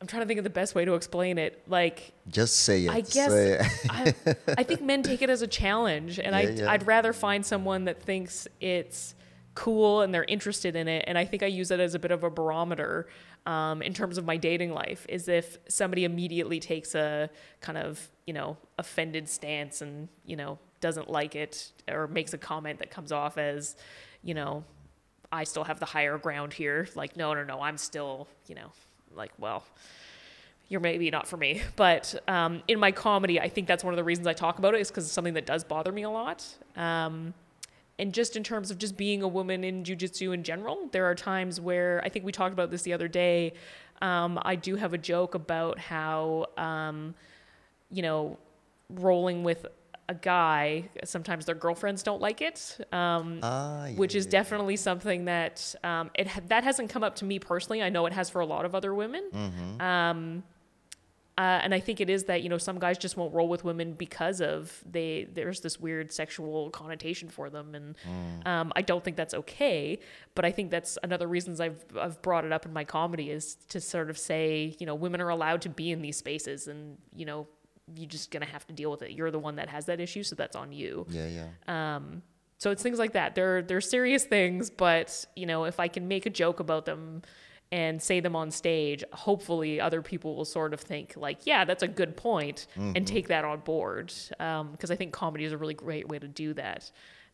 I'm 0.00 0.08
trying 0.08 0.22
to 0.22 0.26
think 0.26 0.38
of 0.38 0.44
the 0.44 0.50
best 0.50 0.74
way 0.74 0.84
to 0.84 0.94
explain 0.94 1.38
it. 1.38 1.62
Like 1.68 2.12
just 2.28 2.56
say 2.56 2.86
it 2.86 2.90
I 2.90 3.00
guess 3.02 3.30
say 3.30 3.52
it. 3.52 3.66
I, 3.88 4.14
I 4.58 4.62
think 4.64 4.82
men 4.82 5.02
take 5.02 5.22
it 5.22 5.30
as 5.30 5.42
a 5.42 5.46
challenge, 5.46 6.18
and 6.18 6.34
I 6.34 6.40
Yeah, 6.42 6.50
yeah. 6.50 6.70
I'd 6.72 6.86
rather 6.86 7.12
find 7.12 7.44
someone 7.46 7.84
that 7.84 8.02
thinks 8.02 8.48
it's 8.60 9.14
cool 9.54 10.00
and 10.00 10.14
they're 10.14 10.24
interested 10.24 10.76
in 10.76 10.88
it. 10.88 11.04
And 11.06 11.18
I 11.18 11.24
think 11.24 11.42
I 11.42 11.46
use 11.46 11.70
it 11.70 11.78
as 11.78 11.94
a 11.94 11.98
bit 11.98 12.10
of 12.10 12.24
a 12.24 12.30
barometer 12.30 13.06
um, 13.46 13.82
in 13.82 13.92
terms 13.92 14.18
of 14.18 14.24
my 14.24 14.36
dating 14.36 14.72
life. 14.72 15.06
Is 15.08 15.28
if 15.28 15.58
somebody 15.68 16.04
immediately 16.04 16.60
takes 16.60 16.94
a 16.94 17.30
kind 17.60 17.78
of 17.78 18.08
you 18.26 18.34
know 18.34 18.56
offended 18.78 19.28
stance 19.28 19.82
and 19.82 20.08
you 20.26 20.36
know 20.36 20.58
doesn't 20.80 21.10
like 21.10 21.34
it 21.36 21.72
or 21.88 22.08
makes 22.08 22.32
a 22.32 22.38
comment 22.38 22.78
that 22.80 22.90
comes 22.90 23.12
off 23.12 23.38
as 23.38 23.76
you 24.22 24.34
know 24.34 24.64
I 25.30 25.44
still 25.44 25.64
have 25.64 25.80
the 25.80 25.86
higher 25.86 26.18
ground 26.18 26.52
here. 26.52 26.88
Like 26.94 27.16
no 27.16 27.34
no 27.34 27.44
no 27.44 27.60
I'm 27.60 27.78
still 27.78 28.28
you 28.46 28.54
know 28.54 28.72
like 29.14 29.32
well 29.38 29.64
you're 30.68 30.80
maybe 30.80 31.10
not 31.10 31.26
for 31.28 31.36
me. 31.36 31.60
But 31.76 32.14
um, 32.28 32.62
in 32.66 32.78
my 32.78 32.92
comedy, 32.92 33.38
I 33.38 33.48
think 33.48 33.66
that's 33.66 33.84
one 33.84 33.92
of 33.92 33.96
the 33.96 34.04
reasons 34.04 34.26
I 34.26 34.32
talk 34.32 34.58
about 34.58 34.74
it 34.74 34.80
is 34.80 34.88
because 34.88 35.04
it's 35.04 35.12
something 35.12 35.34
that 35.34 35.46
does 35.46 35.64
bother 35.64 35.92
me 35.92 36.02
a 36.02 36.10
lot. 36.10 36.46
Um, 36.76 37.34
and 37.98 38.12
just 38.12 38.36
in 38.36 38.42
terms 38.42 38.70
of 38.70 38.78
just 38.78 38.96
being 38.96 39.22
a 39.22 39.28
woman 39.28 39.64
in 39.64 39.84
jujitsu 39.84 40.32
in 40.34 40.42
general, 40.42 40.88
there 40.92 41.04
are 41.04 41.14
times 41.14 41.60
where 41.60 42.00
I 42.04 42.08
think 42.08 42.24
we 42.24 42.32
talked 42.32 42.52
about 42.52 42.70
this 42.70 42.82
the 42.82 42.92
other 42.92 43.08
day. 43.08 43.52
Um, 44.00 44.38
I 44.42 44.56
do 44.56 44.76
have 44.76 44.92
a 44.94 44.98
joke 44.98 45.34
about 45.34 45.78
how, 45.78 46.46
um, 46.56 47.14
you 47.90 48.02
know, 48.02 48.38
rolling 48.90 49.44
with 49.44 49.66
a 50.08 50.14
guy, 50.14 50.88
sometimes 51.04 51.46
their 51.46 51.54
girlfriends 51.54 52.02
don't 52.02 52.20
like 52.20 52.40
it, 52.42 52.84
um, 52.92 53.38
Ah, 53.42 53.86
yeah, 53.86 53.94
which 53.94 54.14
is 54.14 54.24
yeah, 54.26 54.32
definitely 54.32 54.76
something 54.76 55.26
that 55.26 55.74
um, 55.84 56.10
it 56.14 56.28
that 56.48 56.64
hasn't 56.64 56.90
come 56.90 57.04
up 57.04 57.14
to 57.16 57.24
me 57.24 57.38
personally. 57.38 57.82
I 57.82 57.88
know 57.88 58.06
it 58.06 58.12
has 58.12 58.28
for 58.28 58.40
a 58.40 58.46
lot 58.46 58.64
of 58.64 58.74
other 58.74 58.94
women. 58.94 59.22
Mm-hmm. 59.32 59.80
Uh, 61.38 61.60
and 61.62 61.72
I 61.74 61.80
think 61.80 62.00
it 62.02 62.10
is 62.10 62.24
that 62.24 62.42
you 62.42 62.50
know 62.50 62.58
some 62.58 62.78
guys 62.78 62.98
just 62.98 63.16
won't 63.16 63.32
roll 63.32 63.48
with 63.48 63.64
women 63.64 63.94
because 63.94 64.42
of 64.42 64.82
they 64.90 65.26
there's 65.32 65.60
this 65.60 65.80
weird 65.80 66.12
sexual 66.12 66.68
connotation 66.70 67.28
for 67.30 67.48
them, 67.48 67.74
and 67.74 67.96
Mm. 68.06 68.46
um, 68.46 68.72
I 68.76 68.82
don't 68.82 69.02
think 69.02 69.16
that's 69.16 69.32
okay. 69.34 69.98
But 70.34 70.44
I 70.44 70.52
think 70.52 70.70
that's 70.70 70.98
another 71.02 71.26
reasons 71.26 71.58
I've 71.58 71.82
I've 71.98 72.20
brought 72.20 72.44
it 72.44 72.52
up 72.52 72.66
in 72.66 72.72
my 72.74 72.84
comedy 72.84 73.30
is 73.30 73.54
to 73.70 73.80
sort 73.80 74.10
of 74.10 74.18
say 74.18 74.76
you 74.78 74.84
know 74.84 74.94
women 74.94 75.22
are 75.22 75.30
allowed 75.30 75.62
to 75.62 75.70
be 75.70 75.90
in 75.90 76.02
these 76.02 76.18
spaces, 76.18 76.68
and 76.68 76.98
you 77.16 77.24
know 77.24 77.46
you're 77.96 78.08
just 78.08 78.30
gonna 78.30 78.44
have 78.46 78.66
to 78.66 78.74
deal 78.74 78.90
with 78.90 79.00
it. 79.02 79.12
You're 79.12 79.30
the 79.30 79.38
one 79.38 79.56
that 79.56 79.68
has 79.70 79.86
that 79.86 80.00
issue, 80.00 80.22
so 80.22 80.34
that's 80.36 80.54
on 80.54 80.70
you. 80.70 81.06
Yeah, 81.08 81.28
yeah. 81.28 81.96
Um, 81.96 82.22
so 82.58 82.70
it's 82.70 82.82
things 82.82 82.98
like 82.98 83.12
that. 83.14 83.34
They're 83.34 83.62
they're 83.62 83.80
serious 83.80 84.24
things, 84.24 84.68
but 84.68 85.24
you 85.34 85.46
know, 85.46 85.64
if 85.64 85.80
I 85.80 85.88
can 85.88 86.08
make 86.08 86.26
a 86.26 86.30
joke 86.30 86.60
about 86.60 86.84
them 86.84 87.22
and 87.72 88.00
say 88.00 88.20
them 88.20 88.36
on 88.36 88.50
stage, 88.50 89.02
hopefully 89.12 89.80
other 89.80 90.02
people 90.02 90.36
will 90.36 90.44
sort 90.44 90.74
of 90.74 90.80
think 90.80 91.14
like, 91.16 91.46
yeah, 91.46 91.64
that's 91.64 91.82
a 91.82 91.88
good 91.88 92.16
point," 92.16 92.22
point, 92.22 92.66
and 92.76 92.94
mm-hmm. 92.94 93.04
take 93.04 93.28
that 93.28 93.44
on 93.44 93.60
board. 93.60 94.12
Um, 94.38 94.72
because 94.72 94.90
I 94.90 94.96
think 94.96 95.12
comedy 95.12 95.44
is 95.44 95.52
a 95.52 95.56
really 95.56 95.74
great 95.74 96.06
way 96.08 96.18
to 96.18 96.28
do 96.28 96.54
that. 96.54 96.90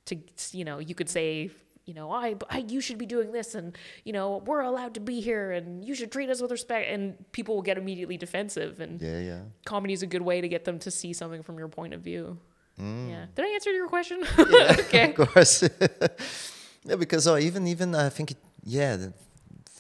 To 0.07 0.17
you 0.53 0.65
know, 0.65 0.79
you 0.79 0.95
could 0.95 1.11
say. 1.11 1.51
You 1.85 1.95
know, 1.95 2.13
I, 2.13 2.37
I, 2.51 2.59
you 2.69 2.83
should 2.83 2.99
be 2.99 3.07
doing 3.07 3.33
this, 3.33 3.55
and 3.55 3.75
you 4.05 4.13
know, 4.13 4.43
we're 4.45 4.61
allowed 4.61 4.93
to 4.95 5.01
be 5.01 5.23
here, 5.23 5.53
and 5.53 5.83
you 5.83 5.95
should 5.95 6.13
treat 6.13 6.29
us 6.29 6.43
with 6.43 6.51
respect. 6.51 6.91
And 6.91 7.17
people 7.33 7.55
will 7.55 7.63
get 7.63 7.79
immediately 7.79 8.19
defensive, 8.19 8.79
and 8.81 9.01
Yeah, 9.01 9.21
yeah. 9.21 9.41
comedy 9.65 9.95
is 9.95 10.03
a 10.03 10.07
good 10.07 10.21
way 10.21 10.43
to 10.43 10.49
get 10.49 10.67
them 10.67 10.79
to 10.81 10.91
see 10.91 11.15
something 11.15 11.43
from 11.43 11.57
your 11.59 11.69
point 11.69 11.95
of 11.95 12.03
view. 12.03 12.37
Mm. 12.79 13.09
Yeah. 13.09 13.25
Did 13.35 13.45
I 13.47 13.49
answer 13.55 13.73
your 13.73 13.89
question? 13.89 14.23
Yeah, 14.37 14.77
okay. 14.81 15.15
of 15.15 15.29
course. 15.33 15.63
yeah, 16.85 16.97
because 16.97 17.27
oh, 17.27 17.39
even 17.39 17.67
even 17.67 17.95
I 17.95 18.11
think 18.11 18.33
it, 18.33 18.39
yeah, 18.65 19.09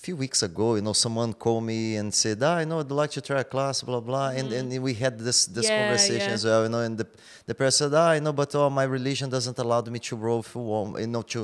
few 0.08 0.16
weeks 0.16 0.42
ago, 0.42 0.66
you 0.76 0.80
know, 0.86 0.94
someone 0.94 1.30
called 1.44 1.64
me 1.72 1.80
and 2.00 2.08
said, 2.22 2.38
"Ah, 2.42 2.56
I 2.62 2.64
know 2.68 2.80
I'd 2.80 2.90
like 3.02 3.12
to 3.18 3.22
try 3.28 3.40
a 3.46 3.48
class, 3.54 3.76
blah 3.88 4.00
blah," 4.08 4.28
and 4.38 4.46
and 4.58 4.66
we 4.88 4.92
had 5.04 5.14
this 5.28 5.38
this 5.56 5.66
Mm-hmm. 5.66 5.72
Yeah, 5.74 5.80
conversation 5.80 6.30
yeah. 6.30 6.38
as 6.38 6.44
well, 6.48 6.62
you 6.64 6.70
know, 6.74 6.82
and 6.88 6.94
the 7.00 7.06
the 7.50 7.54
person 7.60 7.78
said, 7.90 7.94
"Ah, 8.04 8.16
I 8.16 8.18
know, 8.24 8.32
but 8.42 8.50
oh, 8.60 8.70
my 8.80 8.86
religion 8.98 9.28
doesn't 9.36 9.58
allow 9.64 9.80
me 9.96 10.00
to 10.08 10.14
roll 10.26 10.42
for 10.50 10.60
woman, 10.72 10.96
you 11.04 11.10
know, 11.14 11.24
to 11.34 11.40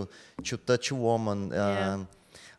to 0.49 0.55
touch 0.71 0.87
a 0.95 0.97
woman." 1.09 1.39
Yeah. 1.53 1.99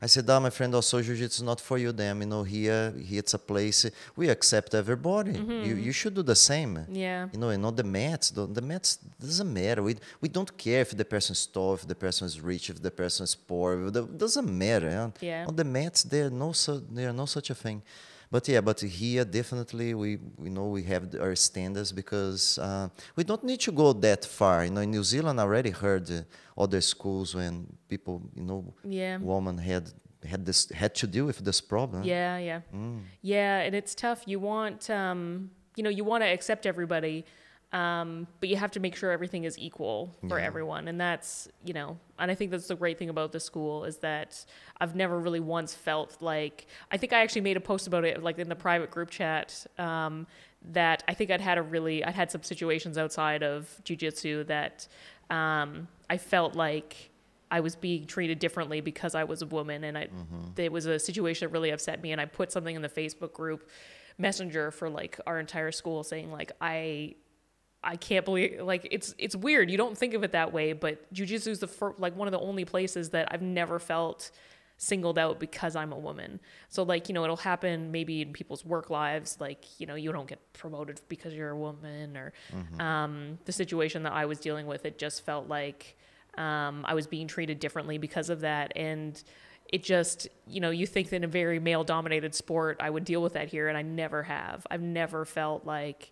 I 0.05 0.07
said, 0.07 0.29
ah, 0.29 0.39
my 0.39 0.51
friend, 0.57 0.71
also 0.75 1.01
jiu-jitsu 1.01 1.39
is 1.41 1.45
not 1.51 1.59
for 1.67 1.77
you, 1.83 1.91
damn. 1.91 2.17
You 2.23 2.29
know, 2.33 2.43
here, 2.43 2.93
here 3.09 3.19
it's 3.23 3.33
a 3.33 3.39
place 3.51 3.79
we 4.15 4.25
accept 4.35 4.75
everybody. 4.75 5.33
Mm-hmm. 5.33 5.63
You, 5.67 5.73
you 5.87 5.93
should 5.99 6.13
do 6.19 6.23
the 6.33 6.39
same. 6.49 6.73
Yeah. 7.05 7.27
You 7.33 7.39
know, 7.39 7.49
and 7.49 7.65
on 7.65 7.75
the 7.75 7.87
mats, 7.99 8.29
the, 8.29 8.45
the 8.57 8.61
mats 8.61 8.89
doesn't 9.19 9.51
matter. 9.61 9.81
We, 9.89 9.93
we 10.21 10.29
don't 10.29 10.55
care 10.65 10.81
if 10.81 10.91
the 11.01 11.05
person 11.15 11.33
is 11.33 11.43
tall, 11.47 11.73
if 11.73 11.87
the 11.87 11.95
person 12.05 12.23
is 12.27 12.35
rich, 12.39 12.69
if 12.69 12.77
the 12.87 12.91
person 12.91 13.23
is 13.23 13.33
poor. 13.33 13.87
It 13.87 14.17
doesn't 14.25 14.49
matter. 14.65 14.89
Yeah. 14.89 15.09
Yeah. 15.29 15.45
On 15.47 15.55
the 15.55 15.67
mats, 15.77 16.03
there 16.03 16.29
no 16.29 16.51
su- 16.51 16.85
there 16.91 17.09
are 17.09 17.17
no 17.23 17.25
such 17.25 17.49
a 17.49 17.55
thing. 17.55 17.81
But 18.35 18.49
yeah, 18.49 18.59
but 18.59 18.81
here 18.81 19.23
definitely 19.23 19.93
we 19.93 20.17
we 20.35 20.49
know 20.49 20.65
we 20.67 20.83
have 20.93 21.03
our 21.25 21.35
standards 21.35 21.93
because 21.93 22.59
uh, 22.59 22.89
we 23.15 23.23
don't 23.23 23.45
need 23.45 23.61
to 23.61 23.71
go 23.71 23.93
that 23.93 24.25
far. 24.25 24.65
You 24.65 24.71
know, 24.71 24.81
in 24.81 24.91
New 24.91 25.05
Zealand, 25.05 25.39
I 25.39 25.43
already 25.43 25.69
heard 25.69 26.11
uh, 26.11 26.23
other 26.63 26.81
schools 26.81 27.33
when 27.33 27.65
people, 27.87 28.21
you 28.35 28.43
know, 28.43 28.73
Yeah. 28.83 29.19
woman 29.19 29.57
had 29.57 29.83
had 30.31 30.45
this 30.45 30.69
had 30.81 30.93
to 30.95 31.07
deal 31.07 31.25
with 31.25 31.39
this 31.45 31.61
problem. 31.61 32.03
Yeah, 32.03 32.37
yeah. 32.49 32.61
Yeah, 33.21 33.65
and 33.65 33.73
it's 33.73 33.95
tough. 33.95 34.23
You 34.25 34.41
want 34.41 34.89
um, 34.89 35.49
you 35.77 35.83
know, 35.85 35.93
you 35.99 36.03
want 36.03 36.21
to 36.23 36.29
accept 36.37 36.65
everybody, 36.65 37.23
um, 37.73 38.27
but 38.39 38.47
you 38.49 38.55
have 38.55 38.71
to 38.71 38.79
make 38.79 38.95
sure 38.95 39.11
everything 39.11 39.43
is 39.43 39.57
equal 39.57 40.15
for 40.29 40.37
everyone. 40.45 40.87
And 40.87 40.99
that's, 40.99 41.49
you 41.65 41.73
know, 41.73 41.97
and 42.19 42.31
I 42.31 42.35
think 42.35 42.51
that's 42.51 42.67
the 42.67 42.75
great 42.75 42.97
thing 42.97 43.09
about 43.09 43.31
the 43.31 43.39
school 43.39 43.83
is 43.83 43.97
that 43.97 44.45
I've 44.79 44.95
never 44.95 45.19
really 45.19 45.39
once 45.41 45.73
felt 45.73 46.21
like 46.21 46.67
I 46.91 46.97
think 46.97 47.11
I 47.11 47.21
actually 47.21 47.41
made 47.41 47.57
a 47.57 47.61
post 47.61 47.87
about 47.87 48.05
it 48.05 48.23
like 48.23 48.39
in 48.39 48.47
the 48.47 48.55
private 48.55 48.91
group 48.91 49.09
chat 49.09 49.65
um, 49.77 50.25
that 50.71 51.03
I 51.07 51.13
think 51.13 51.31
I'd 51.31 51.41
had 51.41 51.57
a 51.57 51.61
really 51.61 52.03
I'd 52.03 52.15
had 52.15 52.31
some 52.31 52.43
situations 52.43 52.97
outside 52.97 53.43
of 53.43 53.69
jujitsu 53.83 54.47
that 54.47 54.87
um, 55.29 55.87
I 56.09 56.17
felt 56.17 56.55
like 56.55 57.11
I 57.51 57.59
was 57.59 57.75
being 57.75 58.05
treated 58.05 58.39
differently 58.39 58.81
because 58.81 59.15
I 59.15 59.23
was 59.23 59.41
a 59.41 59.45
woman, 59.45 59.83
and 59.83 59.97
I 59.97 60.07
it 60.57 60.71
was 60.71 60.85
a 60.85 60.97
situation 60.97 61.47
that 61.47 61.53
really 61.53 61.71
upset 61.71 62.01
me. 62.01 62.11
And 62.11 62.21
I 62.21 62.25
put 62.25 62.51
something 62.51 62.75
in 62.75 62.81
the 62.81 62.89
Facebook 62.89 63.33
group 63.33 63.69
messenger 64.17 64.71
for 64.71 64.89
like 64.89 65.19
our 65.27 65.39
entire 65.39 65.71
school 65.71 66.03
saying 66.03 66.31
like 66.31 66.51
I 66.61 67.15
I 67.85 67.95
can't 67.95 68.25
believe 68.25 68.61
like 68.61 68.87
it's 68.91 69.13
it's 69.17 69.35
weird. 69.35 69.69
You 69.69 69.77
don't 69.77 69.97
think 69.97 70.13
of 70.15 70.23
it 70.23 70.31
that 70.31 70.51
way, 70.51 70.73
but 70.73 71.13
jujitsu 71.13 71.47
is 71.47 71.59
the 71.59 71.93
like 71.97 72.15
one 72.15 72.27
of 72.27 72.31
the 72.31 72.39
only 72.39 72.65
places 72.65 73.11
that 73.11 73.27
I've 73.31 73.41
never 73.43 73.79
felt 73.79 74.31
singled 74.77 75.17
out 75.17 75.39
because 75.39 75.75
I'm 75.75 75.93
a 75.93 75.97
woman. 75.97 76.41
So 76.67 76.83
like, 76.83 77.07
you 77.07 77.13
know, 77.13 77.23
it'll 77.23 77.37
happen 77.37 77.91
maybe 77.91 78.21
in 78.21 78.33
people's 78.33 78.65
work 78.65 78.89
lives 78.89 79.37
like, 79.39 79.63
you 79.79 79.85
know, 79.87 79.95
you 79.95 80.11
don't 80.11 80.27
get 80.27 80.39
promoted 80.53 80.99
because 81.07 81.33
you're 81.33 81.51
a 81.51 81.57
woman 81.57 82.17
or 82.17 82.33
um 82.83 83.37
the 83.45 83.51
situation 83.51 84.03
that 84.03 84.13
I 84.13 84.25
was 84.25 84.39
dealing 84.39 84.67
with 84.67 84.85
it 84.85 84.97
just 84.97 85.25
felt 85.25 85.47
like 85.47 85.95
um 86.37 86.83
I 86.87 86.93
was 86.93 87.07
being 87.07 87.27
treated 87.27 87.59
differently 87.59 87.97
because 87.97 88.29
of 88.29 88.41
that 88.41 88.73
and 88.75 89.21
it 89.71 89.81
just, 89.83 90.27
you 90.47 90.59
know, 90.59 90.69
you 90.69 90.85
think 90.85 91.09
that 91.09 91.15
in 91.17 91.23
a 91.23 91.27
very 91.27 91.59
male 91.59 91.83
dominated 91.83 92.35
sport 92.35 92.77
I 92.81 92.89
would 92.89 93.05
deal 93.05 93.21
with 93.21 93.33
that 93.33 93.47
here 93.47 93.69
and 93.69 93.77
I 93.77 93.81
never 93.81 94.23
have. 94.23 94.67
I've 94.69 94.81
never 94.81 95.23
felt 95.23 95.65
like 95.65 96.11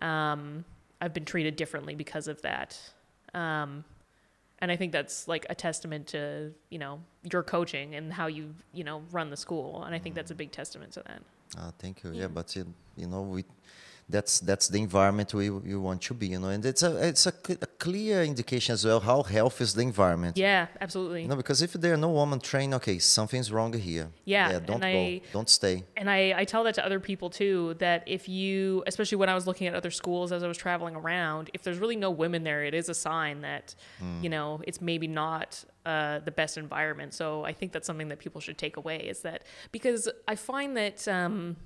um 0.00 0.64
I've 1.00 1.14
been 1.14 1.24
treated 1.24 1.56
differently 1.56 1.94
because 1.94 2.28
of 2.28 2.42
that. 2.42 2.78
Um, 3.34 3.84
and 4.58 4.70
I 4.70 4.76
think 4.76 4.92
that's 4.92 5.26
like 5.26 5.46
a 5.48 5.54
testament 5.54 6.08
to 6.08 6.52
you 6.68 6.78
know 6.78 7.00
your 7.30 7.42
coaching 7.42 7.94
and 7.94 8.12
how 8.12 8.26
you 8.26 8.54
you 8.74 8.84
know 8.84 9.02
run 9.10 9.30
the 9.30 9.36
school, 9.36 9.84
and 9.84 9.94
I 9.94 9.98
think 9.98 10.14
that's 10.14 10.30
a 10.30 10.34
big 10.34 10.52
testament 10.52 10.92
to 10.92 11.02
that. 11.06 11.22
Ah, 11.58 11.72
thank 11.78 12.04
you. 12.04 12.12
Yeah, 12.12 12.28
but 12.28 12.54
you, 12.54 12.66
you 12.96 13.06
know, 13.06 13.22
we 13.22 13.44
that's 14.10 14.40
that's 14.40 14.66
the 14.68 14.80
environment 14.88 15.32
we 15.34 15.46
we 15.50 15.74
want 15.76 16.00
to 16.08 16.14
be. 16.14 16.26
You 16.32 16.38
know, 16.42 16.48
and 16.48 16.64
it's 16.72 16.82
a 16.82 16.92
it's 17.08 17.26
a, 17.26 17.32
cl- 17.46 17.58
a 17.62 17.66
clear 17.84 18.22
indication 18.32 18.72
as 18.74 18.84
well 18.84 19.00
how 19.00 19.22
health 19.22 19.60
is 19.60 19.70
the 19.74 19.82
environment. 19.82 20.36
Yeah, 20.36 20.66
absolutely. 20.80 21.22
You 21.22 21.28
know, 21.28 21.36
because 21.36 21.62
if 21.62 21.72
there 21.74 21.92
are 21.94 22.02
no 22.08 22.10
women 22.10 22.40
trained, 22.40 22.74
okay, 22.74 22.98
something's 22.98 23.50
wrong 23.52 23.72
here. 23.72 24.08
Yeah, 24.24 24.50
Yeah, 24.50 24.58
don't 24.70 24.84
I- 24.84 24.92
go. 25.20 25.26
Don't 25.32 25.48
stay. 25.48 25.76
and 25.96 26.08
I, 26.10 26.20
I 26.40 26.44
tell 26.44 26.62
that 26.64 26.74
to 26.74 26.84
other 26.84 27.00
people 27.00 27.30
too 27.30 27.74
that 27.78 28.02
if 28.06 28.28
you 28.28 28.82
especially 28.86 29.18
when 29.22 29.28
i 29.28 29.34
was 29.34 29.46
looking 29.46 29.66
at 29.70 29.74
other 29.74 29.90
schools 29.90 30.32
as 30.32 30.42
i 30.42 30.48
was 30.48 30.56
traveling 30.66 30.94
around 31.02 31.50
if 31.56 31.62
there's 31.64 31.78
really 31.78 31.96
no 31.96 32.10
women 32.10 32.42
there 32.48 32.62
it 32.70 32.74
is 32.74 32.88
a 32.88 32.94
sign 32.94 33.36
that 33.42 33.74
you 34.22 34.28
know 34.34 34.60
it's 34.68 34.80
maybe 34.80 35.06
not 35.06 35.48
uh, 35.86 36.18
the 36.28 36.30
best 36.30 36.54
environment 36.58 37.10
so 37.14 37.26
i 37.44 37.52
think 37.58 37.72
that's 37.72 37.86
something 37.86 38.08
that 38.08 38.18
people 38.18 38.40
should 38.40 38.58
take 38.58 38.76
away 38.76 38.98
is 39.12 39.20
that 39.22 39.38
because 39.72 40.08
i 40.28 40.34
find 40.34 40.76
that 40.76 41.06
um, 41.08 41.56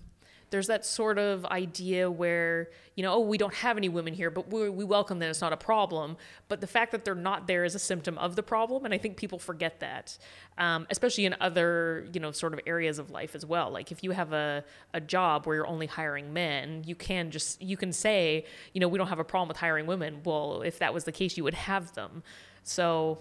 there's 0.55 0.69
that 0.69 0.87
sort 0.87 1.19
of 1.19 1.45
idea 1.47 2.09
where 2.09 2.71
you 2.95 3.03
know 3.03 3.15
oh 3.15 3.19
we 3.19 3.37
don't 3.37 3.55
have 3.55 3.77
any 3.77 3.89
women 3.89 4.15
here 4.15 4.31
but 4.31 4.53
we, 4.53 4.71
we 4.71 4.85
welcome 4.85 5.19
them 5.19 5.29
it's 5.29 5.41
not 5.41 5.53
a 5.53 5.57
problem. 5.57 6.17
But 6.47 6.61
the 6.61 6.69
fact 6.69 6.93
that 6.93 7.05
they're 7.05 7.17
not 7.17 7.49
there 7.49 7.65
is 7.65 7.75
a 7.75 7.79
symptom 7.81 8.17
of 8.19 8.37
the 8.37 8.43
problem 8.45 8.85
and 8.85 8.95
i 8.95 8.99
think 8.99 9.17
people 9.17 9.41
forget 9.41 9.81
that 9.81 10.17
um, 10.57 10.87
especially 10.91 11.25
in 11.25 11.35
other 11.41 12.07
you 12.13 12.21
know 12.21 12.31
sort 12.31 12.53
of 12.55 12.61
areas 12.69 13.01
of 13.01 13.11
life 13.11 13.35
as 13.35 13.45
well. 13.45 13.73
Like 13.73 13.91
if 13.91 14.05
you 14.05 14.13
have 14.13 14.33
a, 14.33 14.65
a 14.93 15.01
job 15.01 15.45
where 15.45 15.57
you're 15.57 15.67
only 15.67 15.87
hiring 15.87 16.33
men 16.33 16.85
you 16.87 16.95
can 16.95 17.33
just 17.33 17.61
you 17.61 17.77
can 17.77 17.93
say 17.93 18.45
you 18.75 18.81
know 18.81 18.87
we 18.87 18.97
don't 18.97 19.09
have 19.09 19.19
a 19.19 19.25
problem 19.25 19.49
with 19.49 19.57
hiring 19.57 19.87
women. 19.87 20.21
Well 20.23 20.63
if 20.63 20.79
that 20.79 20.95
was 20.95 21.03
the 21.03 21.13
case 21.21 21.37
you 21.37 21.43
would 21.43 21.55
have 21.55 21.93
them. 21.95 22.23
So 22.63 23.19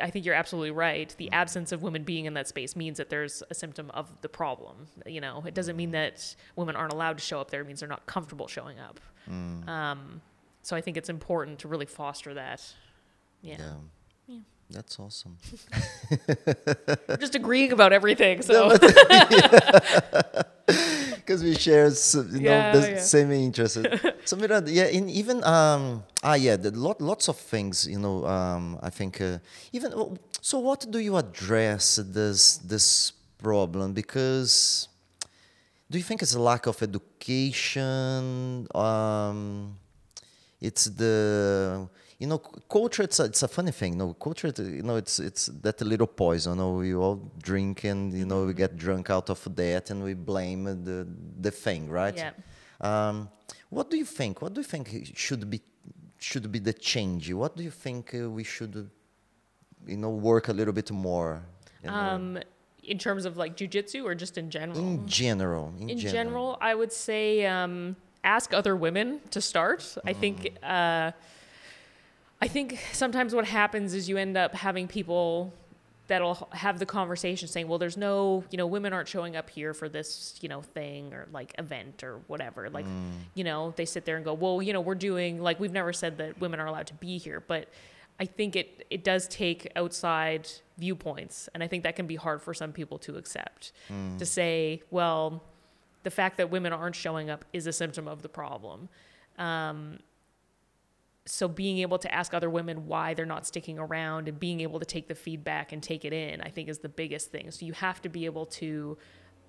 I 0.00 0.10
think 0.10 0.24
you're 0.24 0.34
absolutely 0.34 0.70
right. 0.70 1.14
The 1.18 1.30
absence 1.32 1.70
of 1.70 1.82
women 1.82 2.02
being 2.02 2.24
in 2.24 2.34
that 2.34 2.48
space 2.48 2.74
means 2.76 2.96
that 2.98 3.10
there's 3.10 3.42
a 3.50 3.54
symptom 3.54 3.90
of 3.90 4.10
the 4.22 4.28
problem. 4.28 4.86
You 5.04 5.20
know, 5.20 5.42
it 5.46 5.54
doesn't 5.54 5.76
mean 5.76 5.90
that 5.90 6.34
women 6.56 6.76
aren't 6.76 6.92
allowed 6.92 7.18
to 7.18 7.24
show 7.24 7.40
up 7.40 7.50
there. 7.50 7.60
It 7.60 7.66
means 7.66 7.80
they're 7.80 7.88
not 7.88 8.06
comfortable 8.06 8.48
showing 8.48 8.78
up. 8.78 9.00
Um, 9.68 10.20
so 10.62 10.76
I 10.76 10.80
think 10.80 10.96
it's 10.96 11.08
important 11.08 11.58
to 11.60 11.68
really 11.68 11.86
foster 11.86 12.34
that. 12.34 12.62
Yeah. 13.42 13.56
Yeah. 13.58 13.74
Yeah. 14.28 14.38
That's 14.70 14.98
awesome. 14.98 15.36
We're 17.08 17.16
just 17.18 17.34
agreeing 17.34 17.72
about 17.72 17.92
everything. 17.92 18.42
So 18.46 18.76
because 21.26 21.42
we 21.42 21.54
share 21.56 21.86
s- 21.86 22.14
you 22.14 22.40
know 22.40 22.62
the 22.62 22.82
yeah. 22.92 22.98
same 23.00 23.32
interests. 23.32 23.78
so 24.24 24.36
Miranda, 24.36 24.70
yeah, 24.70 24.86
in 24.86 25.08
even 25.10 25.42
um 25.44 26.04
ah 26.22 26.34
yeah, 26.34 26.56
the 26.56 26.70
lot 26.70 27.00
lots 27.00 27.28
of 27.28 27.36
things 27.36 27.86
you 27.86 27.98
know 27.98 28.24
um 28.26 28.78
I 28.82 28.90
think 28.90 29.20
uh, 29.20 29.38
even 29.72 29.92
so 30.40 30.58
what 30.60 30.86
do 30.90 30.98
you 30.98 31.16
address 31.16 31.96
this 31.96 32.58
this 32.58 33.12
problem 33.42 33.92
because 33.92 34.88
do 35.90 35.98
you 35.98 36.04
think 36.04 36.22
it's 36.22 36.34
a 36.34 36.40
lack 36.40 36.66
of 36.66 36.82
education 36.82 38.66
um 38.74 39.76
it's 40.60 40.84
the 40.86 41.88
you 42.18 42.26
know, 42.26 42.38
culture. 42.38 43.02
It's 43.02 43.20
a, 43.20 43.24
it's 43.24 43.42
a 43.42 43.48
funny 43.48 43.72
thing. 43.72 43.98
No, 43.98 44.14
culture. 44.14 44.52
You 44.56 44.82
know, 44.82 44.96
it's 44.96 45.18
it's 45.18 45.46
that 45.62 45.80
little 45.80 46.06
poison. 46.06 46.52
You 46.54 46.58
know, 46.58 46.72
we 46.72 46.94
all 46.94 47.20
drink 47.42 47.84
and 47.84 48.12
you 48.12 48.26
know 48.26 48.44
we 48.46 48.54
get 48.54 48.76
drunk 48.76 49.10
out 49.10 49.28
of 49.30 49.42
that, 49.56 49.90
and 49.90 50.02
we 50.02 50.14
blame 50.14 50.64
the 50.64 51.06
the 51.40 51.50
thing, 51.50 51.90
right? 51.90 52.16
Yeah. 52.16 52.30
Um, 52.80 53.28
what 53.70 53.90
do 53.90 53.96
you 53.96 54.04
think? 54.04 54.40
What 54.42 54.54
do 54.54 54.60
you 54.60 54.66
think 54.66 55.12
should 55.14 55.48
be 55.50 55.60
should 56.18 56.50
be 56.50 56.58
the 56.58 56.72
change? 56.72 57.32
What 57.32 57.56
do 57.56 57.62
you 57.62 57.70
think 57.70 58.14
uh, 58.14 58.30
we 58.30 58.44
should, 58.44 58.90
you 59.86 59.96
know, 59.96 60.10
work 60.10 60.48
a 60.48 60.52
little 60.52 60.72
bit 60.72 60.90
more? 60.90 61.42
you 61.82 61.90
know, 61.90 61.96
Um, 61.96 62.38
in 62.82 62.98
terms 62.98 63.24
of 63.26 63.36
like 63.36 63.56
jujitsu 63.56 64.04
or 64.04 64.14
just 64.14 64.38
in 64.38 64.50
general? 64.50 64.78
in 64.78 65.06
general, 65.06 65.74
in, 65.78 65.90
in 65.90 65.98
general, 65.98 66.56
I 66.60 66.74
would 66.74 66.92
say 66.92 67.44
um, 67.46 67.96
ask 68.24 68.54
other 68.54 68.74
women 68.76 69.20
to 69.30 69.40
start. 69.40 69.96
I 70.04 70.12
think 70.12 70.56
uh, 70.62 71.12
I 72.46 72.48
think 72.48 72.78
sometimes 72.92 73.34
what 73.34 73.44
happens 73.44 73.92
is 73.92 74.08
you 74.08 74.18
end 74.18 74.36
up 74.36 74.54
having 74.54 74.86
people 74.86 75.52
that'll 76.06 76.48
have 76.52 76.78
the 76.78 76.86
conversation 76.86 77.48
saying, 77.48 77.66
"Well, 77.66 77.80
there's 77.80 77.96
no, 77.96 78.44
you 78.52 78.56
know, 78.56 78.68
women 78.68 78.92
aren't 78.92 79.08
showing 79.08 79.34
up 79.34 79.50
here 79.50 79.74
for 79.74 79.88
this, 79.88 80.38
you 80.40 80.48
know, 80.48 80.62
thing 80.62 81.12
or 81.12 81.26
like 81.32 81.56
event 81.58 82.04
or 82.04 82.20
whatever." 82.28 82.70
Like, 82.70 82.86
you 83.34 83.42
know, 83.42 83.74
they 83.74 83.84
sit 83.84 84.04
there 84.04 84.14
and 84.14 84.24
go, 84.24 84.32
"Well, 84.32 84.62
you 84.62 84.72
know, 84.72 84.80
we're 84.80 84.94
doing 84.94 85.42
like 85.42 85.58
we've 85.58 85.72
never 85.72 85.92
said 85.92 86.18
that 86.18 86.40
women 86.40 86.60
are 86.60 86.66
allowed 86.66 86.86
to 86.88 86.94
be 86.94 87.18
here, 87.18 87.42
but." 87.46 87.68
I 88.18 88.24
think 88.24 88.56
it, 88.56 88.86
it 88.88 89.04
does 89.04 89.28
take 89.28 89.70
outside 89.76 90.48
viewpoints, 90.78 91.50
and 91.52 91.62
I 91.62 91.66
think 91.66 91.82
that 91.82 91.96
can 91.96 92.06
be 92.06 92.16
hard 92.16 92.40
for 92.40 92.54
some 92.54 92.72
people 92.72 92.96
to 93.00 93.18
accept. 93.18 93.72
To 94.16 94.24
say, 94.24 94.80
well, 94.90 95.42
the 96.02 96.10
fact 96.10 96.38
that 96.38 96.48
women 96.48 96.72
aren't 96.72 96.96
showing 96.96 97.28
up 97.28 97.44
is 97.52 97.66
a 97.66 97.74
symptom 97.74 98.08
of 98.08 98.22
the 98.22 98.30
problem. 98.30 98.88
Um, 99.36 99.98
so 101.28 101.48
being 101.48 101.78
able 101.78 101.98
to 101.98 102.14
ask 102.14 102.32
other 102.34 102.48
women 102.48 102.86
why 102.86 103.12
they're 103.12 103.26
not 103.26 103.46
sticking 103.46 103.78
around 103.78 104.28
and 104.28 104.38
being 104.38 104.60
able 104.60 104.78
to 104.78 104.86
take 104.86 105.08
the 105.08 105.14
feedback 105.14 105.72
and 105.72 105.82
take 105.82 106.04
it 106.04 106.12
in, 106.12 106.40
I 106.40 106.48
think 106.50 106.68
is 106.68 106.78
the 106.78 106.88
biggest 106.88 107.32
thing. 107.32 107.50
So 107.50 107.66
you 107.66 107.72
have 107.72 108.00
to 108.02 108.08
be 108.08 108.26
able 108.26 108.46
to 108.46 108.96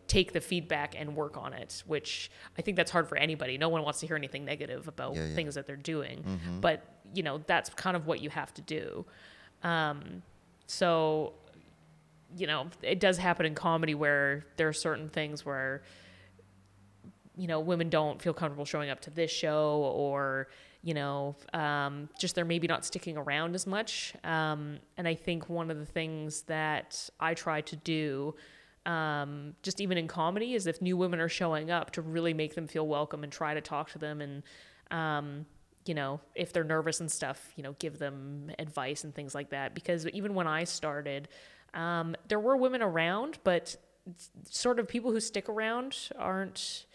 take 0.08 0.34
the 0.34 0.42
feedback 0.42 0.96
and 0.98 1.16
work 1.16 1.38
on 1.38 1.54
it, 1.54 1.84
which 1.86 2.32
I 2.58 2.62
think 2.64 2.78
that's 2.78 2.90
hard 2.92 3.08
for 3.08 3.18
anybody. 3.18 3.58
No 3.58 3.70
one 3.70 3.84
wants 3.84 4.00
to 4.00 4.08
hear 4.08 4.16
anything 4.16 4.44
negative 4.44 4.88
about 4.88 5.16
Yeah, 5.16 5.26
yeah. 5.28 5.36
things 5.36 5.54
that 5.56 5.68
they're 5.68 5.76
doing, 5.76 6.24
but 6.62 6.84
you 7.14 7.24
know 7.24 7.40
that's 7.46 7.70
kind 7.72 7.96
of 7.96 8.08
what 8.08 8.22
you 8.22 8.30
have 8.30 8.54
to 8.56 8.62
do. 8.62 9.06
Um, 9.64 10.24
so 10.66 11.34
you 12.36 12.46
know, 12.48 12.68
it 12.82 13.00
does 13.00 13.18
happen 13.18 13.46
in 13.46 13.56
comedy 13.56 13.96
where 13.96 14.46
there 14.58 14.68
are 14.68 14.74
certain 14.74 15.08
things 15.10 15.46
where, 15.46 15.82
you 17.38 17.48
know, 17.48 17.62
women 17.62 17.90
don't 17.90 18.22
feel 18.22 18.34
comfortable 18.34 18.66
showing 18.66 18.90
up 18.90 19.00
to 19.02 19.10
this 19.10 19.32
show 19.32 19.78
or, 19.96 20.50
you 20.84 20.94
know, 20.94 21.36
um, 21.54 22.10
just 22.20 22.36
they're 22.36 22.46
maybe 22.46 22.68
not 22.68 22.86
sticking 22.86 23.18
around 23.18 23.56
as 23.56 23.68
much. 23.68 24.14
Um, 24.24 24.80
and 24.96 25.08
I 25.08 25.16
think 25.16 25.50
one 25.50 25.72
of 25.72 25.78
the 25.78 25.86
things 25.86 26.44
that 26.44 27.10
I 27.20 27.34
try 27.34 27.62
to 27.62 27.76
do, 27.76 28.36
um, 28.86 29.56
just 29.64 29.82
even 29.82 29.98
in 29.98 30.08
comedy, 30.08 30.54
is 30.54 30.68
if 30.68 30.82
new 30.82 30.96
women 30.96 31.20
are 31.20 31.30
showing 31.30 31.72
up 31.72 31.92
to 31.92 32.02
really 32.02 32.34
make 32.34 32.56
them 32.56 32.68
feel 32.68 32.88
welcome 32.88 33.24
and 33.24 33.32
try 33.32 33.54
to 33.54 33.62
talk 33.62 33.92
to 33.92 33.98
them 33.98 34.22
and, 34.22 34.44
um, 34.92 35.46
you 35.86 35.94
know, 35.94 36.20
if 36.36 36.54
they're 36.54 36.64
nervous 36.64 37.00
and 37.00 37.12
stuff, 37.12 37.52
you 37.56 37.64
know, 37.64 37.76
give 37.80 37.98
them 37.98 38.52
advice 38.60 39.04
and 39.04 39.16
things 39.16 39.34
like 39.34 39.50
that. 39.50 39.74
Because 39.74 40.06
even 40.08 40.36
when 40.36 40.48
I 40.48 40.64
started, 40.64 41.28
um, 41.74 42.16
there 42.28 42.40
were 42.40 42.56
women 42.56 42.82
around, 42.82 43.40
but 43.44 43.76
sort 44.50 44.80
of 44.80 44.88
people 44.88 45.12
who 45.12 45.20
stick 45.20 45.50
around 45.50 46.10
aren't. 46.18 46.86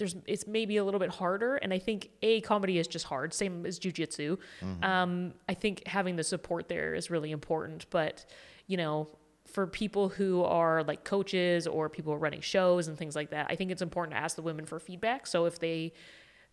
There's 0.00 0.16
it's 0.26 0.48
maybe 0.48 0.78
a 0.78 0.84
little 0.84 0.98
bit 0.98 1.10
harder, 1.10 1.56
and 1.56 1.72
I 1.72 1.78
think 1.78 2.10
a 2.22 2.40
comedy 2.40 2.78
is 2.78 2.88
just 2.88 3.06
hard, 3.06 3.32
same 3.32 3.64
as 3.64 3.78
jujitsu. 3.78 4.36
Um, 4.82 5.34
I 5.48 5.54
think 5.54 5.86
having 5.86 6.16
the 6.16 6.24
support 6.24 6.68
there 6.68 6.94
is 6.94 7.10
really 7.10 7.30
important, 7.30 7.86
but 7.90 8.26
you 8.66 8.76
know. 8.76 9.08
For 9.46 9.66
people 9.66 10.08
who 10.08 10.44
are 10.44 10.84
like 10.84 11.02
coaches 11.02 11.66
or 11.66 11.88
people 11.88 12.16
running 12.16 12.40
shows 12.40 12.86
and 12.86 12.96
things 12.96 13.16
like 13.16 13.30
that, 13.30 13.48
I 13.50 13.56
think 13.56 13.72
it's 13.72 13.82
important 13.82 14.14
to 14.14 14.22
ask 14.22 14.36
the 14.36 14.42
women 14.42 14.64
for 14.64 14.78
feedback. 14.78 15.26
So 15.26 15.46
if 15.46 15.58
they 15.58 15.92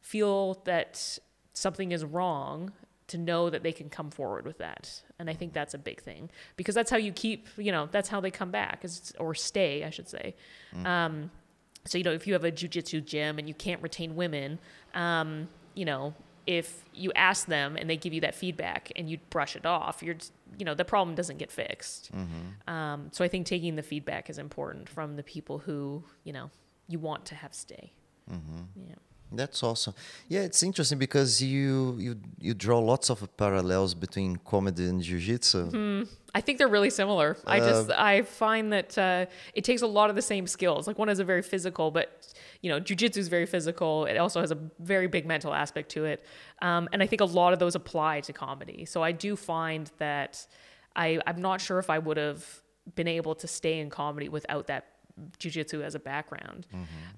feel 0.02 0.56
that 0.66 1.20
something 1.54 1.92
is 1.92 2.06
wrong 2.06 2.72
to 3.08 3.18
know 3.18 3.50
that 3.50 3.64
they 3.64 3.72
can 3.72 3.90
come 3.90 4.10
forward 4.12 4.46
with 4.46 4.58
that 4.60 5.02
and 5.20 5.30
i 5.30 5.34
think 5.34 5.54
that's 5.54 5.74
a 5.74 5.78
big 5.78 6.02
thing 6.02 6.30
because 6.56 6.76
that's 6.76 6.92
how 6.92 6.98
you 6.98 7.12
keep 7.12 7.48
you 7.58 7.72
know 7.72 7.88
that's 7.92 8.10
how 8.10 8.20
they 8.20 8.32
come 8.32 8.52
back 8.52 8.84
is, 8.84 9.14
or 9.20 9.34
stay 9.34 9.84
i 9.84 9.90
should 9.90 10.08
say 10.10 10.36
um, 10.86 11.32
so 11.88 11.98
you 11.98 12.04
know 12.04 12.12
if 12.12 12.28
you 12.28 12.34
have 12.34 12.44
a 12.44 12.52
jujitsu 12.52 13.04
gym 13.04 13.40
and 13.40 13.48
you 13.48 13.54
can't 13.54 13.82
retain 13.82 14.16
women 14.16 14.60
um, 14.94 15.48
you 15.74 15.86
know 15.86 16.14
if 16.46 16.86
you 16.94 17.12
ask 17.14 17.48
them 17.48 17.76
and 17.76 17.90
they 17.90 17.98
give 17.98 18.14
you 18.14 18.22
that 18.22 18.34
feedback 18.34 18.92
and 18.96 19.10
you 19.10 19.18
brush 19.30 19.56
it 19.56 19.66
off 19.66 20.02
you're 20.02 20.16
you 20.58 20.66
know 20.66 20.74
the 20.74 20.86
problem 20.86 21.16
doesn't 21.16 21.38
get 21.38 21.52
fixed. 21.52 22.10
Um, 22.68 23.10
so 23.12 23.24
i 23.26 23.28
think 23.28 23.46
taking 23.46 23.76
the 23.76 23.84
feedback 23.84 24.30
is 24.30 24.38
important 24.38 24.88
from 24.90 25.16
the 25.16 25.24
people 25.24 25.60
who 25.60 26.04
you 26.24 26.34
know 26.34 26.50
you 26.88 27.00
want 27.00 27.26
to 27.26 27.36
have 27.36 27.54
stay. 27.54 27.92
Yeah 28.76 28.96
That's 29.32 29.62
awesome. 29.62 29.94
Yeah, 30.30 30.42
it's 30.42 30.64
interesting 30.64 30.98
because 31.00 31.42
you 31.42 31.96
you 32.00 32.16
you 32.40 32.54
draw 32.54 32.80
lots 32.80 33.10
of 33.10 33.18
parallels 33.36 33.94
between 33.94 34.38
comedy 34.38 34.86
and 34.86 35.02
jiu-jitsu. 35.02 36.06
I 36.34 36.42
think 36.42 36.60
they're 36.60 36.68
really 36.78 36.90
similar. 36.90 37.36
I 37.46 37.60
just 37.60 37.90
Uh, 37.90 37.96
I 37.98 38.22
find 38.22 38.72
that 38.72 38.98
uh, 38.98 39.26
it 39.54 39.64
takes 39.64 39.82
a 39.82 39.88
lot 39.88 40.10
of 40.10 40.16
the 40.16 40.22
same 40.22 40.48
skills. 40.48 40.88
Like 40.88 40.98
one 40.98 41.10
is 41.10 41.20
a 41.20 41.26
very 41.26 41.42
physical, 41.42 41.92
but 41.92 42.06
you 42.62 42.70
know, 42.72 42.80
jujitsu 42.80 43.18
is 43.18 43.28
very 43.28 43.46
physical. 43.46 44.06
It 44.06 44.18
also 44.18 44.40
has 44.40 44.52
a 44.52 44.58
very 44.80 45.08
big 45.08 45.26
mental 45.26 45.54
aspect 45.54 45.90
to 45.92 46.06
it, 46.06 46.24
um, 46.62 46.88
and 46.92 47.04
I 47.04 47.08
think 47.08 47.22
a 47.22 47.26
lot 47.42 47.52
of 47.54 47.60
those 47.60 47.76
apply 47.76 48.22
to 48.22 48.34
comedy. 48.34 48.86
So 48.86 49.04
I 49.04 49.12
do 49.12 49.36
find 49.36 49.92
that 49.98 50.48
I 50.96 51.20
I'm 51.28 51.42
not 51.42 51.60
sure 51.60 51.80
if 51.80 51.90
I 51.90 52.00
would 52.00 52.18
have 52.18 52.44
been 52.96 53.08
able 53.10 53.36
to 53.36 53.48
stay 53.48 53.80
in 53.80 53.90
comedy 53.90 54.30
without 54.30 54.68
that 54.68 54.84
jujitsu 55.38 55.84
as 55.84 55.96
a 55.96 56.00
background, 56.00 56.66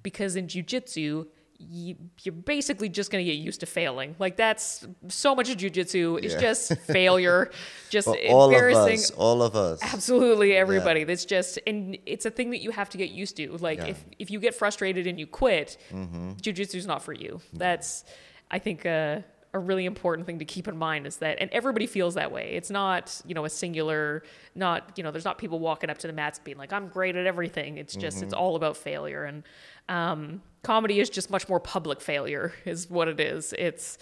because 0.01 0.35
in 0.35 0.47
jujitsu. 0.47 1.27
You, 1.61 1.97
you're 2.23 2.33
basically 2.33 2.87
just 2.87 3.11
going 3.11 3.23
to 3.25 3.29
get 3.29 3.37
used 3.37 3.59
to 3.59 3.65
failing. 3.65 4.15
Like 4.17 4.37
that's 4.37 4.87
so 5.09 5.35
much 5.35 5.49
of 5.49 5.57
jujitsu 5.57 6.23
is 6.23 6.31
Yeah. 6.33 6.39
just 6.39 6.77
failure, 6.87 7.51
just 7.89 8.07
all 8.07 8.49
of 8.55 8.55
us, 8.55 9.11
all 9.11 9.43
of 9.43 9.55
us. 9.57 9.79
Absolutely, 9.83 10.55
everybody. 10.55 11.03
That's 11.03 11.25
just, 11.25 11.59
and 11.67 11.97
it's 12.05 12.25
a 12.25 12.31
thing 12.31 12.51
that 12.51 12.61
you 12.61 12.71
have 12.71 12.89
to 12.91 12.97
get 12.97 13.09
used 13.11 13.35
to. 13.37 13.51
Like 13.57 13.79
Yeah. 13.79 13.87
if 13.87 14.05
if 14.19 14.31
you 14.31 14.39
get 14.39 14.55
frustrated 14.55 15.05
and 15.05 15.19
you 15.19 15.27
quit, 15.27 15.77
jujitsu's 15.93 16.87
not 16.87 17.01
for 17.03 17.11
you. 17.13 17.41
That's, 17.51 18.05
I 18.49 18.59
think, 18.59 18.85
uh, 18.85 19.19
a 19.53 19.59
really 19.59 19.85
important 19.85 20.27
thing 20.27 20.39
to 20.39 20.45
keep 20.45 20.67
in 20.67 20.77
mind 20.77 21.07
is 21.07 21.17
that, 21.17 21.37
and 21.39 21.49
everybody 21.51 21.87
feels 21.87 22.13
that 22.15 22.31
way. 22.31 22.51
It's 22.53 22.69
not, 22.69 23.19
you 23.25 23.33
know, 23.33 23.45
a 23.45 23.49
singular, 23.49 24.23
not, 24.53 24.91
you 24.95 25.03
know, 25.03 25.11
there's 25.11 25.25
not 25.25 25.37
people 25.39 25.59
walking 25.59 25.89
up 25.89 25.97
to 25.99 26.07
the 26.07 26.13
mats 26.13 26.37
being 26.39 26.57
like, 26.57 26.71
I'm 26.71 26.87
great 26.87 27.15
at 27.15 27.25
everything. 27.25 27.77
It's 27.77 27.95
just, 27.95 28.21
it's 28.21 28.33
all 28.33 28.55
about 28.55 28.77
failure. 28.77 29.23
And 29.23 29.43
um, 29.87 30.41
comedy 30.61 30.99
is 30.99 31.09
just 31.09 31.31
much 31.31 31.49
more 31.49 31.59
public 31.59 31.99
failure, 31.99 32.53
is 32.65 32.89
what 32.89 33.07
it 33.07 33.19
is. 33.19 33.53
It's, 33.57 33.97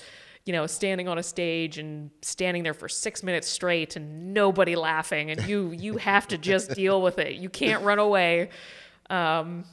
you 0.47 0.53
know, 0.53 0.65
standing 0.65 1.07
on 1.07 1.17
a 1.17 1.23
stage 1.23 1.77
and 1.77 2.09
standing 2.21 2.63
there 2.63 2.73
for 2.73 2.87
six 2.87 3.21
minutes 3.21 3.47
straight 3.47 3.97
and 3.97 4.33
nobody 4.33 4.75
laughing, 4.77 5.29
and 5.29 5.45
you 5.45 5.71
you 5.71 5.97
have 5.97 6.25
to 6.29 6.37
just 6.37 6.73
deal 6.73 7.01
with 7.01 7.19
it. 7.19 7.33
You 7.33 7.49
can't 7.49 7.83
run 7.83 7.99
away, 7.99 8.49
um, 9.09 9.65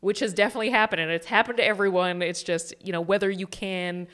which 0.00 0.20
has 0.20 0.32
definitely 0.32 0.70
happened, 0.70 1.02
and 1.02 1.10
it's 1.10 1.26
happened 1.26 1.58
to 1.58 1.64
everyone. 1.64 2.22
It's 2.22 2.42
just 2.42 2.74
you 2.80 2.92
know 2.92 3.02
whether 3.02 3.28
you 3.28 3.46
can 3.46 4.08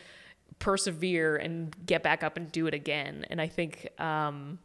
persevere 0.58 1.36
and 1.36 1.74
get 1.86 2.02
back 2.02 2.22
up 2.22 2.36
and 2.36 2.50
do 2.50 2.66
it 2.66 2.74
again. 2.74 3.26
And 3.30 3.40
I 3.40 3.46
think 3.46 3.88
um, 4.00 4.58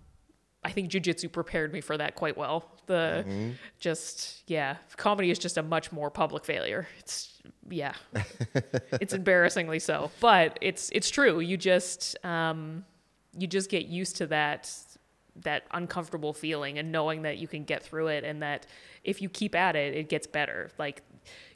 I 0.63 0.71
think 0.71 0.89
jujitsu 0.89 1.31
prepared 1.31 1.73
me 1.73 1.81
for 1.81 1.97
that 1.97 2.15
quite 2.15 2.37
well. 2.37 2.69
The 2.85 3.53
just 3.79 4.43
yeah, 4.47 4.77
comedy 4.97 5.29
is 5.29 5.39
just 5.39 5.57
a 5.57 5.63
much 5.63 5.91
more 5.91 6.09
public 6.09 6.45
failure. 6.45 6.87
It's 6.99 7.41
yeah, 7.69 7.93
it's 8.93 9.13
embarrassingly 9.13 9.79
so, 9.79 10.11
but 10.19 10.57
it's 10.61 10.89
it's 10.91 11.09
true. 11.09 11.39
You 11.39 11.57
just 11.57 12.23
um, 12.25 12.85
you 13.37 13.47
just 13.47 13.69
get 13.69 13.85
used 13.85 14.17
to 14.17 14.27
that 14.27 14.69
that 15.43 15.63
uncomfortable 15.71 16.31
feeling 16.31 16.77
and 16.77 16.91
knowing 16.91 17.23
that 17.23 17.39
you 17.39 17.47
can 17.47 17.63
get 17.63 17.81
through 17.81 18.07
it 18.07 18.23
and 18.23 18.43
that 18.43 18.67
if 19.03 19.21
you 19.21 19.29
keep 19.29 19.55
at 19.55 19.75
it, 19.75 19.95
it 19.95 20.07
gets 20.07 20.27
better. 20.27 20.69
Like 20.77 21.01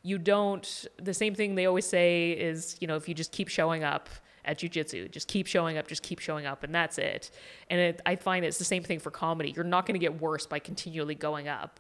you 0.02 0.18
don't. 0.18 0.86
The 1.02 1.14
same 1.14 1.36
thing 1.36 1.56
they 1.56 1.66
always 1.66 1.86
say 1.86 2.32
is 2.32 2.78
you 2.80 2.88
know 2.88 2.96
if 2.96 3.08
you 3.08 3.14
just 3.14 3.32
keep 3.32 3.48
showing 3.48 3.84
up 3.84 4.10
at 4.48 4.58
jujitsu. 4.60 5.12
Just 5.12 5.28
keep 5.28 5.46
showing 5.48 5.78
up, 5.78 5.88
just 5.88 6.02
keep 6.04 6.20
showing 6.20 6.46
up, 6.46 6.64
and 6.64 6.74
that's 6.74 6.98
it. 6.98 7.30
And 7.70 7.80
it, 7.80 8.02
I 8.06 8.16
find 8.16 8.44
it's 8.46 8.58
the 8.58 8.64
same 8.66 8.84
thing 8.84 9.00
for 9.00 9.12
comedy. 9.12 9.54
You're 9.56 9.66
not 9.66 9.86
going 9.86 9.94
to 10.00 10.00
get 10.08 10.20
worse 10.22 10.46
by 10.48 10.60
continually 10.60 11.16
going 11.16 11.48
up. 11.48 11.80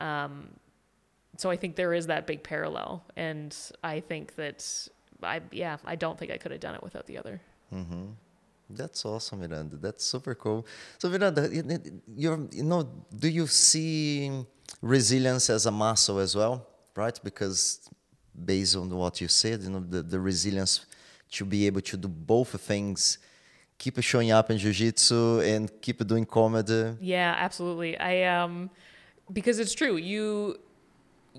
Um, 0.00 0.48
so 1.36 1.50
I 1.50 1.56
think 1.56 1.76
there 1.76 1.92
is 1.92 2.06
that 2.06 2.26
big 2.26 2.42
parallel, 2.42 3.04
and 3.16 3.54
I 3.82 4.00
think 4.00 4.36
that 4.36 4.88
I 5.22 5.40
yeah 5.50 5.76
I 5.84 5.96
don't 5.96 6.16
think 6.18 6.30
I 6.30 6.36
could 6.38 6.52
have 6.52 6.60
done 6.60 6.74
it 6.76 6.82
without 6.82 7.06
the 7.06 7.18
other. 7.18 7.40
That's 8.70 9.04
awesome, 9.04 9.40
Miranda. 9.40 9.76
That's 9.76 10.04
super 10.04 10.34
cool. 10.34 10.64
So, 10.98 11.08
Miranda, 11.10 11.48
you- 11.52 12.48
you 12.54 12.62
know, 12.64 12.88
do 13.24 13.28
you 13.28 13.46
see 13.46 14.30
resilience 14.80 15.50
as 15.50 15.66
a 15.66 15.70
muscle 15.70 16.18
as 16.18 16.34
well, 16.34 16.66
right? 16.96 17.18
Because 17.22 17.80
based 18.52 18.74
on 18.76 18.88
what 18.90 19.20
you 19.20 19.28
said, 19.28 19.62
you 19.62 19.70
know, 19.70 19.80
the, 19.94 20.02
the 20.02 20.18
resilience 20.18 20.86
to 21.32 21.44
be 21.44 21.66
able 21.66 21.80
to 21.80 21.96
do 21.96 22.08
both 22.08 22.60
things 22.60 23.18
keep 23.78 24.00
showing 24.02 24.30
up 24.30 24.50
in 24.50 24.58
jiu-jitsu 24.58 25.40
and 25.40 25.70
keep 25.80 26.06
doing 26.06 26.24
comedy. 26.24 26.96
Yeah, 27.00 27.34
absolutely. 27.38 27.98
I 27.98 28.22
um 28.24 28.70
because 29.32 29.58
it's 29.58 29.74
true. 29.74 29.96
You 29.96 30.56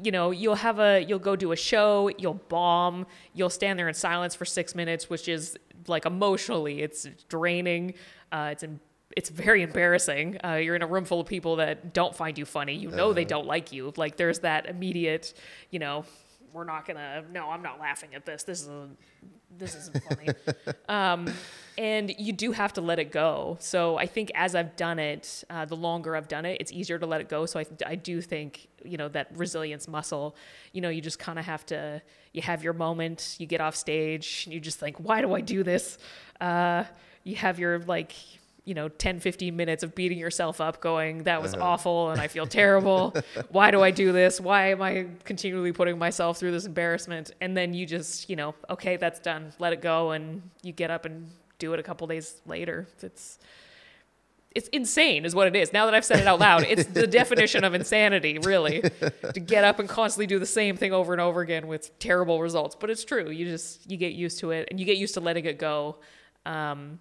you 0.03 0.11
know, 0.11 0.31
you'll 0.31 0.55
have 0.55 0.79
a 0.79 1.01
you'll 1.01 1.19
go 1.19 1.35
do 1.35 1.51
a 1.53 1.55
show, 1.55 2.09
you'll 2.17 2.41
bomb, 2.49 3.05
you'll 3.33 3.49
stand 3.49 3.79
there 3.79 3.87
in 3.87 3.93
silence 3.93 4.35
for 4.35 4.45
6 4.45 4.75
minutes, 4.75 5.09
which 5.09 5.27
is 5.27 5.57
like 5.87 6.05
emotionally 6.05 6.81
it's 6.81 7.07
draining. 7.29 7.93
Uh 8.31 8.49
it's 8.51 8.63
in, 8.63 8.79
it's 9.15 9.29
very 9.29 9.61
embarrassing. 9.61 10.37
Uh, 10.43 10.55
you're 10.55 10.75
in 10.75 10.81
a 10.81 10.87
room 10.87 11.05
full 11.05 11.21
of 11.21 11.27
people 11.27 11.55
that 11.57 11.93
don't 11.93 12.13
find 12.13 12.37
you 12.37 12.43
funny. 12.43 12.75
You 12.75 12.89
know 12.89 13.13
they 13.13 13.23
don't 13.23 13.47
like 13.47 13.71
you. 13.71 13.93
Like 13.95 14.17
there's 14.17 14.39
that 14.39 14.65
immediate, 14.65 15.33
you 15.69 15.79
know, 15.79 16.03
we're 16.55 16.63
not 16.63 16.87
gonna. 16.87 17.23
No, 17.31 17.49
I'm 17.49 17.61
not 17.61 17.81
laughing 17.81 18.15
at 18.15 18.25
this. 18.25 18.43
This 18.43 18.61
isn't. 18.61 18.97
This 19.57 19.75
isn't 19.75 20.03
funny. 20.03 20.29
um, 20.89 21.31
and 21.77 22.13
you 22.17 22.31
do 22.31 22.53
have 22.53 22.73
to 22.73 22.81
let 22.81 22.97
it 22.97 23.11
go. 23.11 23.57
So 23.59 23.97
I 23.97 24.05
think 24.05 24.31
as 24.35 24.55
I've 24.55 24.75
done 24.77 24.97
it, 24.97 25.43
uh, 25.49 25.65
the 25.65 25.75
longer 25.75 26.15
I've 26.15 26.29
done 26.29 26.45
it, 26.45 26.57
it's 26.61 26.71
easier 26.71 26.97
to 26.97 27.05
let 27.05 27.19
it 27.21 27.29
go. 27.29 27.45
So 27.45 27.59
I, 27.59 27.65
I 27.85 27.95
do 27.95 28.21
think 28.21 28.69
you 28.85 28.97
know 28.97 29.09
that 29.09 29.27
resilience 29.35 29.87
muscle. 29.87 30.35
You 30.71 30.79
know, 30.79 30.89
you 30.89 31.01
just 31.01 31.19
kind 31.19 31.37
of 31.37 31.45
have 31.45 31.65
to. 31.67 32.01
You 32.31 32.41
have 32.41 32.63
your 32.63 32.73
moment. 32.73 33.35
You 33.37 33.47
get 33.47 33.59
off 33.59 33.75
stage. 33.75 34.47
You 34.49 34.61
just 34.61 34.79
think, 34.79 34.97
why 34.97 35.21
do 35.21 35.33
I 35.33 35.41
do 35.41 35.61
this? 35.61 35.97
Uh, 36.39 36.85
you 37.25 37.35
have 37.35 37.59
your 37.59 37.79
like 37.79 38.13
you 38.65 38.73
know 38.73 38.89
10 38.89 39.19
15 39.19 39.55
minutes 39.55 39.83
of 39.83 39.95
beating 39.95 40.17
yourself 40.17 40.59
up 40.59 40.81
going 40.81 41.23
that 41.23 41.41
was 41.41 41.53
awful 41.53 42.09
and 42.09 42.19
i 42.19 42.27
feel 42.27 42.47
terrible. 42.47 43.15
Why 43.49 43.71
do 43.71 43.81
i 43.81 43.91
do 43.91 44.11
this? 44.11 44.41
Why 44.41 44.71
am 44.71 44.81
i 44.81 45.05
continually 45.23 45.71
putting 45.71 45.97
myself 45.97 46.39
through 46.39 46.51
this 46.51 46.65
embarrassment? 46.65 47.31
And 47.39 47.55
then 47.55 47.73
you 47.73 47.85
just 47.85 48.29
you 48.29 48.35
know 48.35 48.55
okay 48.69 48.97
that's 48.97 49.19
done. 49.19 49.53
Let 49.59 49.71
it 49.71 49.81
go. 49.81 50.11
And 50.11 50.41
you 50.63 50.73
get 50.73 50.91
up 50.91 51.05
and 51.05 51.29
do 51.59 51.73
it 51.73 51.79
a 51.79 51.83
couple 51.83 52.07
days 52.07 52.41
later. 52.45 52.87
It's 53.01 53.37
it's 54.55 54.67
insane 54.69 55.25
is 55.25 55.35
what 55.35 55.47
it 55.47 55.55
is. 55.55 55.71
Now 55.71 55.85
that 55.85 55.93
i've 55.93 56.05
said 56.05 56.19
it 56.19 56.27
out 56.27 56.39
loud 56.39 56.63
it's 56.63 56.85
the 56.85 57.07
definition 57.21 57.63
of 57.63 57.75
insanity 57.75 58.39
really 58.39 58.81
to 59.33 59.39
get 59.39 59.63
up 59.63 59.79
and 59.79 59.87
constantly 59.87 60.25
do 60.27 60.39
the 60.39 60.45
same 60.45 60.75
thing 60.75 60.91
over 60.91 61.13
and 61.13 61.21
over 61.21 61.41
again 61.41 61.67
with 61.67 61.97
terrible 61.99 62.41
results. 62.41 62.75
But 62.79 62.89
it's 62.89 63.05
true. 63.05 63.29
You 63.29 63.45
just 63.45 63.89
you 63.89 63.97
get 63.97 64.13
used 64.13 64.39
to 64.39 64.51
it 64.51 64.69
and 64.71 64.79
you 64.79 64.85
get 64.87 64.97
used 64.97 65.13
to 65.13 65.19
letting 65.19 65.45
it 65.45 65.59
go. 65.59 65.97
Um, 66.47 66.99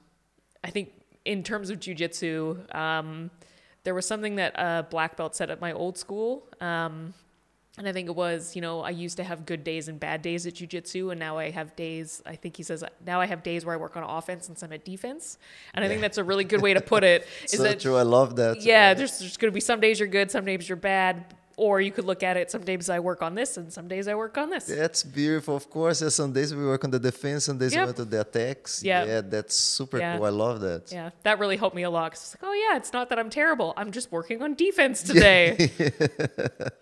i 0.62 0.70
think 0.70 0.92
in 1.24 1.42
terms 1.42 1.70
of 1.70 1.80
jujitsu, 1.80 2.74
um, 2.74 3.30
there 3.84 3.94
was 3.94 4.06
something 4.06 4.36
that 4.36 4.54
a 4.56 4.86
black 4.88 5.16
belt 5.16 5.36
said 5.36 5.50
at 5.50 5.60
my 5.60 5.72
old 5.72 5.98
school. 5.98 6.46
Um, 6.60 7.14
and 7.76 7.88
I 7.88 7.92
think 7.92 8.08
it 8.08 8.14
was, 8.14 8.54
you 8.54 8.62
know, 8.62 8.82
I 8.82 8.90
used 8.90 9.16
to 9.16 9.24
have 9.24 9.46
good 9.46 9.64
days 9.64 9.88
and 9.88 9.98
bad 9.98 10.22
days 10.22 10.46
at 10.46 10.54
jujitsu, 10.54 11.10
and 11.10 11.18
now 11.18 11.38
I 11.38 11.50
have 11.50 11.74
days. 11.74 12.22
I 12.24 12.36
think 12.36 12.56
he 12.56 12.62
says 12.62 12.84
now 13.04 13.20
I 13.20 13.26
have 13.26 13.42
days 13.42 13.64
where 13.64 13.74
I 13.74 13.76
work 13.76 13.96
on 13.96 14.04
offense 14.04 14.48
and 14.48 14.56
some 14.56 14.72
at 14.72 14.84
defense, 14.84 15.38
and 15.74 15.84
I 15.84 15.88
think 15.88 16.00
that's 16.00 16.18
a 16.18 16.22
really 16.22 16.44
good 16.44 16.62
way 16.62 16.74
to 16.74 16.80
put 16.80 17.02
it. 17.02 17.26
Is 17.44 17.50
so 17.52 17.64
that 17.64 17.80
true. 17.80 17.96
I 17.96 18.02
love 18.02 18.36
that. 18.36 18.62
yeah, 18.62 18.94
there's, 18.94 19.18
there's 19.18 19.36
going 19.36 19.50
to 19.50 19.54
be 19.54 19.60
some 19.60 19.80
days 19.80 19.98
you're 19.98 20.08
good, 20.08 20.30
some 20.30 20.44
days 20.44 20.68
you're 20.68 20.76
bad, 20.76 21.34
or 21.56 21.80
you 21.80 21.92
could 21.92 22.04
look 22.04 22.22
at 22.22 22.36
it. 22.36 22.50
Some 22.50 22.62
days 22.64 22.88
I 22.90 22.98
work 23.00 23.22
on 23.22 23.34
this, 23.34 23.56
and 23.56 23.72
some 23.72 23.86
days 23.88 24.08
I 24.08 24.14
work 24.14 24.36
on 24.38 24.50
this. 24.50 24.64
That's 24.66 25.02
beautiful. 25.02 25.54
Of 25.56 25.70
course, 25.70 26.02
yeah, 26.02 26.08
some 26.08 26.32
days 26.32 26.54
we 26.54 26.64
work 26.64 26.84
on 26.84 26.90
the 26.90 26.98
defense, 26.98 27.44
some 27.44 27.58
days 27.58 27.72
Yep. 27.74 27.80
we 27.82 27.86
work 27.92 28.00
on 28.00 28.10
the 28.10 28.20
attacks. 28.20 28.82
Yep. 28.82 29.06
Yeah, 29.06 29.20
that's 29.22 29.54
super 29.54 29.98
Yeah. 29.98 30.16
cool. 30.16 30.26
I 30.26 30.30
love 30.30 30.60
that. 30.60 30.90
Yeah, 30.92 31.10
that 31.22 31.38
really 31.38 31.56
helped 31.56 31.76
me 31.76 31.82
a 31.84 31.90
lot. 31.90 32.12
'cause 32.12 32.22
it's 32.34 32.42
like, 32.42 32.50
oh 32.50 32.54
yeah, 32.54 32.76
it's 32.76 32.92
not 32.92 33.08
that 33.10 33.18
I'm 33.18 33.30
terrible. 33.30 33.72
I'm 33.76 33.90
just 33.92 34.10
working 34.12 34.42
on 34.42 34.54
defense 34.54 35.02
today. 35.02 35.70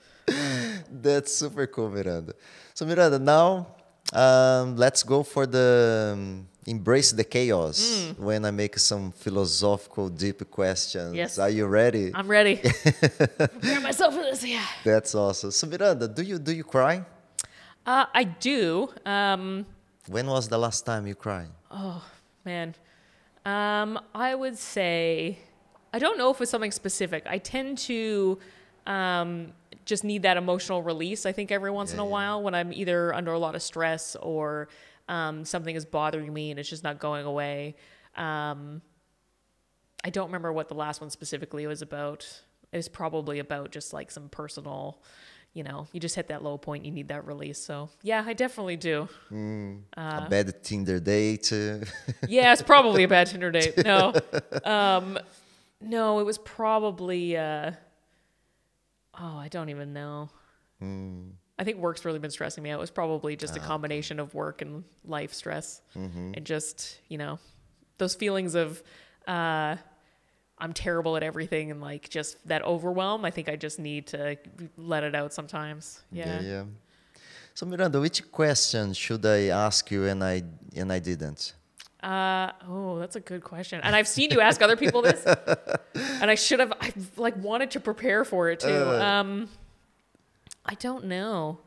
That's 0.90 1.34
super 1.34 1.66
cool, 1.66 1.90
Miranda. 1.90 2.34
So, 2.74 2.86
Miranda, 2.86 3.18
now 3.18 3.66
um, 4.12 4.76
let's 4.76 5.02
go 5.02 5.22
for 5.22 5.46
the 5.46 6.12
um, 6.14 6.48
embrace 6.66 7.10
the 7.12 7.24
chaos 7.24 8.12
when 8.18 8.44
I 8.44 8.50
make 8.50 8.78
some 8.78 9.12
philosophical, 9.12 10.08
deep 10.08 10.48
questions. 10.50 11.14
Yes. 11.14 11.38
Are 11.38 11.50
you 11.50 11.66
ready? 11.66 12.12
I'm 12.14 12.28
ready. 12.28 12.56
Prepare 13.38 13.80
myself 13.80 14.14
for 14.14 14.22
this. 14.22 14.44
Yeah. 14.44 14.64
That's 14.84 15.14
awesome. 15.14 15.50
So, 15.50 15.66
Miranda, 15.66 16.08
do 16.08 16.22
you 16.22 16.38
do 16.38 16.52
you 16.52 16.64
cry? 16.64 17.04
Uh, 17.84 18.06
I 18.14 18.24
do. 18.24 18.88
Um, 19.04 19.66
When 20.08 20.26
was 20.26 20.48
the 20.48 20.58
last 20.58 20.86
time 20.86 21.06
you 21.06 21.14
cried? 21.14 21.48
Oh 21.70 22.02
man, 22.44 22.74
um, 23.44 23.98
I 24.14 24.34
would 24.34 24.58
say 24.58 25.38
I 25.92 25.98
don't 25.98 26.16
know 26.18 26.30
if 26.30 26.40
it's 26.40 26.50
something 26.50 26.70
specific. 26.72 27.24
I 27.26 27.38
tend 27.38 27.78
to 27.90 28.38
um, 28.86 29.52
just 29.84 30.04
need 30.04 30.22
that 30.22 30.36
emotional 30.36 30.82
release. 30.82 31.26
I 31.26 31.32
think 31.32 31.50
every 31.50 31.70
once 31.70 31.92
in 31.92 31.98
a 31.98 32.02
Yeah, 32.02 32.06
yeah. 32.08 32.12
while 32.12 32.42
when 32.42 32.54
I'm 32.54 32.72
either 32.72 33.12
under 33.14 33.32
a 33.32 33.38
lot 33.38 33.54
of 33.54 33.62
stress 33.62 34.16
or 34.20 34.68
um, 35.08 35.44
something 35.44 35.74
is 35.74 35.84
bothering 35.84 36.32
me 36.32 36.50
and 36.50 36.60
it's 36.60 36.68
just 36.68 36.84
not 36.84 36.98
going 36.98 37.26
away. 37.26 37.76
Um, 38.16 38.82
I 40.04 40.10
don't 40.10 40.26
remember 40.26 40.52
what 40.52 40.68
the 40.68 40.74
last 40.74 41.00
one 41.00 41.10
specifically 41.10 41.66
was 41.66 41.82
about. 41.82 42.26
It 42.72 42.76
was 42.76 42.88
probably 42.88 43.38
about 43.38 43.70
just 43.70 43.92
like 43.92 44.10
some 44.10 44.28
personal, 44.28 45.00
you 45.52 45.62
know, 45.62 45.86
you 45.92 46.00
just 46.00 46.14
hit 46.14 46.28
that 46.28 46.42
low 46.42 46.56
point, 46.58 46.84
you 46.84 46.90
need 46.90 47.08
that 47.08 47.26
release. 47.26 47.58
So 47.58 47.90
yeah, 48.02 48.24
I 48.26 48.32
definitely 48.32 48.76
do. 48.76 49.08
a 50.26 50.28
bad 50.28 50.62
Tinder 50.64 50.98
date? 51.00 51.52
Yeah, 52.28 52.52
it's 52.52 52.62
probably 52.62 53.02
a 53.04 53.08
bad 53.08 53.26
Tinder 53.28 53.50
date. 53.50 53.84
No, 53.84 54.14
um, 54.64 55.18
no, 55.80 56.18
it 56.20 56.24
was 56.24 56.38
probably. 56.38 57.36
Uh, 57.36 57.72
oh, 59.20 59.36
I 59.36 59.48
don't 59.48 59.68
even 59.68 59.92
know. 59.92 60.30
I 61.58 61.64
think 61.64 61.78
work's 61.78 62.04
really 62.04 62.18
been 62.18 62.30
stressing 62.30 62.62
me 62.62 62.70
out. 62.70 62.78
It 62.78 62.80
was 62.80 62.90
probably 62.90 63.36
just 63.36 63.56
a 63.56 63.60
combination 63.60 64.18
of 64.18 64.34
work 64.34 64.62
and 64.62 64.84
life 65.04 65.32
stress, 65.34 65.82
and 65.94 66.44
just 66.44 66.98
you 67.08 67.18
know, 67.18 67.38
those 67.98 68.14
feelings 68.14 68.54
of 68.54 68.82
uh, 69.28 69.76
I'm 70.58 70.72
terrible 70.72 71.16
at 71.16 71.22
everything, 71.22 71.70
and 71.70 71.80
like 71.80 72.08
just 72.08 72.46
that 72.48 72.62
overwhelm. 72.64 73.24
I 73.24 73.30
think 73.30 73.48
I 73.48 73.56
just 73.56 73.78
need 73.78 74.06
to 74.08 74.36
let 74.76 75.04
it 75.04 75.14
out 75.14 75.32
sometimes. 75.32 76.00
Yeah. 76.10 76.40
yeah. 76.40 76.64
So, 77.54 77.66
Miranda, 77.66 78.00
which 78.00 78.30
question 78.32 78.94
should 78.94 79.26
I 79.26 79.48
ask 79.48 79.90
you 79.90 80.06
and 80.06 80.24
I 80.24 80.42
and 80.74 80.92
I 80.92 80.98
didn't? 81.00 81.54
Uh, 82.02 82.50
oh, 82.66 82.98
that's 82.98 83.14
a 83.14 83.20
good 83.20 83.44
question. 83.44 83.80
And 83.84 83.94
I've 83.94 84.08
seen 84.08 84.30
you 84.30 84.40
ask 84.40 84.60
other 84.62 84.76
people 84.76 85.02
this, 85.02 85.24
and 85.94 86.30
I 86.30 86.34
should 86.34 86.60
have. 86.60 86.72
I 86.80 86.92
like 87.16 87.36
wanted 87.36 87.72
to 87.72 87.80
prepare 87.80 88.24
for 88.24 88.48
it 88.48 88.60
too. 88.60 88.68
Um, 88.90 89.48
I 90.64 90.74
don't 90.74 91.04
know. 91.06 91.58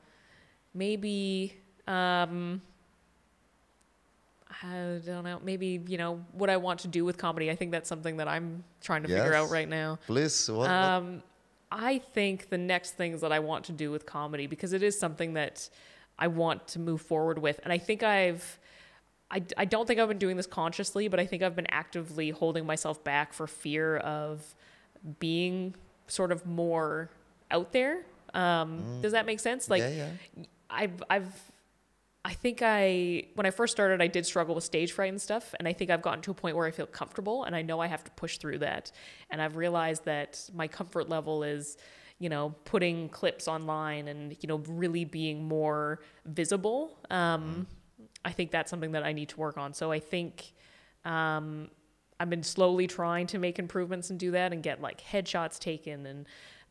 Maybe. 0.74 1.54
Um, 1.88 2.62
I 4.64 5.00
don't 5.06 5.24
know. 5.24 5.40
Maybe 5.44 5.82
you 5.88 5.98
know 5.98 6.24
what 6.32 6.50
I 6.50 6.58
want 6.58 6.80
to 6.82 6.88
do 6.88 7.04
with 7.04 7.18
comedy. 7.18 7.52
I 7.52 7.56
think 7.56 7.72
that's 7.72 7.90
something 7.90 8.18
that 8.18 8.28
I'm 8.28 8.64
trying 8.82 9.04
to 9.04 9.10
figure 9.24 9.34
out 9.34 9.50
right 9.52 9.68
now. 9.68 10.00
Please, 10.08 10.50
what, 10.50 10.60
what- 10.60 10.70
Um, 10.70 11.24
I 11.72 11.98
think 12.14 12.50
the 12.50 12.58
next 12.58 12.92
things 12.92 13.22
that 13.22 13.32
I 13.32 13.40
want 13.40 13.66
to 13.66 13.72
do 13.74 13.92
with 13.92 14.06
comedy 14.06 14.48
because 14.48 14.72
it 14.72 14.82
is 14.84 14.98
something 14.98 15.34
that 15.34 15.68
I 16.18 16.28
want 16.28 16.68
to 16.70 16.80
move 16.80 17.02
forward 17.02 17.38
with, 17.40 17.60
and 17.64 17.74
I 17.74 17.78
think 17.78 18.04
I've. 18.04 18.60
I, 19.32 19.42
I 19.58 19.66
don't 19.66 19.88
think 19.88 20.00
I've 20.00 20.08
been 20.08 20.20
doing 20.20 20.38
this 20.38 20.46
consciously, 20.46 21.08
but 21.08 21.20
I 21.20 21.26
think 21.26 21.42
I've 21.42 21.56
been 21.56 21.66
actively 21.72 22.30
holding 22.30 22.64
myself 22.66 23.04
back 23.04 23.34
for 23.34 23.48
fear 23.48 23.98
of 23.98 24.54
being 25.20 25.74
sort 26.08 26.32
of 26.32 26.46
more 26.46 27.10
out 27.50 27.72
there. 27.74 28.04
Um, 28.36 29.02
Does 29.02 29.14
that 29.14 29.26
make 29.26 29.40
sense? 29.40 29.70
Like, 29.70 29.82
yeah, 29.82 30.10
yeah. 30.36 30.44
I've 30.70 31.04
I've 31.10 31.52
I 32.26 32.34
think 32.34 32.62
I 32.64 33.28
when 33.36 33.46
I 33.46 33.52
first 33.52 33.72
started 33.72 34.02
I 34.02 34.08
did 34.08 34.26
struggle 34.26 34.56
with 34.56 34.64
stage 34.64 34.92
fright 34.92 35.10
and 35.10 35.22
stuff 35.22 35.54
and 35.60 35.68
I 35.68 35.74
think 35.74 35.92
I've 35.92 36.02
gotten 36.02 36.22
to 36.24 36.32
a 36.32 36.34
point 36.34 36.56
where 36.56 36.66
I 36.66 36.72
feel 36.72 36.88
comfortable 36.88 37.44
and 37.44 37.56
I 37.56 37.62
know 37.62 37.80
I 37.80 37.88
have 37.88 38.04
to 38.04 38.12
push 38.12 38.40
through 38.40 38.60
that. 38.60 38.92
And 39.30 39.42
I've 39.42 39.56
realized 39.56 40.06
that 40.06 40.50
my 40.54 40.68
comfort 40.68 41.08
level 41.08 41.44
is 41.44 41.78
you 42.18 42.30
know 42.30 42.56
putting 42.64 43.10
clips 43.10 43.48
online 43.48 44.08
and 44.08 44.36
you 44.42 44.48
know 44.48 44.58
really 44.68 45.06
being 45.06 45.44
more 45.48 46.00
visible. 46.26 46.98
Um 47.12 47.68
I 48.26 48.32
think 48.32 48.50
that's 48.50 48.72
something 48.72 48.94
that 48.94 49.04
I 49.04 49.14
need 49.14 49.30
to 49.30 49.38
work 49.38 49.58
on. 49.58 49.74
So 49.74 49.92
I 49.92 50.00
think 50.00 50.54
um 51.06 51.70
I've 52.20 52.30
been 52.30 52.44
slowly 52.44 52.88
trying 52.88 53.28
to 53.28 53.38
make 53.38 53.60
improvements 53.60 54.10
and 54.10 54.20
do 54.20 54.32
that 54.32 54.52
and 54.52 54.64
get 54.64 54.82
like 54.82 55.00
headshots 55.02 55.60
taken 55.60 56.06
and 56.06 56.26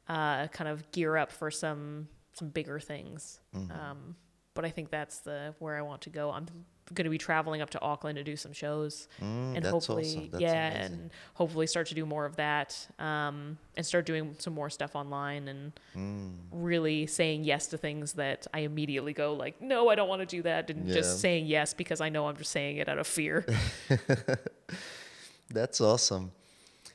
uh, 0.09 0.46
kind 0.48 0.68
of 0.68 0.90
gear 0.92 1.16
up 1.16 1.30
for 1.32 1.50
some 1.50 2.09
some 2.32 2.48
bigger 2.48 2.80
things. 2.80 3.40
Um, 3.55 4.16
but 4.55 4.64
I 4.64 4.70
think 4.70 4.90
that's 4.90 5.18
the 5.20 5.55
where 5.61 5.76
I 5.76 5.82
want 5.82 6.02
to 6.02 6.11
go. 6.11 6.30
I'm 6.30 6.46
going 6.92 7.05
to 7.05 7.11
be 7.11 7.16
traveling 7.18 7.62
up 7.62 7.70
to 7.70 7.80
Auckland 7.80 8.16
to 8.16 8.24
do 8.24 8.36
some 8.36 8.52
shows, 8.52 9.09
Mm, 9.20 9.57
and 9.57 9.64
hopefully, 9.64 10.05
awesome. 10.28 10.40
Yeah, 10.40 10.68
amazing. 10.70 10.92
and 11.00 11.11
hopefully 11.32 11.66
start 11.66 11.86
to 11.88 11.94
do 11.94 12.05
more 12.05 12.24
of 12.26 12.36
that, 12.36 12.86
um, 12.98 13.57
and 13.76 13.86
start 13.86 14.05
doing 14.05 14.34
some 14.38 14.52
more 14.52 14.68
stuff 14.68 14.94
online, 14.94 15.48
and 15.48 15.72
Mm. 15.96 16.34
really 16.52 17.07
saying 17.07 17.44
yes 17.44 17.68
to 17.68 17.78
things 17.78 18.12
that 18.14 18.46
I 18.52 18.61
immediately 18.61 19.12
go 19.14 19.32
like, 19.32 19.61
no, 19.62 19.88
I 19.88 19.94
don't 19.94 20.09
want 20.09 20.20
to 20.20 20.26
do 20.26 20.42
that, 20.42 20.68
and 20.70 20.86
Yeah. 20.88 20.94
just 20.94 21.20
saying 21.20 21.46
yes 21.46 21.72
because 21.72 22.00
I 22.02 22.09
know 22.11 22.26
I'm 22.28 22.36
just 22.36 22.50
saying 22.52 22.76
it 22.76 22.88
out 22.88 22.98
of 22.98 23.07
fear. 23.07 23.46
That's 25.50 25.80
awesome. 25.80 26.32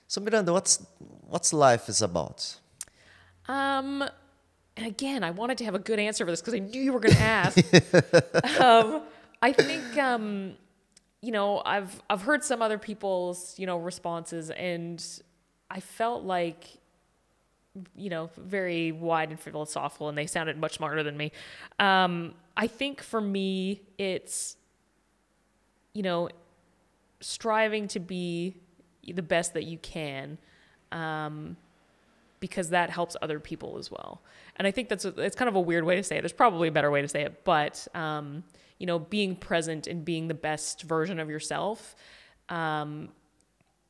So, 0.08 0.22
Miranda, 0.22 0.54
what's 0.54 0.86
what's 1.28 1.54
life 1.54 1.90
is 1.90 2.02
about? 2.02 2.58
Um, 3.50 4.04
and 4.78 4.88
again, 4.88 5.24
I 5.24 5.32
wanted 5.32 5.58
to 5.58 5.66
have 5.66 5.76
a 5.76 5.80
good 5.80 6.00
answer 6.00 6.24
for 6.24 6.32
this 6.32 6.40
because 6.40 6.54
I 6.54 6.60
knew 6.60 6.82
you 6.82 6.94
were 6.94 7.02
going 7.02 7.16
to 7.16 7.22
ask. 7.22 7.58
um, 8.62 9.02
I 9.42 9.52
think 9.52 9.98
um, 9.98 10.54
you 11.22 11.32
know, 11.32 11.62
I've 11.66 12.02
I've 12.10 12.22
heard 12.22 12.44
some 12.44 12.62
other 12.62 12.78
people's, 12.78 13.58
you 13.58 13.66
know, 13.66 13.78
responses 13.78 14.52
and 14.52 15.04
I 15.70 15.82
felt 15.82 16.24
like 16.24 16.66
you 17.96 18.10
know, 18.10 18.30
very 18.38 18.92
wide 18.92 19.30
and 19.30 19.40
philosophical 19.40 20.10
and 20.10 20.18
they 20.18 20.28
sounded 20.28 20.58
much 20.58 20.76
smarter 20.76 21.04
than 21.04 21.18
me. 21.18 21.32
Um, 21.80 22.34
I 22.56 22.68
think 22.68 23.02
for 23.02 23.20
me 23.20 23.82
it's 23.98 24.58
you 25.94 26.04
know, 26.04 26.30
striving 27.20 27.88
to 27.90 28.00
be 28.00 28.56
the 29.06 29.24
best 29.24 29.54
that 29.56 29.66
you 29.66 29.78
can. 29.80 30.38
Um, 30.92 31.58
because 32.40 32.70
that 32.70 32.90
helps 32.90 33.16
other 33.22 33.40
people 33.40 33.78
as 33.78 33.92
well. 33.92 34.22
And 34.56 34.68
I 34.68 34.72
think 34.72 34.90
that's 34.90 35.06
a, 35.06 35.10
it's 35.22 35.36
kind 35.36 35.50
of 35.50 35.56
a 35.56 35.62
weird 35.62 35.84
way 35.84 35.96
to 35.96 36.04
say 36.04 36.18
it. 36.18 36.22
There's 36.22 36.34
probably 36.34 36.68
a 36.68 36.72
better 36.72 36.92
way 36.92 37.02
to 37.02 37.08
say 37.08 37.24
it, 37.24 37.44
but 37.44 37.88
um, 37.94 38.44
you 38.78 38.86
know, 38.86 39.00
being 39.00 39.36
present 39.36 39.88
and 39.88 40.04
being 40.06 40.28
the 40.28 40.34
best 40.34 40.84
version 40.84 41.20
of 41.20 41.30
yourself, 41.30 41.96
um, 42.50 43.10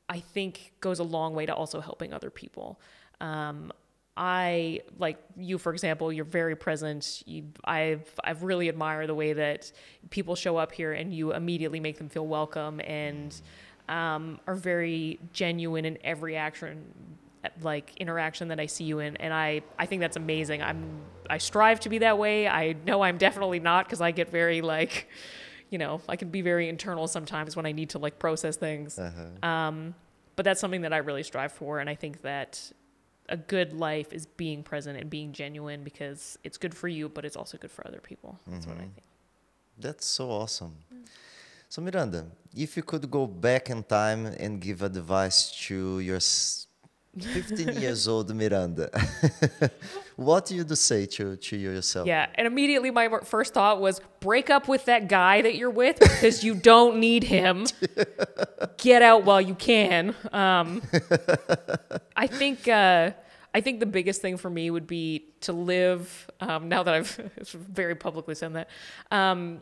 I 0.10 0.20
think 0.20 0.74
goes 0.82 1.00
a 1.00 1.04
long 1.04 1.36
way 1.36 1.46
to 1.46 1.54
also 1.54 1.80
helping 1.80 2.14
other 2.14 2.30
people. 2.30 2.80
Um, 3.22 3.72
I 4.18 4.82
like 4.98 5.18
you, 5.38 5.58
for 5.58 5.72
example. 5.72 6.12
You're 6.12 6.26
very 6.26 6.56
present. 6.56 7.24
You, 7.26 7.46
I've 7.64 8.12
I've 8.24 8.44
really 8.44 8.68
admire 8.68 9.08
the 9.08 9.16
way 9.16 9.32
that 9.34 9.72
people 10.10 10.36
show 10.36 10.58
up 10.58 10.74
here 10.74 10.92
and 10.92 11.14
you 11.14 11.34
immediately 11.34 11.80
make 11.80 11.98
them 11.98 12.10
feel 12.10 12.28
welcome 12.28 12.82
and 12.82 13.40
um, 13.88 14.40
are 14.46 14.56
very 14.56 15.20
genuine 15.32 15.86
in 15.86 15.98
every 16.04 16.36
action 16.36 16.84
like 17.62 17.94
interaction 17.98 18.50
that 18.50 18.60
I 18.60 18.66
see 18.66 18.84
you 18.84 19.00
in 19.00 19.16
and 19.18 19.34
I 19.34 19.62
I 19.78 19.86
think 19.86 20.02
that's 20.02 20.18
amazing. 20.18 20.62
I'm 20.62 21.02
I 21.30 21.38
strive 21.38 21.80
to 21.82 21.90
be 21.90 22.00
that 22.00 22.18
way. 22.18 22.48
I 22.48 22.76
know 22.86 23.02
I'm 23.02 23.18
definitely 23.18 23.60
not 23.60 23.86
because 23.86 24.02
I 24.02 24.12
get 24.12 24.30
very 24.30 24.62
like 24.62 25.08
you 25.70 25.78
know, 25.78 26.02
I 26.10 26.16
can 26.16 26.30
be 26.30 26.42
very 26.42 26.68
internal 26.68 27.08
sometimes 27.08 27.56
when 27.56 27.68
I 27.68 27.72
need 27.72 27.92
to 27.92 28.00
like 28.00 28.18
process 28.18 28.58
things. 28.58 28.98
Uh-huh. 28.98 29.48
Um, 29.48 29.94
but 30.36 30.44
that's 30.44 30.60
something 30.60 30.82
that 30.82 30.94
I 30.94 30.98
really 30.98 31.24
strive 31.24 31.52
for 31.52 31.80
and 31.80 31.90
I 31.90 31.96
think 31.96 32.22
that 32.24 32.72
a 33.30 33.38
good 33.38 33.74
life 33.74 34.12
is 34.12 34.26
being 34.26 34.64
present 34.64 34.98
and 35.00 35.10
being 35.10 35.32
genuine 35.32 35.84
because 35.84 36.40
it's 36.44 36.58
good 36.58 36.74
for 36.74 36.88
you 36.88 37.08
but 37.08 37.24
it's 37.26 37.36
also 37.36 37.58
good 37.58 37.72
for 37.72 37.86
other 37.88 38.00
people. 38.00 38.40
That's 38.48 38.66
mm-hmm. 38.66 38.72
what 38.72 38.80
I 38.80 38.86
mm-hmm. 38.86 38.94
think. 38.96 39.06
That's 39.78 40.06
so 40.06 40.30
awesome. 40.30 40.76
Mm. 40.94 41.08
So 41.70 41.82
Miranda, 41.82 42.26
if 42.56 42.76
you 42.76 42.84
could 42.84 43.10
go 43.10 43.28
back 43.28 43.70
in 43.70 43.84
time 43.84 44.26
and 44.26 44.60
give 44.60 44.82
advice 44.82 45.52
to 45.68 46.00
your 46.00 46.20
15 47.18 47.82
years 47.82 48.08
old 48.08 48.34
Miranda. 48.34 48.90
what 50.16 50.46
do 50.46 50.56
you 50.56 50.66
say 50.76 51.06
to, 51.06 51.36
to 51.36 51.58
yourself? 51.58 52.08
Yeah, 52.08 52.28
and 52.36 52.46
immediately 52.46 52.92
my 52.92 53.10
first 53.24 53.54
thought 53.54 53.82
was 53.82 54.02
break 54.20 54.50
up 54.50 54.68
with 54.68 54.86
that 54.86 55.08
guy 55.08 55.42
that 55.42 55.56
you're 55.56 55.70
with 55.70 56.00
because 56.00 56.44
you 56.44 56.56
don't 56.56 57.00
need 57.00 57.24
him. 57.24 57.66
Get 58.78 59.02
out 59.02 59.26
while 59.26 59.42
you 59.42 59.56
can. 59.56 60.16
Um, 60.32 60.82
I 62.16 62.28
think. 62.28 62.68
Uh, 62.68 63.12
I 63.52 63.62
think 63.62 63.80
the 63.80 63.88
biggest 63.88 64.22
thing 64.22 64.38
for 64.38 64.50
me 64.50 64.70
would 64.70 64.86
be 64.86 65.26
to 65.42 65.54
live. 65.54 66.30
Um, 66.40 66.70
now 66.70 66.84
that 66.84 66.94
I've 66.94 67.10
very 67.52 67.96
publicly 67.96 68.36
said 68.36 68.54
that, 68.54 68.70
um, 69.10 69.62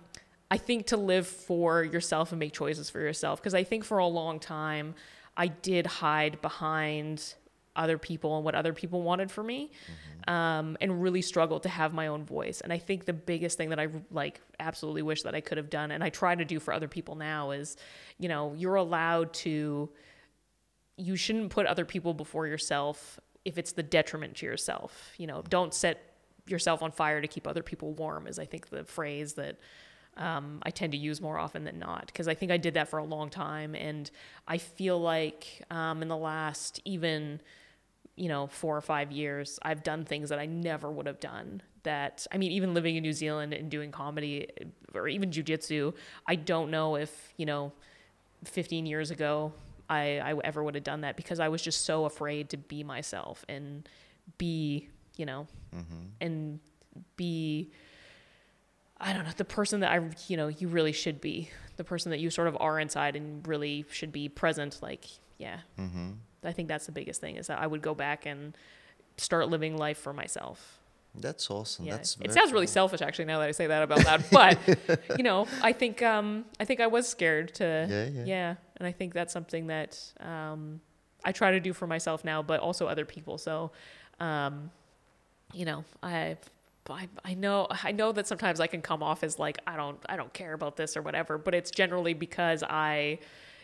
I 0.52 0.58
think 0.58 0.88
to 0.88 0.98
live 0.98 1.28
for 1.28 1.84
yourself 1.84 2.32
and 2.32 2.40
make 2.40 2.54
choices 2.54 2.90
for 2.90 3.00
yourself. 3.00 3.40
Because 3.40 3.54
I 3.54 3.64
think 3.64 3.86
for 3.86 3.98
a 4.00 4.08
long 4.08 4.40
time, 4.40 4.96
I 5.38 5.48
did 5.48 5.86
hide 5.86 6.42
behind 6.42 7.36
other 7.78 7.98
people 7.98 8.36
and 8.36 8.44
what 8.44 8.56
other 8.56 8.74
people 8.74 9.04
wanted 9.04 9.32
for 9.32 9.44
me 9.44 9.72
mm-hmm. 9.86 10.34
um, 10.34 10.78
and 10.82 11.02
really 11.02 11.22
struggled 11.22 11.64
to 11.64 11.70
have 11.70 11.94
my 11.94 12.08
own 12.08 12.26
voice 12.26 12.60
and 12.62 12.74
i 12.74 12.78
think 12.78 13.06
the 13.06 13.14
biggest 13.14 13.56
thing 13.56 13.70
that 13.70 13.80
i 13.80 13.88
like 14.12 14.42
absolutely 14.60 15.04
wish 15.04 15.22
that 15.22 15.36
i 15.36 15.40
could 15.40 15.58
have 15.58 15.70
done 15.70 15.92
and 15.92 16.04
i 16.04 16.10
try 16.10 16.34
to 16.34 16.44
do 16.44 16.60
for 16.60 16.74
other 16.74 16.88
people 16.88 17.16
now 17.16 17.52
is 17.52 17.78
you 18.18 18.28
know 18.28 18.54
you're 18.58 18.76
allowed 18.76 19.32
to 19.32 19.88
you 20.98 21.16
shouldn't 21.16 21.52
put 21.52 21.68
other 21.68 21.86
people 21.86 22.14
before 22.14 22.48
yourself 22.48 23.20
if 23.46 23.60
it's 23.60 23.74
the 23.74 23.84
detriment 23.84 24.36
to 24.36 24.46
yourself 24.46 25.14
you 25.18 25.28
know 25.28 25.44
don't 25.48 25.74
set 25.74 26.16
yourself 26.48 26.82
on 26.82 26.92
fire 26.92 27.22
to 27.22 27.28
keep 27.28 27.48
other 27.48 27.64
people 27.64 27.94
warm 27.94 28.26
is 28.26 28.40
i 28.40 28.46
think 28.46 28.70
the 28.70 28.84
phrase 28.84 29.34
that 29.34 29.58
um, 30.18 30.60
I 30.64 30.72
tend 30.72 30.92
to 30.94 30.98
use 30.98 31.22
more 31.22 31.38
often 31.38 31.64
than 31.64 31.80
not 31.80 32.08
because 32.08 32.28
I 32.28 32.34
think 32.34 32.52
I 32.52 32.58
did 32.58 32.74
that 32.74 32.90
for 32.90 33.00
a 33.00 33.04
long 33.04 33.30
time. 33.30 33.76
And 33.76 34.10
I 34.48 34.58
feel 34.58 35.00
like 35.00 35.64
um, 35.70 36.02
in 36.02 36.08
the 36.08 36.18
last 36.18 36.82
even, 36.86 37.40
you 38.16 38.28
know, 38.28 38.48
four 38.48 38.76
or 38.76 38.82
five 38.82 39.12
years, 39.12 39.60
I've 39.62 39.84
done 39.84 40.06
things 40.06 40.30
that 40.30 40.40
I 40.40 40.46
never 40.46 40.92
would 40.92 41.06
have 41.06 41.20
done. 41.20 41.62
That, 41.84 42.28
I 42.32 42.38
mean, 42.38 42.52
even 42.52 42.74
living 42.74 42.96
in 42.98 43.04
New 43.04 43.14
Zealand 43.14 43.54
and 43.54 43.70
doing 43.70 43.92
comedy 43.92 44.48
or 44.94 45.08
even 45.08 45.30
jujitsu, 45.30 45.94
I 46.26 46.36
don't 46.36 46.70
know 46.70 46.96
if, 46.96 47.34
you 47.38 47.46
know, 47.46 47.72
15 48.44 48.86
years 48.86 49.12
ago, 49.12 49.54
I, 49.90 50.20
I 50.20 50.34
ever 50.44 50.64
would 50.64 50.76
have 50.76 50.84
done 50.84 51.02
that 51.02 51.16
because 51.16 51.40
I 51.40 51.48
was 51.48 51.62
just 51.62 51.86
so 51.86 52.06
afraid 52.06 52.50
to 52.50 52.58
be 52.58 52.84
myself 52.84 53.46
and 53.48 53.88
be, 54.38 54.90
you 55.16 55.26
know, 55.26 55.48
mm-hmm. 55.74 56.06
and 56.20 56.60
be 57.16 57.72
I 59.00 59.14
don't 59.14 59.26
know, 59.26 59.32
the 59.36 59.46
person 59.46 59.82
that 59.82 59.92
I, 59.92 60.10
you 60.28 60.38
know, 60.38 60.48
you 60.48 60.68
really 60.68 60.92
should 60.92 61.22
be, 61.22 61.50
the 61.76 61.84
person 61.84 62.10
that 62.12 62.20
you 62.20 62.30
sort 62.30 62.48
of 62.48 62.58
are 62.60 62.80
inside 62.80 63.16
and 63.16 63.48
really 63.48 63.86
should 63.92 64.12
be 64.12 64.28
present. 64.30 64.80
Like, 64.82 65.06
yeah. 65.38 65.60
Mm-hmm. 65.80 66.12
I 66.44 66.52
think 66.52 66.68
that's 66.68 66.86
the 66.86 66.92
biggest 66.92 67.22
thing 67.22 67.36
is 67.36 67.48
that 67.48 67.60
I 67.60 67.68
would 67.68 67.82
go 67.82 67.94
back 67.94 68.26
and 68.26 68.56
start 69.18 69.50
living 69.50 69.78
life 69.78 69.98
for 69.98 70.14
myself. 70.14 70.80
That's 71.20 71.50
awesome. 71.50 71.86
Yeah. 71.86 71.96
That's 71.96 72.18
it 72.22 72.32
sounds 72.32 72.54
really 72.54 72.68
selfish 72.68 73.02
actually 73.02 73.26
now 73.26 73.40
that 73.40 73.50
I 73.50 73.52
say 73.52 73.68
that 73.68 73.82
about 73.82 74.00
that. 74.02 74.30
but 74.32 75.18
you 75.18 75.24
know, 75.24 75.48
I 75.62 75.74
think 75.74 76.02
um 76.04 76.46
I 76.60 76.66
think 76.66 76.80
I 76.80 76.88
was 76.88 77.08
scared 77.08 77.56
to 77.56 77.88
yeah, 77.90 78.06
yeah. 78.06 78.24
yeah. 78.26 78.56
and 78.78 78.88
I 78.88 78.92
think 78.92 79.14
that's 79.14 79.34
something 79.34 79.68
that 79.68 80.00
um 80.20 80.80
I 81.26 81.32
try 81.32 81.52
to 81.52 81.60
do 81.60 81.74
for 81.74 81.88
myself 81.88 82.24
now, 82.24 82.44
but 82.44 82.60
also 82.60 82.88
other 82.88 83.06
people. 83.06 83.38
So 83.38 83.72
um 84.20 84.70
you 85.54 85.66
know, 85.66 85.86
I 86.04 86.38
I, 86.94 87.08
I 87.24 87.34
know 87.34 87.68
I 87.70 87.92
know 87.92 88.12
that 88.12 88.28
sometimes 88.28 88.60
I 88.60 88.68
can 88.68 88.82
come 88.82 89.04
off 89.04 89.24
as 89.24 89.40
like 89.40 89.60
I 89.68 89.76
don't 89.76 90.00
I 90.08 90.16
don't 90.16 90.34
care 90.34 90.54
about 90.54 90.78
this 90.78 90.96
or 90.98 91.02
whatever, 91.02 91.38
but 91.38 91.54
it's 91.54 91.72
generally 91.72 92.14
because 92.14 92.64
I 92.64 93.20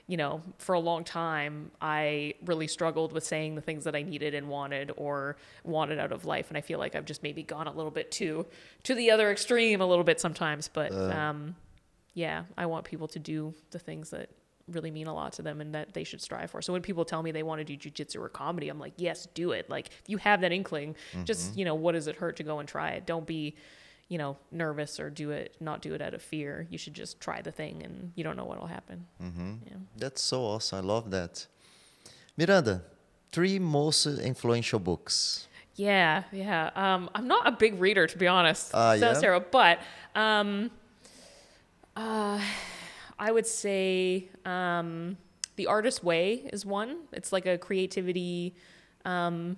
you 0.05 0.17
know, 0.17 0.41
for 0.57 0.74
a 0.74 0.80
long 0.80 1.05
time, 1.05 1.71
I 1.82 2.34
really 2.43 2.67
struggled 2.67 3.13
with 3.13 3.24
saying 3.24 3.55
the 3.55 3.61
things 3.61 3.86
that 3.86 3.95
I 3.95 4.01
needed 4.01 4.34
and 4.34 4.49
wanted 4.49 4.91
or 4.97 5.38
wanted 5.63 5.97
out 5.97 6.11
of 6.11 6.26
life, 6.26 6.49
and 6.49 6.57
I 6.57 6.61
feel 6.61 6.78
like 6.78 6.93
I've 6.93 7.05
just 7.05 7.24
maybe 7.24 7.41
gone 7.41 7.67
a 7.67 7.71
little 7.71 7.91
bit 7.91 8.11
too 8.11 8.45
to 8.84 8.95
the 8.95 9.11
other 9.11 9.32
extreme 9.32 9.80
a 9.80 9.86
little 9.86 10.03
bit 10.03 10.19
sometimes. 10.19 10.67
But 10.67 10.91
uh. 10.91 11.09
um, 11.11 11.55
yeah, 12.13 12.43
I 12.57 12.65
want 12.65 12.84
people 12.86 13.07
to 13.09 13.19
do 13.19 13.53
the 13.71 13.80
things 13.80 14.09
that 14.09 14.30
really 14.68 14.91
mean 14.91 15.07
a 15.07 15.14
lot 15.14 15.34
to 15.34 15.41
them 15.41 15.61
and 15.61 15.76
that 15.76 15.93
they 15.93 16.03
should 16.03 16.22
strive 16.22 16.51
for. 16.51 16.61
So 16.61 16.74
when 16.74 16.82
people 16.82 17.05
tell 17.05 17.22
me 17.22 17.32
they 17.32 17.43
want 17.43 17.66
to 17.66 17.76
do 17.76 17.78
jujitsu 17.78 18.22
or 18.22 18.30
comedy, 18.30 18.70
I'm 18.70 18.80
like, 18.80 18.93
yes, 18.97 19.28
do 19.34 19.51
it. 19.51 19.70
Like 19.70 19.88
if 19.88 20.07
you 20.07 20.18
have 20.18 20.41
that 20.41 20.51
inkling, 20.51 20.95
mm-hmm. 21.11 21.26
just, 21.26 21.57
you 21.57 21.66
know, 21.66 21.76
what 21.76 21.93
does 21.93 22.07
it 22.07 22.16
hurt 22.16 22.38
to 22.38 22.43
go 22.43 22.59
and 22.59 22.68
try 22.68 22.91
it? 22.91 23.05
Don't 23.05 23.26
be, 23.28 23.55
you 24.07 24.18
know, 24.18 24.38
nervous 24.51 24.99
or 24.99 25.09
do 25.09 25.32
it, 25.32 25.55
not 25.59 25.82
do 25.82 25.93
it 25.93 26.01
out 26.01 26.14
of 26.14 26.22
fear. 26.22 26.68
You 26.70 26.78
should 26.78 26.93
just 26.93 27.20
try 27.20 27.41
the 27.41 27.51
thing 27.51 27.84
and 27.84 28.11
you 28.16 28.24
don't 28.24 28.38
know 28.38 28.45
what 28.45 28.59
will 28.59 28.68
happen. 28.68 29.05
Mm-hmm. 29.22 29.53
Yeah. 29.66 29.74
That's 29.97 30.22
so 30.22 30.43
awesome. 30.43 30.78
I 30.78 30.82
love 30.82 31.11
that. 31.11 31.47
Miranda, 32.38 32.84
three 33.32 33.59
most 33.59 34.05
influential 34.05 34.80
books. 34.80 35.47
Yeah, 35.76 36.24
yeah. 36.32 36.70
Um, 36.76 37.09
I'm 37.16 37.28
not 37.28 37.47
a 37.47 37.51
big 37.51 37.82
reader, 37.82 38.05
to 38.05 38.18
be 38.18 38.28
honest. 38.28 38.74
Uh, 38.74 38.97
Sounds 38.97 39.18
yeah? 39.18 39.22
terrible, 39.22 39.47
but 39.51 39.80
um, 40.16 40.70
uh, 41.95 42.39
I 43.20 43.32
would 43.32 43.45
say 43.45 44.30
um, 44.45 45.18
The 45.55 45.68
Artist's 45.68 46.03
Way 46.03 46.49
is 46.51 46.66
one. 46.66 46.99
It's 47.11 47.32
like 47.32 47.45
a 47.45 47.57
creativity 47.57 48.55
um, 49.05 49.57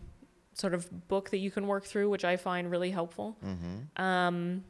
sort 0.54 0.74
of 0.74 1.08
book 1.08 1.30
that 1.32 1.38
you 1.38 1.52
can 1.52 1.68
work 1.68 1.86
through, 1.86 2.10
which 2.10 2.26
I 2.26 2.38
find 2.38 2.70
really 2.70 2.92
helpful. 2.92 3.38
Mm-hmm. 3.46 4.02
Um, 4.02 4.64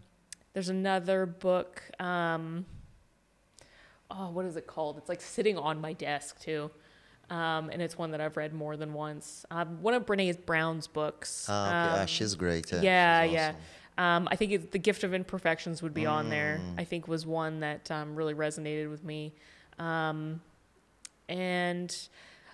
there's 0.54 0.70
another 0.70 1.26
book. 1.26 1.82
Um, 2.00 2.66
oh, 4.10 4.32
what 4.32 4.46
is 4.46 4.56
it 4.56 4.68
called? 4.68 4.98
It's 4.98 5.10
like 5.10 5.22
sitting 5.22 5.58
on 5.58 5.80
my 5.82 5.94
desk 5.94 6.40
too. 6.40 6.72
Um, 7.30 7.70
and 7.72 7.82
it's 7.82 7.98
one 7.98 8.12
that 8.12 8.22
I've 8.22 8.38
read 8.38 8.54
more 8.54 8.78
than 8.78 8.94
once. 8.94 9.46
Um, 9.50 9.82
one 9.82 9.96
of 9.96 10.06
Brene 10.06 10.46
Brown's 10.46 10.88
books. 10.88 11.48
Oh, 11.50 11.54
okay. 11.54 11.72
Ah, 11.74 12.02
um, 12.02 12.08
she's 12.08 12.36
great. 12.36 12.72
Yeah, 12.72 13.24
yeah. 13.24 13.24
She's 13.24 13.34
awesome. 13.34 13.62
Um, 13.98 14.28
I 14.30 14.36
think 14.36 14.52
it, 14.52 14.72
the 14.72 14.80
gift 14.80 15.04
of 15.04 15.14
imperfections 15.14 15.82
would 15.82 15.94
be 15.94 16.04
mm. 16.04 16.12
on 16.12 16.30
there. 16.30 16.60
Mm. 16.62 16.80
I 16.80 16.84
think 16.84 17.08
was 17.08 17.26
one 17.26 17.62
that 17.62 17.90
um, 17.92 18.16
really 18.16 18.34
resonated 18.34 18.90
with 18.90 19.04
me. 19.04 19.34
Um, 19.80 20.42
and 21.30 21.96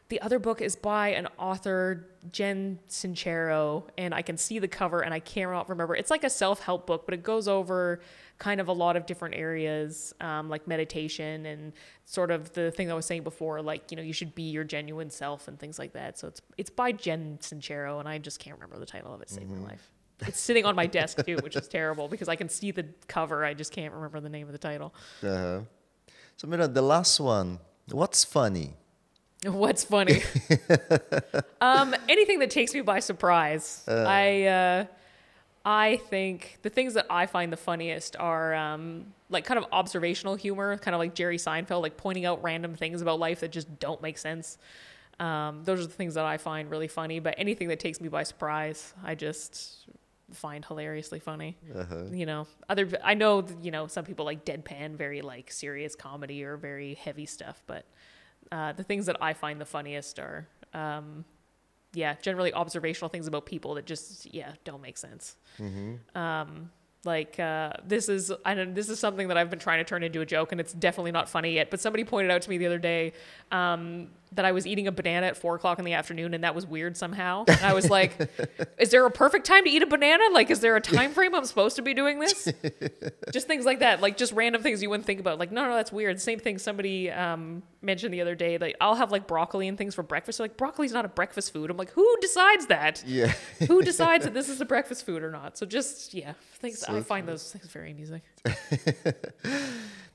the 0.10 0.22
other 0.22 0.40
book 0.40 0.62
is 0.62 0.76
by 0.76 1.10
an 1.10 1.28
author, 1.40 2.06
Jen 2.34 2.80
Sincero, 2.90 3.84
and 3.98 4.14
I 4.14 4.22
can 4.22 4.36
see 4.38 4.60
the 4.60 4.68
cover 4.68 5.02
and 5.02 5.14
I 5.14 5.20
can't 5.20 5.70
remember. 5.70 5.96
It's 5.96 6.12
like 6.12 6.26
a 6.26 6.30
self 6.30 6.60
help 6.60 6.86
book, 6.86 7.06
but 7.06 7.14
it 7.14 7.24
goes 7.24 7.48
over 7.48 8.02
kind 8.38 8.60
of 8.60 8.68
a 8.68 8.74
lot 8.74 8.98
of 8.98 9.06
different 9.06 9.36
areas, 9.36 10.14
um, 10.20 10.50
like 10.50 10.68
meditation 10.68 11.46
and 11.46 11.72
sort 12.06 12.30
of 12.30 12.52
the 12.54 12.72
thing 12.72 12.92
I 12.92 12.94
was 12.94 13.06
saying 13.06 13.24
before, 13.24 13.62
like 13.62 13.90
you 13.90 13.96
know 13.96 14.04
you 14.04 14.12
should 14.12 14.36
be 14.36 14.44
your 14.44 14.66
genuine 14.66 15.10
self 15.10 15.48
and 15.48 15.58
things 15.58 15.80
like 15.80 15.94
that. 15.94 16.20
So 16.20 16.28
it's 16.28 16.42
it's 16.58 16.70
by 16.70 16.92
Jen 16.92 17.38
Sincero, 17.40 18.00
and 18.00 18.10
I 18.10 18.18
just 18.18 18.40
can't 18.40 18.58
remember 18.58 18.80
the 18.80 18.86
title 18.86 19.14
of 19.14 19.22
it. 19.22 19.30
Save 19.30 19.44
mm-hmm. 19.44 19.62
my 19.62 19.70
life. 19.70 19.92
It's 20.28 20.40
sitting 20.40 20.66
on 20.66 20.76
my 20.76 20.86
desk 20.86 21.26
too, 21.26 21.38
which 21.42 21.56
is 21.56 21.68
terrible 21.68 22.08
because 22.08 22.30
I 22.30 22.36
can 22.36 22.50
see 22.50 22.72
the 22.72 22.86
cover. 23.08 23.44
I 23.44 23.54
just 23.54 23.72
can't 23.72 23.94
remember 23.94 24.20
the 24.20 24.30
name 24.30 24.48
of 24.48 24.54
the 24.54 24.60
title. 24.60 24.94
Uh-huh. 25.24 25.62
So 26.38 26.48
Mira, 26.48 26.68
the 26.68 26.82
last 26.82 27.20
one. 27.20 27.60
What's 27.90 28.24
funny? 28.24 28.74
What's 29.46 29.84
funny? 29.84 30.22
um, 31.62 31.96
anything 32.08 32.40
that 32.40 32.52
takes 32.52 32.74
me 32.74 32.82
by 32.82 33.00
surprise. 33.00 33.84
I 33.88 34.44
uh, 34.46 34.86
I 35.66 35.98
think 36.10 36.60
the 36.62 36.70
things 36.70 36.94
that 36.96 37.08
I 37.10 37.26
find 37.26 37.52
the 37.52 37.58
funniest 37.58 38.16
are 38.18 38.54
um, 38.54 39.14
like 39.30 39.46
kind 39.46 39.58
of 39.58 39.66
observational 39.72 40.36
humor, 40.36 40.78
kind 40.78 40.94
of 40.94 41.00
like 41.00 41.14
Jerry 41.14 41.38
Seinfeld, 41.38 41.82
like 41.82 41.98
pointing 41.98 42.26
out 42.26 42.42
random 42.44 42.76
things 42.76 43.02
about 43.02 43.20
life 43.20 43.40
that 43.42 43.52
just 43.52 43.80
don't 43.80 44.02
make 44.02 44.18
sense. 44.18 44.58
Um, 45.20 45.64
those 45.64 45.82
are 45.82 45.86
the 45.86 45.94
things 45.94 46.16
that 46.16 46.26
I 46.26 46.38
find 46.38 46.70
really 46.70 46.88
funny. 46.88 47.20
But 47.20 47.36
anything 47.38 47.68
that 47.68 47.80
takes 47.80 48.02
me 48.02 48.10
by 48.10 48.24
surprise, 48.24 48.94
I 49.04 49.14
just 49.14 49.86
find 50.36 50.66
hilariously 50.66 51.20
funny. 51.20 51.58
You 52.14 52.26
know, 52.26 52.48
other 52.70 52.88
I 53.04 53.14
know 53.14 53.46
you 53.62 53.72
know 53.72 53.88
some 53.88 54.06
people 54.06 54.26
like 54.26 54.46
deadpan, 54.46 54.96
very 54.96 55.22
like 55.22 55.52
serious 55.52 55.96
comedy 55.96 56.44
or 56.44 56.58
very 56.58 56.96
heavy 56.96 57.26
stuff, 57.26 57.62
but 57.68 57.86
uh, 58.52 58.74
the 58.74 58.84
things 58.84 59.06
that 59.06 59.18
I 59.22 59.34
find 59.34 59.60
the 59.62 59.66
funniest 59.66 60.20
are, 60.20 60.48
um, 60.74 61.24
yeah, 61.94 62.16
generally 62.22 62.54
observational 62.54 63.10
things 63.10 63.28
about 63.28 63.46
people 63.46 63.76
that 63.76 63.86
just 63.86 64.34
yeah 64.34 64.54
don't 64.64 64.82
make 64.82 64.98
sense. 64.98 65.36
Um, 66.16 66.72
like 67.04 67.40
uh, 67.40 67.74
this 67.86 68.10
is 68.10 68.32
I 68.46 68.54
don't 68.54 68.76
this 68.76 68.90
is 68.90 69.00
something 69.00 69.28
that 69.30 69.38
I've 69.38 69.50
been 69.50 69.60
trying 69.60 69.80
to 69.80 69.84
turn 69.84 70.04
into 70.04 70.22
a 70.22 70.26
joke, 70.26 70.52
and 70.52 70.62
it's 70.62 70.74
definitely 70.74 71.12
not 71.12 71.30
funny 71.30 71.54
yet. 71.54 71.72
But 71.72 71.80
somebody 71.80 72.04
pointed 72.04 72.32
out 72.32 72.42
to 72.44 72.50
me 72.50 72.58
the 72.58 72.68
other 72.68 72.78
day 72.78 73.14
um, 73.52 74.10
that 74.34 74.46
I 74.46 74.54
was 74.54 74.66
eating 74.66 74.88
a 74.88 74.92
banana 74.92 75.28
at 75.28 75.38
four 75.38 75.56
o'clock 75.56 75.78
in 75.78 75.86
the 75.86 75.94
afternoon, 75.94 76.34
and 76.34 76.44
that 76.44 76.56
was 76.56 76.66
weird 76.66 76.96
somehow. 76.96 77.44
And 77.48 77.60
I 77.62 77.74
was 77.74 77.90
like, 77.90 78.14
"Is 78.80 78.90
there 78.90 79.06
a 79.06 79.12
perfect 79.12 79.46
time 79.46 79.66
to 79.66 79.70
eat 79.70 79.84
a 79.84 79.86
banana? 79.86 80.24
Like, 80.32 80.50
is 80.50 80.62
there 80.62 80.76
a 80.76 80.82
time 80.82 81.12
frame 81.12 81.36
I'm 81.36 81.46
supposed 81.46 81.76
to 81.76 81.82
be 81.82 81.94
doing 81.94 82.20
this?" 82.20 82.52
just 83.34 83.48
things 83.48 83.66
like 83.66 83.80
that, 83.80 84.02
like 84.02 84.18
just 84.18 84.32
random 84.34 84.64
things 84.64 84.82
you 84.82 84.90
wouldn't 84.90 85.06
think 85.06 85.20
about. 85.20 85.38
Like, 85.38 85.52
no, 85.52 85.66
no, 85.66 85.76
that's 85.76 85.92
weird. 85.92 86.22
Same 86.22 86.40
thing 86.40 86.58
somebody 86.58 87.12
um, 87.12 87.62
mentioned 87.82 88.14
the 88.14 88.22
other 88.22 88.36
day. 88.36 88.58
Like, 88.58 88.78
I'll 88.80 88.96
have 88.96 89.12
like 89.12 89.28
broccoli 89.28 89.68
and 89.68 89.78
things 89.78 89.96
for 89.96 90.04
breakfast. 90.04 90.38
They're 90.38 90.46
like, 90.46 90.58
broccoli's 90.58 90.94
not 90.94 91.04
a 91.04 91.10
breakfast 91.10 91.52
food. 91.52 91.70
I'm 91.70 91.78
like, 91.78 91.92
who 91.92 92.16
decides 92.22 92.68
that? 92.68 93.04
Yeah. 93.06 93.34
who 93.68 93.82
decides 93.84 94.24
that 94.24 94.34
this 94.34 94.48
is 94.48 94.62
a 94.62 94.66
breakfast 94.66 95.06
food 95.06 95.24
or 95.24 95.32
not? 95.32 95.58
So 95.58 95.66
just 95.66 96.14
yeah, 96.14 96.34
things 96.60 96.80
So 96.80 96.96
I 96.96 97.02
find 97.02 97.28
those 97.28 97.52
things 97.52 97.66
very 97.68 97.92
amusing. 97.92 98.22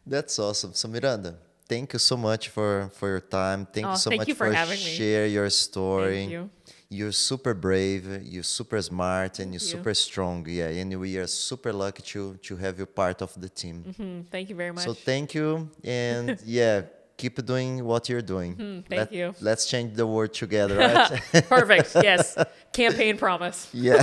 That's 0.06 0.38
awesome. 0.38 0.72
So 0.72 0.88
Miranda, 0.88 1.36
thank 1.68 1.92
you 1.92 1.98
so 1.98 2.16
much 2.16 2.48
for 2.48 2.90
for 2.98 3.08
your 3.08 3.20
time. 3.20 3.66
Thank 3.66 3.86
Oh, 3.86 3.90
you 3.92 3.96
so 3.96 4.10
thank 4.10 4.20
much 4.20 4.28
you 4.28 4.34
for 4.34 4.50
having 4.52 4.78
me. 4.78 4.96
share 4.98 5.26
your 5.26 5.50
story. 5.50 6.16
Thank 6.26 6.30
you. 6.32 6.50
You're 6.88 7.12
super 7.30 7.52
brave. 7.54 8.04
You're 8.22 8.44
super 8.58 8.80
smart, 8.80 9.40
and 9.40 9.52
you're 9.52 9.66
you. 9.66 9.74
super 9.74 9.92
strong. 9.94 10.46
Yeah, 10.48 10.68
and 10.80 10.88
we 11.00 11.18
are 11.18 11.26
super 11.26 11.72
lucky 11.72 12.02
to 12.12 12.36
to 12.46 12.56
have 12.56 12.78
you 12.78 12.86
part 12.86 13.22
of 13.22 13.30
the 13.40 13.48
team. 13.48 13.76
Hmm, 13.96 14.20
thank 14.30 14.48
you 14.50 14.56
very 14.56 14.72
much. 14.72 14.84
So 14.84 14.94
thank 14.94 15.34
you, 15.34 15.68
and 15.82 16.38
yeah, 16.58 16.82
keep 17.16 17.44
doing 17.44 17.84
what 17.84 18.08
you're 18.08 18.22
doing. 18.34 18.52
Hmm, 18.54 18.78
thank 18.88 19.10
you. 19.10 19.34
Let's 19.40 19.66
change 19.66 19.94
the 19.96 20.06
world 20.06 20.32
together, 20.32 20.76
right? 20.86 21.22
Perfect. 21.48 21.90
Yes. 22.10 22.36
Campaign 22.72 23.16
promise. 23.18 23.68
yeah. 23.72 24.02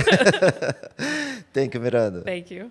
thank 1.52 1.74
you, 1.74 1.80
Miranda. 1.80 2.20
Thank 2.22 2.50
you. 2.50 2.70